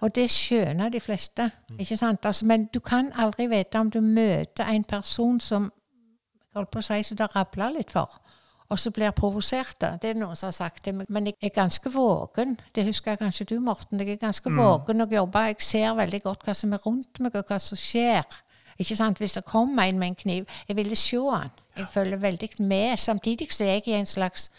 Og 0.00 0.14
det 0.14 0.30
skjønner 0.30 0.88
de 0.88 1.00
fleste. 1.00 1.50
ikke 1.78 1.96
sant? 1.96 2.26
Altså, 2.26 2.46
men 2.46 2.68
du 2.74 2.80
kan 2.80 3.12
aldri 3.16 3.46
vite 3.46 3.78
om 3.78 3.90
du 3.90 4.00
møter 4.00 4.64
en 4.64 4.84
person 4.84 5.40
som 5.40 5.72
holdt 6.54 6.70
på 6.70 6.78
å 6.78 6.86
si, 6.86 7.02
så 7.02 7.14
det 7.14 7.34
rabler 7.34 7.74
litt 7.74 7.90
for. 7.90 8.20
Og 8.72 8.78
så 8.78 8.90
blir 8.90 9.10
provosert. 9.10 9.76
da. 9.80 9.96
Det 10.02 10.10
er 10.10 10.14
noen 10.14 10.36
som 10.36 10.46
har 10.46 10.56
sagt 10.56 10.84
det. 10.84 10.94
Men 11.08 11.26
jeg 11.26 11.34
er 11.42 11.52
ganske 11.54 11.90
våken. 11.92 12.56
Det 12.74 12.84
husker 12.84 13.10
jeg 13.12 13.18
kanskje 13.18 13.44
du, 13.44 13.58
Morten. 13.60 14.00
Jeg 14.00 14.12
er 14.12 14.16
ganske 14.16 14.50
våken 14.50 15.00
og 15.00 15.12
jobber. 15.12 15.50
Jeg 15.52 15.56
ser 15.58 15.94
veldig 15.94 16.22
godt 16.22 16.46
hva 16.46 16.54
som 16.54 16.72
er 16.72 16.82
rundt 16.86 17.20
meg, 17.20 17.36
og 17.36 17.44
hva 17.46 17.58
som 17.58 17.76
skjer. 17.76 18.24
Ikke 18.78 18.96
sant? 18.96 19.18
Hvis 19.18 19.36
det 19.36 19.44
kommer 19.44 19.82
en 19.84 19.98
med 19.98 20.08
en 20.08 20.14
kniv, 20.14 20.46
jeg 20.68 20.76
ville 20.76 20.96
se 20.96 21.20
han. 21.30 21.52
Jeg 21.76 21.86
følger 21.92 22.18
veldig 22.18 22.48
med. 22.58 22.96
Samtidig 22.96 23.52
så 23.52 23.64
er 23.64 23.68
jeg 23.68 23.88
i 23.88 23.98
en 23.98 24.06
slags 24.06 24.50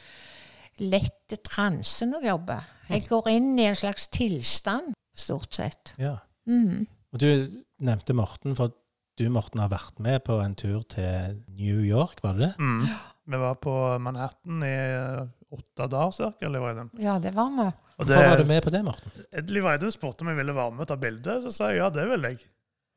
lette 0.80 1.36
transe 1.44 2.06
når 2.06 2.22
jeg 2.22 2.30
jobber. 2.30 2.72
Jeg 2.90 3.08
går 3.10 3.30
inn 3.32 3.60
i 3.60 3.66
en 3.66 3.76
slags 3.76 4.08
tilstand, 4.08 4.94
stort 5.16 5.56
sett. 5.56 5.96
Ja. 5.98 6.18
Mm. 6.46 6.86
Og 7.14 7.20
du 7.20 7.48
nevnte 7.80 8.14
Morten, 8.14 8.56
for 8.56 8.76
du 9.18 9.30
Morten 9.32 9.60
har 9.64 9.72
vært 9.72 10.00
med 10.04 10.20
på 10.28 10.38
en 10.44 10.56
tur 10.56 10.84
til 10.92 11.42
New 11.48 11.82
York, 11.82 12.20
var 12.24 12.34
det 12.34 12.42
det? 12.42 12.54
Mm. 12.60 12.88
Vi 13.26 13.38
var 13.42 13.56
på 13.58 13.74
Manhattan 14.06 14.64
i 14.64 14.74
eh, 14.74 15.22
åtte 15.56 15.88
dager 15.90 16.34
Reidun. 16.42 16.92
Ja, 17.02 17.16
det 17.20 17.32
var 17.34 17.50
vi. 17.56 17.66
Og 17.98 18.06
Hvorfor 18.06 18.30
var 18.30 18.38
du 18.38 18.46
med 18.50 18.64
på 18.64 18.74
det, 18.74 18.82
Morten? 18.86 19.12
Liv 19.50 19.66
Eidun 19.72 19.92
spurte 19.96 20.22
om 20.26 20.30
jeg 20.30 20.38
ville 20.38 20.54
være 20.56 20.72
med 20.76 20.86
og 20.86 20.90
ta 20.92 20.98
bilde, 21.02 21.40
så 21.42 21.52
sa 21.54 21.70
jeg 21.72 21.80
ja, 21.82 21.90
det 21.90 22.06
vil 22.12 22.28
jeg. 22.30 22.40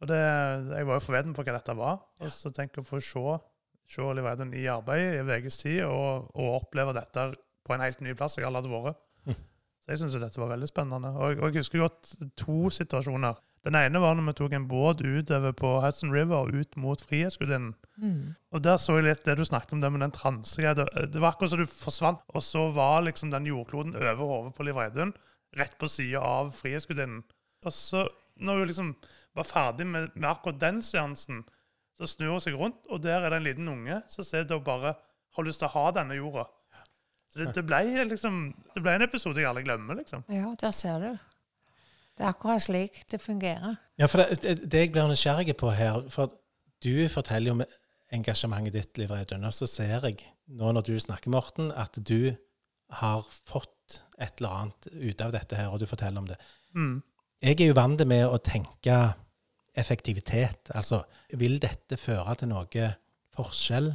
Og 0.03 0.11
det, 0.11 0.19
jeg 0.77 0.87
var 0.87 0.99
jo 0.99 1.05
forveden 1.07 1.35
på 1.35 1.43
hva 1.47 1.55
dette 1.57 1.75
var. 1.79 2.01
Og 2.21 2.31
så 2.35 2.53
tenker 2.55 2.83
jeg 2.83 2.87
å 2.87 2.91
få 2.91 3.01
se, 3.03 3.39
se 3.95 4.09
Liv 4.19 4.29
Eidun 4.31 4.53
i 4.55 4.67
arbeid 4.71 5.17
i 5.21 5.25
VGs 5.27 5.59
tid, 5.65 5.81
og, 5.89 6.29
og 6.35 6.59
oppleve 6.61 6.93
dette 6.99 7.29
på 7.67 7.75
en 7.75 7.83
helt 7.87 8.01
ny 8.05 8.13
plass 8.19 8.37
jeg 8.39 8.47
aldri 8.49 8.63
hadde 8.69 8.75
vært. 8.91 9.01
Mhm. 9.29 9.41
Så 9.89 9.95
jeg 9.95 10.01
syns 10.03 10.19
dette 10.21 10.41
var 10.43 10.51
veldig 10.53 10.69
spennende. 10.69 11.15
Og, 11.17 11.31
jeg- 11.33 11.41
og 11.41 11.49
jeg 11.49 11.63
husker 11.63 11.87
godt 11.87 12.13
to 12.37 12.69
situasjoner. 12.77 13.39
Den 13.69 13.77
ene 13.77 14.01
var 14.01 14.15
når 14.17 14.31
vi 14.31 14.33
tok 14.39 14.55
en 14.57 14.67
båt 14.69 15.03
utover 15.05 15.53
på 15.53 15.75
Hudson 15.85 16.13
River 16.15 16.49
ut 16.57 16.77
mot 16.81 17.03
Frihetsgudinnen. 17.05 17.75
Mm. 18.01 18.31
Og 18.57 18.63
der 18.65 18.79
så 18.81 18.97
jeg 18.97 19.05
litt 19.05 19.27
det 19.29 19.35
du 19.37 19.45
snakket 19.45 19.75
om, 19.77 19.83
det 19.83 19.91
med 19.93 20.01
den 20.07 20.15
transegreia. 20.17 20.73
Det, 20.79 20.87
det 21.13 21.21
var 21.21 21.35
akkurat 21.35 21.53
som 21.53 21.61
du 21.61 21.69
forsvant, 21.69 22.23
og 22.33 22.45
så 22.47 22.65
var 22.73 23.05
liksom 23.05 23.35
den 23.35 23.51
jordkloden 23.51 23.93
over 23.99 24.25
hodet 24.25 24.55
på 24.57 24.65
Liv 24.65 24.81
Reidun, 24.81 25.13
rett 25.59 25.77
på 25.77 25.91
sida 25.93 26.25
av 26.25 26.55
Frihetsgudinnen. 26.57 27.21
Og 27.69 27.77
så, 27.77 28.07
når 28.41 28.63
hun 28.63 28.73
liksom 28.73 28.91
var 29.37 29.51
ferdig 29.51 29.89
med, 29.91 30.17
med 30.17 30.31
akkurat 30.33 30.63
den 30.65 30.81
seansen, 30.81 31.45
så 31.99 32.09
snur 32.09 32.39
hun 32.39 32.45
seg 32.47 32.57
rundt, 32.57 32.81
og 32.89 33.05
der 33.05 33.21
er 33.21 33.35
det 33.35 33.43
en 33.43 33.49
liten 33.51 33.69
unge 33.69 34.01
som 34.09 34.25
ser 34.25 34.49
da 34.49 34.57
bare 34.65 34.97
har 35.37 35.45
lyst 35.45 35.61
til 35.61 35.69
å 35.69 35.75
ha 35.77 35.91
denne 35.99 36.17
jorda. 36.17 36.49
Så 37.29 37.43
det, 37.43 37.53
det, 37.53 37.69
ble 37.69 37.83
liksom, 38.09 38.47
det 38.73 38.81
ble 38.81 38.97
en 38.97 39.05
episode 39.05 39.43
jeg 39.43 39.51
aldri 39.51 39.67
glemmer, 39.67 39.99
liksom. 40.01 40.25
Ja, 40.33 40.55
der 40.57 40.73
ser 40.73 41.03
du. 41.03 41.11
Det 42.19 42.27
er 42.27 42.33
akkurat 42.33 42.63
slik 42.63 43.05
det 43.11 43.21
fungerer. 43.23 43.77
Ja, 43.99 44.09
for 44.11 44.23
det, 44.23 44.43
det, 44.43 44.57
det 44.73 44.81
jeg 44.83 44.93
blir 44.95 45.07
nysgjerrig 45.11 45.55
på 45.59 45.71
her 45.75 46.03
For 46.11 46.33
du 46.83 47.07
forteller 47.11 47.53
jo 47.53 47.57
om 47.59 47.63
engasjementet 48.15 48.75
ditt, 48.75 48.99
Liv 48.99 49.13
Reidun, 49.13 49.47
og 49.47 49.55
så 49.55 49.69
ser 49.71 50.07
jeg 50.09 50.19
nå 50.49 50.73
når 50.73 50.87
du 50.87 50.95
snakker, 50.99 51.31
Morten, 51.31 51.71
at 51.77 51.99
du 52.09 52.33
har 52.99 53.27
fått 53.29 54.01
et 54.19 54.41
eller 54.41 54.55
annet 54.63 54.89
ut 54.93 55.25
av 55.25 55.35
dette 55.35 55.59
her, 55.59 55.69
og 55.73 55.81
du 55.83 55.87
forteller 55.87 56.23
om 56.23 56.29
det. 56.29 56.39
Mm. 56.75 57.03
Jeg 57.45 57.61
er 57.61 57.71
jo 57.71 57.77
vant 57.77 58.03
med 58.09 58.25
å 58.27 58.39
tenke 58.43 58.97
effektivitet. 59.79 60.73
Altså, 60.75 61.03
vil 61.39 61.59
dette 61.63 61.99
føre 62.01 62.35
til 62.41 62.51
noe 62.51 62.89
forskjell? 63.37 63.93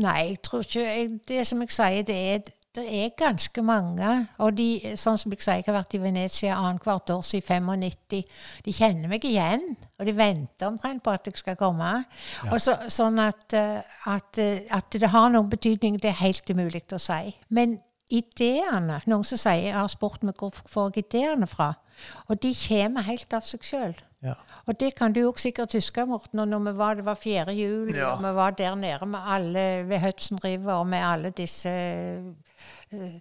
Nei, 0.00 0.20
jeg 0.30 0.38
tror 0.46 0.64
ikke 0.64 0.84
jeg, 0.86 1.10
Det 1.28 1.42
som 1.46 1.60
jeg 1.64 1.74
sier, 1.74 2.06
det 2.06 2.16
er 2.16 2.52
Det 2.78 2.98
er 3.04 3.10
ganske 3.18 3.62
mange. 3.66 4.10
Og 4.44 4.54
de, 4.58 4.66
sånn 5.00 5.18
som 5.18 5.32
jeg 5.34 5.42
sier, 5.42 5.58
jeg 5.60 5.66
har 5.66 5.76
vært 5.80 5.96
i 5.98 6.00
Venezia 6.02 6.54
annethvert 6.60 7.10
år 7.14 7.24
siden 7.26 7.66
95. 7.66 8.22
De 8.64 8.74
kjenner 8.76 9.10
meg 9.10 9.26
igjen, 9.26 9.64
og 9.98 10.06
de 10.06 10.14
venter 10.18 10.70
omtrent 10.70 11.02
på 11.02 11.10
at 11.16 11.26
jeg 11.26 11.40
skal 11.40 11.58
komme. 11.58 11.90
Ja. 12.44 12.52
Og 12.52 12.62
så, 12.62 12.76
sånn 12.92 13.18
at, 13.22 13.44
eh, 13.58 13.82
at, 14.14 14.38
eh, 14.38 14.62
at 14.78 14.94
det 14.94 15.10
har 15.10 15.30
noen 15.34 15.50
betydning, 15.50 15.98
det 16.02 16.12
er 16.12 16.20
helt 16.22 16.48
umulig 16.54 16.84
å 16.94 17.02
si. 17.02 17.34
Men 17.50 17.80
ideene 18.08 19.02
Noen 19.04 19.24
som 19.28 19.36
sier 19.36 19.66
jeg 19.66 19.74
har 19.76 19.88
spurt 19.92 20.22
meg 20.24 20.38
hvor 20.40 20.54
får 20.64 20.94
jeg 20.94 21.04
ideene 21.10 21.46
fra. 21.50 21.74
Og 22.30 22.38
de 22.40 22.54
kommer 22.56 23.04
helt 23.04 23.34
av 23.36 23.44
seg 23.44 23.66
sjøl. 23.66 23.96
Ja. 24.24 24.32
Og 24.66 24.78
det 24.80 24.94
kan 24.98 25.12
du 25.14 25.20
òg 25.28 25.38
sikkert 25.38 25.74
huske, 25.76 26.02
Morten. 26.08 26.40
Og 26.42 26.48
når 26.50 26.62
vi 26.70 26.72
var, 26.78 26.96
det 26.98 27.04
var 27.06 27.18
4. 27.20 27.52
juli, 27.54 27.98
Ja. 27.98 28.14
og 28.14 28.22
vi 28.24 28.32
var 28.34 28.50
der 28.58 28.74
nede 28.74 29.06
med 29.06 29.20
alle 29.34 29.84
ved 29.86 30.00
Hudson 30.02 30.40
River 30.42 30.72
og 30.80 30.86
med 30.86 31.04
alle 31.04 31.30
disse 31.30 31.70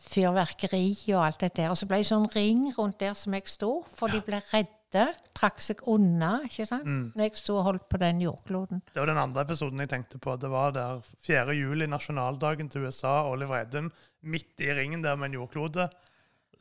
fyrverkeri 0.04 0.96
og 1.16 1.26
alt 1.26 1.44
det 1.46 1.54
der. 1.60 1.72
Og 1.72 1.78
så 1.80 1.88
ble 1.90 2.02
det 2.02 2.10
sånn 2.10 2.28
ring 2.34 2.68
rundt 2.78 3.00
der 3.04 3.16
som 3.18 3.36
jeg 3.38 3.48
sto, 3.52 3.72
for 3.98 4.14
de 4.14 4.22
ble 4.26 4.42
redde. 4.52 4.74
Trakk 5.36 5.60
seg 5.62 5.82
unna, 5.92 6.38
ikke 6.48 6.66
sant? 6.66 6.88
Når 6.88 7.28
jeg 7.28 7.40
sto 7.42 7.58
og 7.60 7.66
holdt 7.68 7.88
på 7.92 8.00
den 8.02 8.22
jordkloden. 8.24 8.82
Det 8.94 9.02
var 9.02 9.10
den 9.12 9.20
andre 9.20 9.44
episoden 9.44 9.84
jeg 9.84 9.92
tenkte 9.92 10.22
på. 10.24 10.38
Det 10.40 10.50
var 10.50 10.72
der 10.78 11.02
4. 11.28 11.56
juli, 11.58 11.90
nasjonaldagen 11.92 12.72
til 12.72 12.88
USA. 12.88 13.20
Oliver 13.28 13.66
Edum 13.66 13.92
midt 14.24 14.64
i 14.64 14.72
ringen 14.74 15.04
der 15.04 15.20
med 15.20 15.30
en 15.30 15.42
jordklode. 15.42 15.90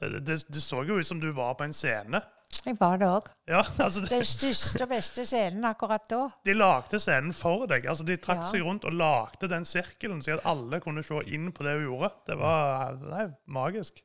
Det, 0.00 0.26
det, 0.26 0.40
det 0.52 0.62
så 0.62 0.82
jo 0.84 0.98
ut 0.98 1.06
som 1.06 1.22
du 1.22 1.30
var 1.32 1.54
på 1.56 1.64
en 1.64 1.76
scene. 1.76 2.20
Jeg 2.66 2.76
var 2.80 2.96
det 2.98 3.06
òg. 3.06 3.28
Ja, 3.48 3.60
altså 3.78 4.00
Den 4.08 4.24
største 4.24 4.82
og 4.82 4.88
beste 4.90 5.24
scenen 5.26 5.64
akkurat 5.64 6.06
da. 6.10 6.28
De 6.46 6.54
lagde 6.54 6.98
scenen 6.98 7.32
for 7.32 7.66
deg. 7.70 7.86
altså 7.86 8.04
De 8.04 8.16
trakk 8.16 8.42
Ja. 8.42 8.50
seg 8.50 8.62
rundt 8.66 8.84
og 8.84 8.92
lagde 8.92 9.48
den 9.48 9.64
sirkelen, 9.64 10.22
så 10.22 10.32
at 10.38 10.40
alle 10.44 10.80
kunne 10.80 11.02
se 11.02 11.20
inn 11.26 11.52
på 11.52 11.62
det 11.66 11.74
hun 11.76 11.82
gjorde. 11.88 12.10
Det 12.26 12.38
var 12.38 12.96
nei, 13.10 13.26
magisk. 13.46 14.02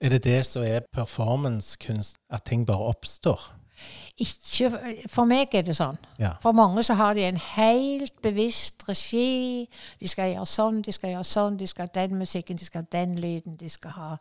Er 0.00 0.08
det 0.08 0.24
det 0.24 0.46
som 0.46 0.62
er 0.62 0.80
performancekunst, 0.92 2.16
at 2.30 2.42
ting 2.44 2.66
bare 2.66 2.78
oppstår? 2.92 3.52
Ikke, 4.18 4.70
for 5.06 5.24
meg 5.24 5.54
er 5.54 5.62
det 5.62 5.76
sånn. 5.78 5.98
Ja. 6.18 6.32
For 6.42 6.52
mange 6.52 6.82
så 6.82 6.94
har 6.98 7.14
de 7.14 7.22
en 7.28 7.36
helt 7.36 8.16
bevisst 8.22 8.82
regi. 8.88 9.68
De 10.00 10.08
skal 10.10 10.32
gjøre 10.34 10.46
sånn, 10.50 10.80
de 10.82 10.92
skal 10.92 11.10
gjøre 11.14 11.24
sånn, 11.24 11.58
de 11.60 11.66
skal 11.70 11.86
ha 11.86 11.92
den 12.00 12.18
musikken, 12.18 12.58
de 12.58 12.64
skal 12.66 12.82
ha 12.82 12.88
den 12.98 13.14
lyden, 13.22 13.56
de 13.56 13.68
skal 13.68 13.90
ha 13.90 14.16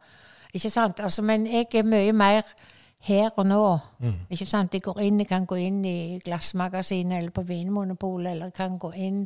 Ikke 0.53 0.69
sant? 0.71 0.99
Altså, 1.03 1.21
men 1.21 1.45
jeg 1.45 1.67
er 1.75 1.83
mye 1.83 2.13
mer 2.13 2.41
her 3.07 3.31
og 3.35 3.47
nå. 3.47 3.63
Ikke 4.29 4.45
sant? 4.45 4.71
De 4.73 4.83
går 4.83 5.01
inn, 5.05 5.17
de 5.21 5.25
kan 5.25 5.47
gå 5.47 5.57
inn 5.63 5.81
i 5.87 5.97
Glassmagasinet 6.25 7.21
eller 7.21 7.33
på 7.35 7.45
Vinmonopolet, 7.47 8.33
eller 8.35 8.55
kan 8.55 8.77
gå 8.81 8.93
inn 8.95 9.25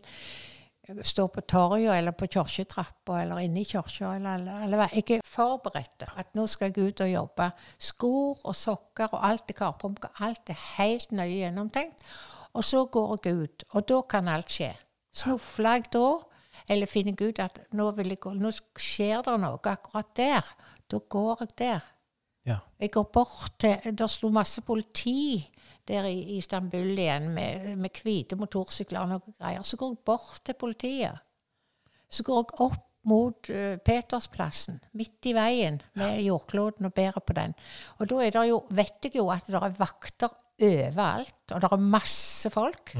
stå 1.06 1.28
på 1.28 1.42
torget 1.42 1.94
eller 1.94 2.12
på 2.12 2.28
kirketrappa 2.28 3.22
eller 3.22 3.40
inne 3.46 3.62
i 3.62 3.66
kirka. 3.66 4.16
Eller, 4.16 4.36
eller, 4.36 4.64
eller, 4.66 4.96
jeg 4.96 5.20
er 5.20 5.28
forberedt. 5.28 6.08
At 6.18 6.34
nå 6.36 6.48
skal 6.48 6.72
jeg 6.72 6.90
ut 6.92 7.04
og 7.06 7.12
jobbe. 7.12 7.52
Skor 7.80 8.42
og 8.44 8.56
sokker 8.56 9.14
og 9.14 9.24
alt 9.30 9.54
er 9.54 9.58
karpumka. 9.58 10.12
Alt 10.26 10.52
er 10.52 10.60
helt 10.78 11.12
nøye 11.12 11.44
gjennomtenkt. 11.44 12.04
Og 12.54 12.66
så 12.68 12.84
går 12.92 13.16
jeg 13.24 13.38
ut, 13.38 13.64
og 13.72 13.88
da 13.88 14.02
kan 14.10 14.28
alt 14.28 14.52
skje. 14.52 14.74
Snufler 15.16 15.80
jeg 15.80 15.86
da, 15.94 16.08
eller 16.68 16.90
finner 16.90 17.16
jeg 17.16 17.32
ut 17.32 17.40
at 17.40 17.62
nå, 17.80 17.86
vil 17.96 18.12
jeg 18.12 18.20
gå, 18.20 18.34
nå 18.36 18.52
skjer 18.52 19.24
det 19.24 19.38
noe 19.40 19.60
akkurat 19.72 20.10
der, 20.18 20.50
da 20.92 21.00
går 21.00 21.46
jeg 21.46 21.54
der. 21.62 21.86
Ja. 22.48 22.58
Jeg 22.82 22.92
går 22.92 23.10
bort 23.14 23.60
til 23.62 23.98
Det 23.98 24.10
sto 24.10 24.32
masse 24.34 24.62
politi 24.66 25.42
der 25.88 26.08
i 26.10 26.38
Istanbul 26.38 26.98
igjen 26.98 27.30
med, 27.36 27.76
med 27.78 28.02
hvite 28.04 28.38
motorsykler 28.38 29.02
og 29.02 29.12
noe 29.12 29.34
greier. 29.36 29.66
Så 29.66 29.78
går 29.78 29.94
jeg 29.96 30.06
bort 30.06 30.42
til 30.46 30.58
politiet. 30.60 31.22
Så 32.10 32.24
går 32.24 32.44
jeg 32.44 32.62
opp 32.68 32.88
mot 33.10 33.50
uh, 33.50 33.78
Petersplassen, 33.82 34.78
midt 34.94 35.26
i 35.26 35.34
veien, 35.34 35.80
med 35.98 36.22
jordkloden 36.22 36.86
og 36.86 36.94
bærer 36.94 37.24
på 37.26 37.34
den. 37.34 37.56
Og 37.98 38.10
da 38.12 38.20
er 38.22 38.36
det 38.36 38.44
jo, 38.52 38.60
vet 38.70 39.08
jeg 39.08 39.18
jo 39.18 39.26
at 39.34 39.50
det 39.50 39.58
er 39.58 39.80
vakter 39.80 40.30
overalt, 40.62 41.42
og 41.50 41.64
det 41.64 41.72
er 41.72 41.89
masse 41.98 42.52
folk. 42.54 42.94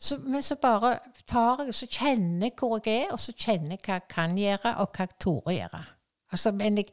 Så, 0.00 0.18
men 0.24 0.44
så 0.44 0.56
bare 0.60 0.98
tar 1.28 1.64
jeg, 1.64 1.74
så 1.76 1.88
kjenner 1.88 2.50
jeg 2.50 2.56
hvor 2.58 2.76
jeg 2.76 3.06
er, 3.06 3.10
og 3.12 3.20
så 3.20 3.32
kjenner 3.36 3.76
jeg 3.76 3.82
hva 3.86 3.98
jeg 3.98 4.06
kan 4.12 4.36
gjøre, 4.36 4.74
og 4.80 4.92
hva 4.92 5.06
jeg 5.06 5.16
torde 5.20 5.56
gjøre. 5.56 5.82
Altså, 6.30 6.52
men 6.54 6.78
jeg, 6.78 6.86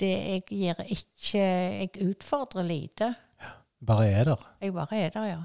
det, 0.00 0.10
jeg 0.10 0.42
gir 0.48 0.82
ikke 0.88 1.44
Jeg 1.44 1.90
utfordrer 2.08 2.66
lite. 2.66 3.14
Bare 3.86 4.08
er 4.10 4.24
der. 4.24 4.50
Jeg 4.60 4.74
bare 4.74 4.98
er 4.98 5.14
der, 5.14 5.26
ja. 5.30 5.40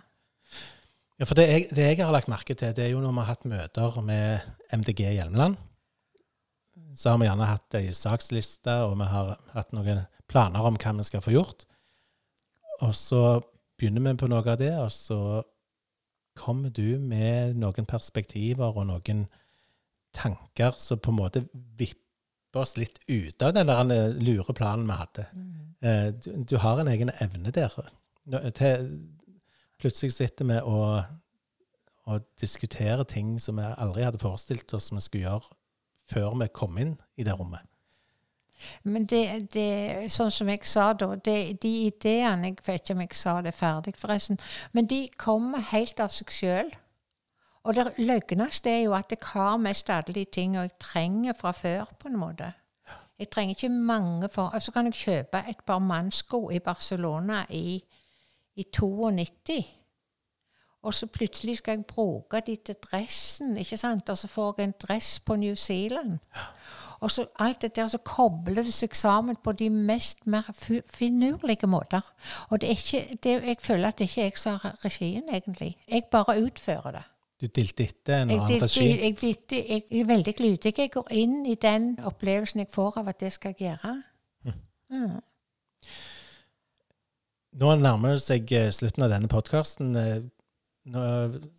Ja, 1.19 1.23
for 1.23 1.37
det 1.37 1.45
jeg, 1.47 1.67
det 1.71 1.85
jeg 1.85 2.01
har 2.03 2.11
lagt 2.11 2.27
merke 2.27 2.53
til, 2.53 2.73
det 2.75 2.83
er 2.83 2.91
jo 2.91 2.99
når 2.99 3.13
vi 3.13 3.23
har 3.23 3.29
hatt 3.29 3.45
møter 3.47 4.01
med 4.03 4.39
MDG 4.75 5.05
Hjelmeland, 5.15 5.55
så 6.95 7.13
har 7.13 7.21
vi 7.21 7.29
gjerne 7.29 7.47
hatt 7.47 7.77
ei 7.79 7.93
saksliste, 7.95 8.73
og 8.83 8.97
vi 8.99 9.07
har 9.07 9.37
hatt 9.53 9.71
noen 9.75 10.03
planer 10.27 10.67
om 10.67 10.75
hva 10.75 10.93
vi 10.97 11.07
skal 11.07 11.23
få 11.23 11.31
gjort. 11.31 11.63
Og 12.83 12.91
så 12.95 13.21
begynner 13.79 14.03
vi 14.09 14.17
på 14.19 14.27
noe 14.31 14.43
av 14.43 14.59
det, 14.59 14.73
og 14.75 14.91
så 14.91 15.19
kommer 16.35 16.73
du 16.75 16.99
med 16.99 17.55
noen 17.61 17.87
perspektiver 17.87 18.75
og 18.75 18.89
noen 18.89 19.25
tanker 20.15 20.75
som 20.79 20.99
på 20.99 21.13
en 21.13 21.19
måte 21.21 21.45
vipper 21.53 22.04
oss 22.61 22.77
litt 22.77 22.99
ut 23.07 23.41
av 23.41 23.53
den 23.55 23.67
der 23.71 23.93
eh, 23.95 24.15
lure 24.21 24.53
planen 24.53 24.87
vi 24.87 24.97
hadde. 25.01 25.27
Eh, 25.81 26.07
Du, 26.13 26.31
du 26.43 26.57
har 26.57 26.79
en 26.79 26.87
egen 26.87 27.11
evne 27.19 27.51
der. 27.51 27.75
Til, 28.55 28.89
plutselig 29.79 30.13
sitter 30.13 30.45
vi 30.45 30.59
og, 30.63 31.03
og 32.05 32.25
diskuterer 32.41 33.03
ting 33.03 33.39
som 33.41 33.59
vi 33.61 33.67
aldri 33.77 34.03
hadde 34.03 34.21
forestilt 34.21 34.73
oss 34.73 34.91
vi 34.93 35.01
skulle 35.01 35.27
gjøre 35.27 35.55
før 36.09 36.35
vi 36.39 36.47
kom 36.53 36.77
inn 36.77 36.95
i 37.17 37.23
det 37.25 37.33
rommet. 37.33 37.65
Men 38.83 39.05
det, 39.05 39.49
det, 39.53 40.09
sånn 40.13 40.31
som 40.31 40.49
jeg 40.49 40.63
sa 40.69 40.93
da, 40.93 41.09
det, 41.19 41.57
de 41.61 41.71
ideene 41.89 42.53
Jeg 42.53 42.61
vet 42.63 42.81
ikke 42.81 42.95
om 42.95 43.01
jeg 43.03 43.17
sa 43.19 43.33
det 43.43 43.53
ferdig, 43.53 43.95
forresten. 43.99 44.39
Men 44.71 44.87
de 44.87 45.01
kommer 45.19 45.63
helt 45.73 45.99
av 45.99 46.13
seg 46.13 46.31
sjøl. 46.31 46.71
Og 47.65 47.75
det 47.75 47.93
løgneste 47.97 48.69
er 48.69 48.83
jo 48.83 48.93
at 48.93 49.09
jeg 49.09 49.17
har 49.33 49.57
mest 49.57 49.89
alle 49.89 50.13
de 50.13 50.25
tingene 50.25 50.67
jeg 50.67 50.77
trenger 50.79 51.33
fra 51.33 51.51
før, 51.51 51.89
på 51.99 52.07
en 52.07 52.19
måte. 52.21 52.51
Jeg 53.19 53.29
trenger 53.29 53.55
ikke 53.55 53.69
mange 53.69 54.29
for 54.29 54.51
Og 54.53 54.61
Så 54.61 54.71
kan 54.71 54.85
jeg 54.85 54.93
kjøpe 54.93 55.43
et 55.49 55.61
par 55.65 55.79
mannsko 55.79 56.49
i 56.49 56.59
Barcelona 56.59 57.45
i, 57.49 57.83
i 58.55 58.63
92. 58.63 59.65
Og 60.83 60.93
så 60.93 61.07
plutselig 61.07 61.57
skal 61.57 61.77
jeg 61.77 61.85
bruke 61.85 62.41
de 62.45 62.55
til 62.55 62.75
dressen, 62.75 63.57
ikke 63.57 63.77
sant? 63.77 64.09
Og 64.09 64.17
så 64.17 64.27
får 64.27 64.55
jeg 64.57 64.67
en 64.67 64.73
dress 64.87 65.19
på 65.19 65.35
New 65.35 65.55
Zealand. 65.55 66.19
Og 66.99 67.11
så 67.11 67.25
alt 67.39 67.61
det 67.61 67.75
der, 67.75 67.87
så 67.87 67.97
kobler 67.97 68.63
det 68.63 68.73
seg 68.73 68.95
sammen 68.95 69.35
på 69.35 69.51
de 69.51 69.69
mest 69.69 70.27
mer 70.27 70.51
finurlige 70.89 71.67
måter. 71.67 72.13
Og 72.49 72.61
det 72.61 72.69
er 72.69 72.71
ikke, 72.71 73.17
det, 73.23 73.43
jeg 73.47 73.57
føler 73.59 73.87
at 73.87 73.97
det 73.97 74.03
ikke 74.03 74.21
er 74.21 74.25
jeg 74.25 74.37
som 74.37 74.59
har 74.61 74.85
regien, 74.85 75.23
egentlig. 75.33 75.77
Jeg 75.91 76.03
bare 76.11 76.43
utfører 76.43 76.91
det. 76.91 77.03
Du 77.41 77.47
dilter 77.51 77.89
etter 77.89 78.21
en 78.23 78.31
annen 78.31 78.61
regi. 78.63 78.85
jeg, 78.87 79.15
dilter- 79.19 79.65
jeg, 79.67 79.83
er 79.91 80.05
veldig 80.07 80.33
lydig. 80.39 80.71
Jeg 80.77 80.91
går 80.93 81.11
inn 81.11 81.41
i 81.45 81.55
den 81.59 81.97
opplevelsen 82.07 82.63
jeg 82.63 82.71
får 82.71 83.01
av 83.01 83.11
at 83.11 83.19
det 83.19 83.33
skal 83.35 83.51
jeg 83.57 83.67
gjøre. 83.67 83.95
Mm. 84.93 85.17
Nå 87.59 87.75
nærmer 87.79 88.15
det 88.15 88.23
seg 88.23 88.51
eh, 88.55 88.71
slutten 88.75 89.03
av 89.03 89.11
denne 89.11 89.27
podkasten. 89.31 89.91
Nå 90.85 91.03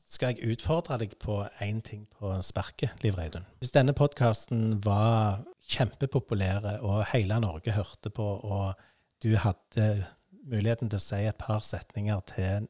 skal 0.07 0.33
jeg 0.33 0.55
utfordre 0.55 1.01
deg 1.03 1.17
på 1.21 1.41
én 1.65 1.81
ting 1.85 2.05
på 2.15 2.31
sparket, 2.47 2.95
Liv 3.03 3.17
Reidun. 3.19 3.45
Hvis 3.59 3.75
denne 3.75 3.93
podkasten 3.97 4.79
var 4.85 5.43
kjempepopulære, 5.67 6.79
og 6.87 7.03
hele 7.11 7.41
Norge 7.43 7.75
hørte 7.75 8.13
på, 8.15 8.27
og 8.47 8.77
du 9.25 9.35
hadde 9.43 10.07
muligheten 10.47 10.93
til 10.93 11.01
å 11.01 11.03
si 11.03 11.25
et 11.27 11.41
par 11.41 11.65
setninger 11.67 12.23
til 12.31 12.69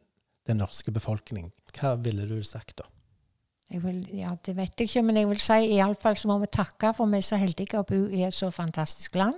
den 0.49 0.63
norske 0.63 0.95
befolkning, 0.95 1.51
hva 1.77 1.93
ville 2.01 2.25
du 2.31 2.39
sagt 2.47 2.79
da? 2.81 2.89
Vil, 3.67 3.99
ja, 4.15 4.31
det 4.47 4.55
vet 4.55 4.79
jeg 4.79 4.87
ikke, 4.87 5.03
men 5.03 5.17
jeg 5.19 5.27
vil 5.27 5.41
si 5.43 5.57
iallfall 5.75 6.15
så 6.19 6.29
må 6.31 6.37
vi 6.39 6.49
takke 6.55 6.93
for 6.95 7.11
vi 7.11 7.19
er 7.19 7.27
så 7.27 7.39
heldige 7.41 7.81
å 7.81 7.87
bo 7.87 8.05
i 8.15 8.23
et 8.23 8.35
så 8.35 8.53
fantastisk 8.55 9.19
land. 9.19 9.35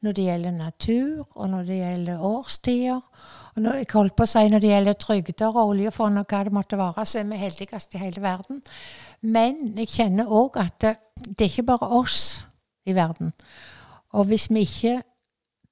Når 0.00 0.14
det 0.16 0.24
gjelder 0.24 0.54
natur, 0.56 1.24
og 1.34 1.50
når 1.52 1.66
det 1.68 1.78
gjelder 1.80 2.22
årstider. 2.24 3.00
Og 3.50 3.58
når, 3.60 3.82
jeg 3.82 3.88
holdt 3.92 4.14
på 4.16 4.24
å 4.24 4.30
si 4.30 4.44
når 4.48 4.62
det 4.62 4.70
gjelder 4.70 4.96
trygder 5.02 5.50
og 5.50 5.74
oljefond 5.74 6.22
og 6.22 6.30
hva 6.30 6.40
det 6.46 6.54
måtte 6.56 6.78
være, 6.80 7.04
så 7.04 7.20
er 7.20 7.26
vi 7.28 7.40
heldigst 7.42 7.98
i 7.98 8.00
hele 8.00 8.22
verden. 8.24 8.62
Men 9.20 9.60
jeg 9.76 9.90
kjenner 9.92 10.32
òg 10.32 10.56
at 10.62 10.78
det, 10.80 10.94
det 11.26 11.44
er 11.44 11.50
ikke 11.50 11.68
bare 11.74 11.90
oss 11.98 12.22
i 12.88 12.96
verden. 12.96 13.34
Og 14.16 14.30
hvis 14.30 14.48
vi 14.48 14.64
ikke 14.64 15.02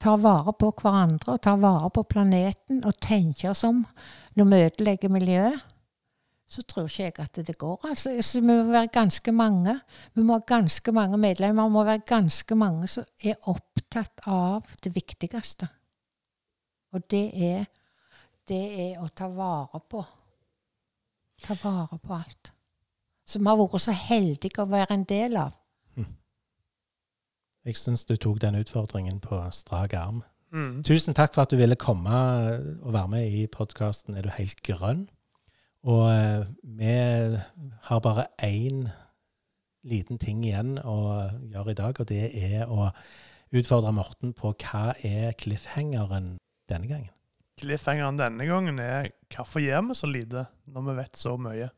tar 0.03 0.21
vare 0.23 0.53
på 0.53 0.75
hverandre 0.83 1.39
og 1.39 1.43
tar 1.43 1.57
vare 1.63 1.89
på 1.95 2.05
planeten 2.11 2.85
og 2.85 3.01
tenker 3.03 3.55
oss 3.55 3.65
om 3.67 3.81
når 4.37 4.51
vi 4.51 4.63
ødelegger 4.67 5.15
miljøet, 5.15 5.65
så 6.49 6.63
tror 6.65 6.89
ikke 6.89 7.03
jeg 7.03 7.15
at 7.21 7.41
det 7.47 7.59
går. 7.59 7.81
Altså, 7.91 8.15
så 8.23 8.41
vi 8.41 8.47
må 8.47 8.71
være 8.73 8.89
ganske 8.93 9.33
mange. 9.33 9.75
Vi 10.15 10.23
må 10.23 10.39
ha 10.39 10.45
ganske 10.47 10.93
mange 10.93 11.19
medlemmer. 11.21 11.69
Vi 11.69 11.73
må 11.73 11.85
være 11.85 12.07
ganske 12.09 12.55
mange 12.55 12.89
som 12.89 13.05
er 13.25 13.37
opptatt 13.53 14.25
av 14.27 14.65
det 14.85 14.95
viktigste. 14.95 15.69
Og 16.93 17.05
det 17.11 17.27
er, 17.37 17.67
det 18.49 18.63
er 18.89 19.03
å 19.05 19.11
ta 19.13 19.29
vare 19.29 19.81
på. 19.91 20.05
Ta 21.45 21.57
vare 21.63 22.01
på 22.01 22.17
alt. 22.17 22.53
Som 23.29 23.45
vi 23.45 23.53
har 23.53 23.61
vært 23.61 23.85
så 23.85 23.93
heldige 23.93 24.65
å 24.65 24.71
være 24.73 24.97
en 24.97 25.05
del 25.09 25.37
av. 25.37 25.53
Jeg 27.69 27.77
syns 27.77 28.07
du 28.09 28.15
tok 28.17 28.39
den 28.41 28.57
utfordringen 28.57 29.19
på 29.21 29.43
strak 29.53 29.93
arm. 29.93 30.23
Mm. 30.55 30.81
Tusen 30.87 31.13
takk 31.13 31.35
for 31.35 31.45
at 31.45 31.53
du 31.53 31.59
ville 31.61 31.77
komme 31.77 32.19
og 32.81 32.93
være 32.95 33.09
med 33.13 33.27
i 33.29 33.43
podkasten 33.53 34.17
Er 34.17 34.25
du 34.25 34.31
helt 34.33 34.63
grønn? 34.65 35.03
Og 35.87 36.09
eh, 36.11 36.47
vi 36.63 36.95
har 37.89 38.01
bare 38.03 38.27
én 38.43 38.89
liten 39.87 40.19
ting 40.19 40.43
igjen 40.45 40.79
å 40.83 40.99
gjøre 41.53 41.73
i 41.73 41.79
dag, 41.79 42.01
og 42.01 42.09
det 42.11 42.33
er 42.35 42.67
å 42.67 42.91
utfordre 43.55 43.95
Morten 43.95 44.35
på 44.37 44.53
hva 44.59 44.93
er 45.07 45.37
cliffhangeren 45.39 46.37
denne 46.69 46.91
gangen. 46.91 47.15
Cliffhangeren 47.59 48.19
denne 48.19 48.47
gangen 48.47 48.79
er 48.83 49.13
hvorfor 49.35 49.63
gjør 49.63 49.89
vi 49.89 49.99
så 49.99 50.11
lite 50.11 50.47
når 50.67 50.91
vi 50.91 50.99
vet 51.01 51.19
så 51.19 51.39
mye? 51.41 51.71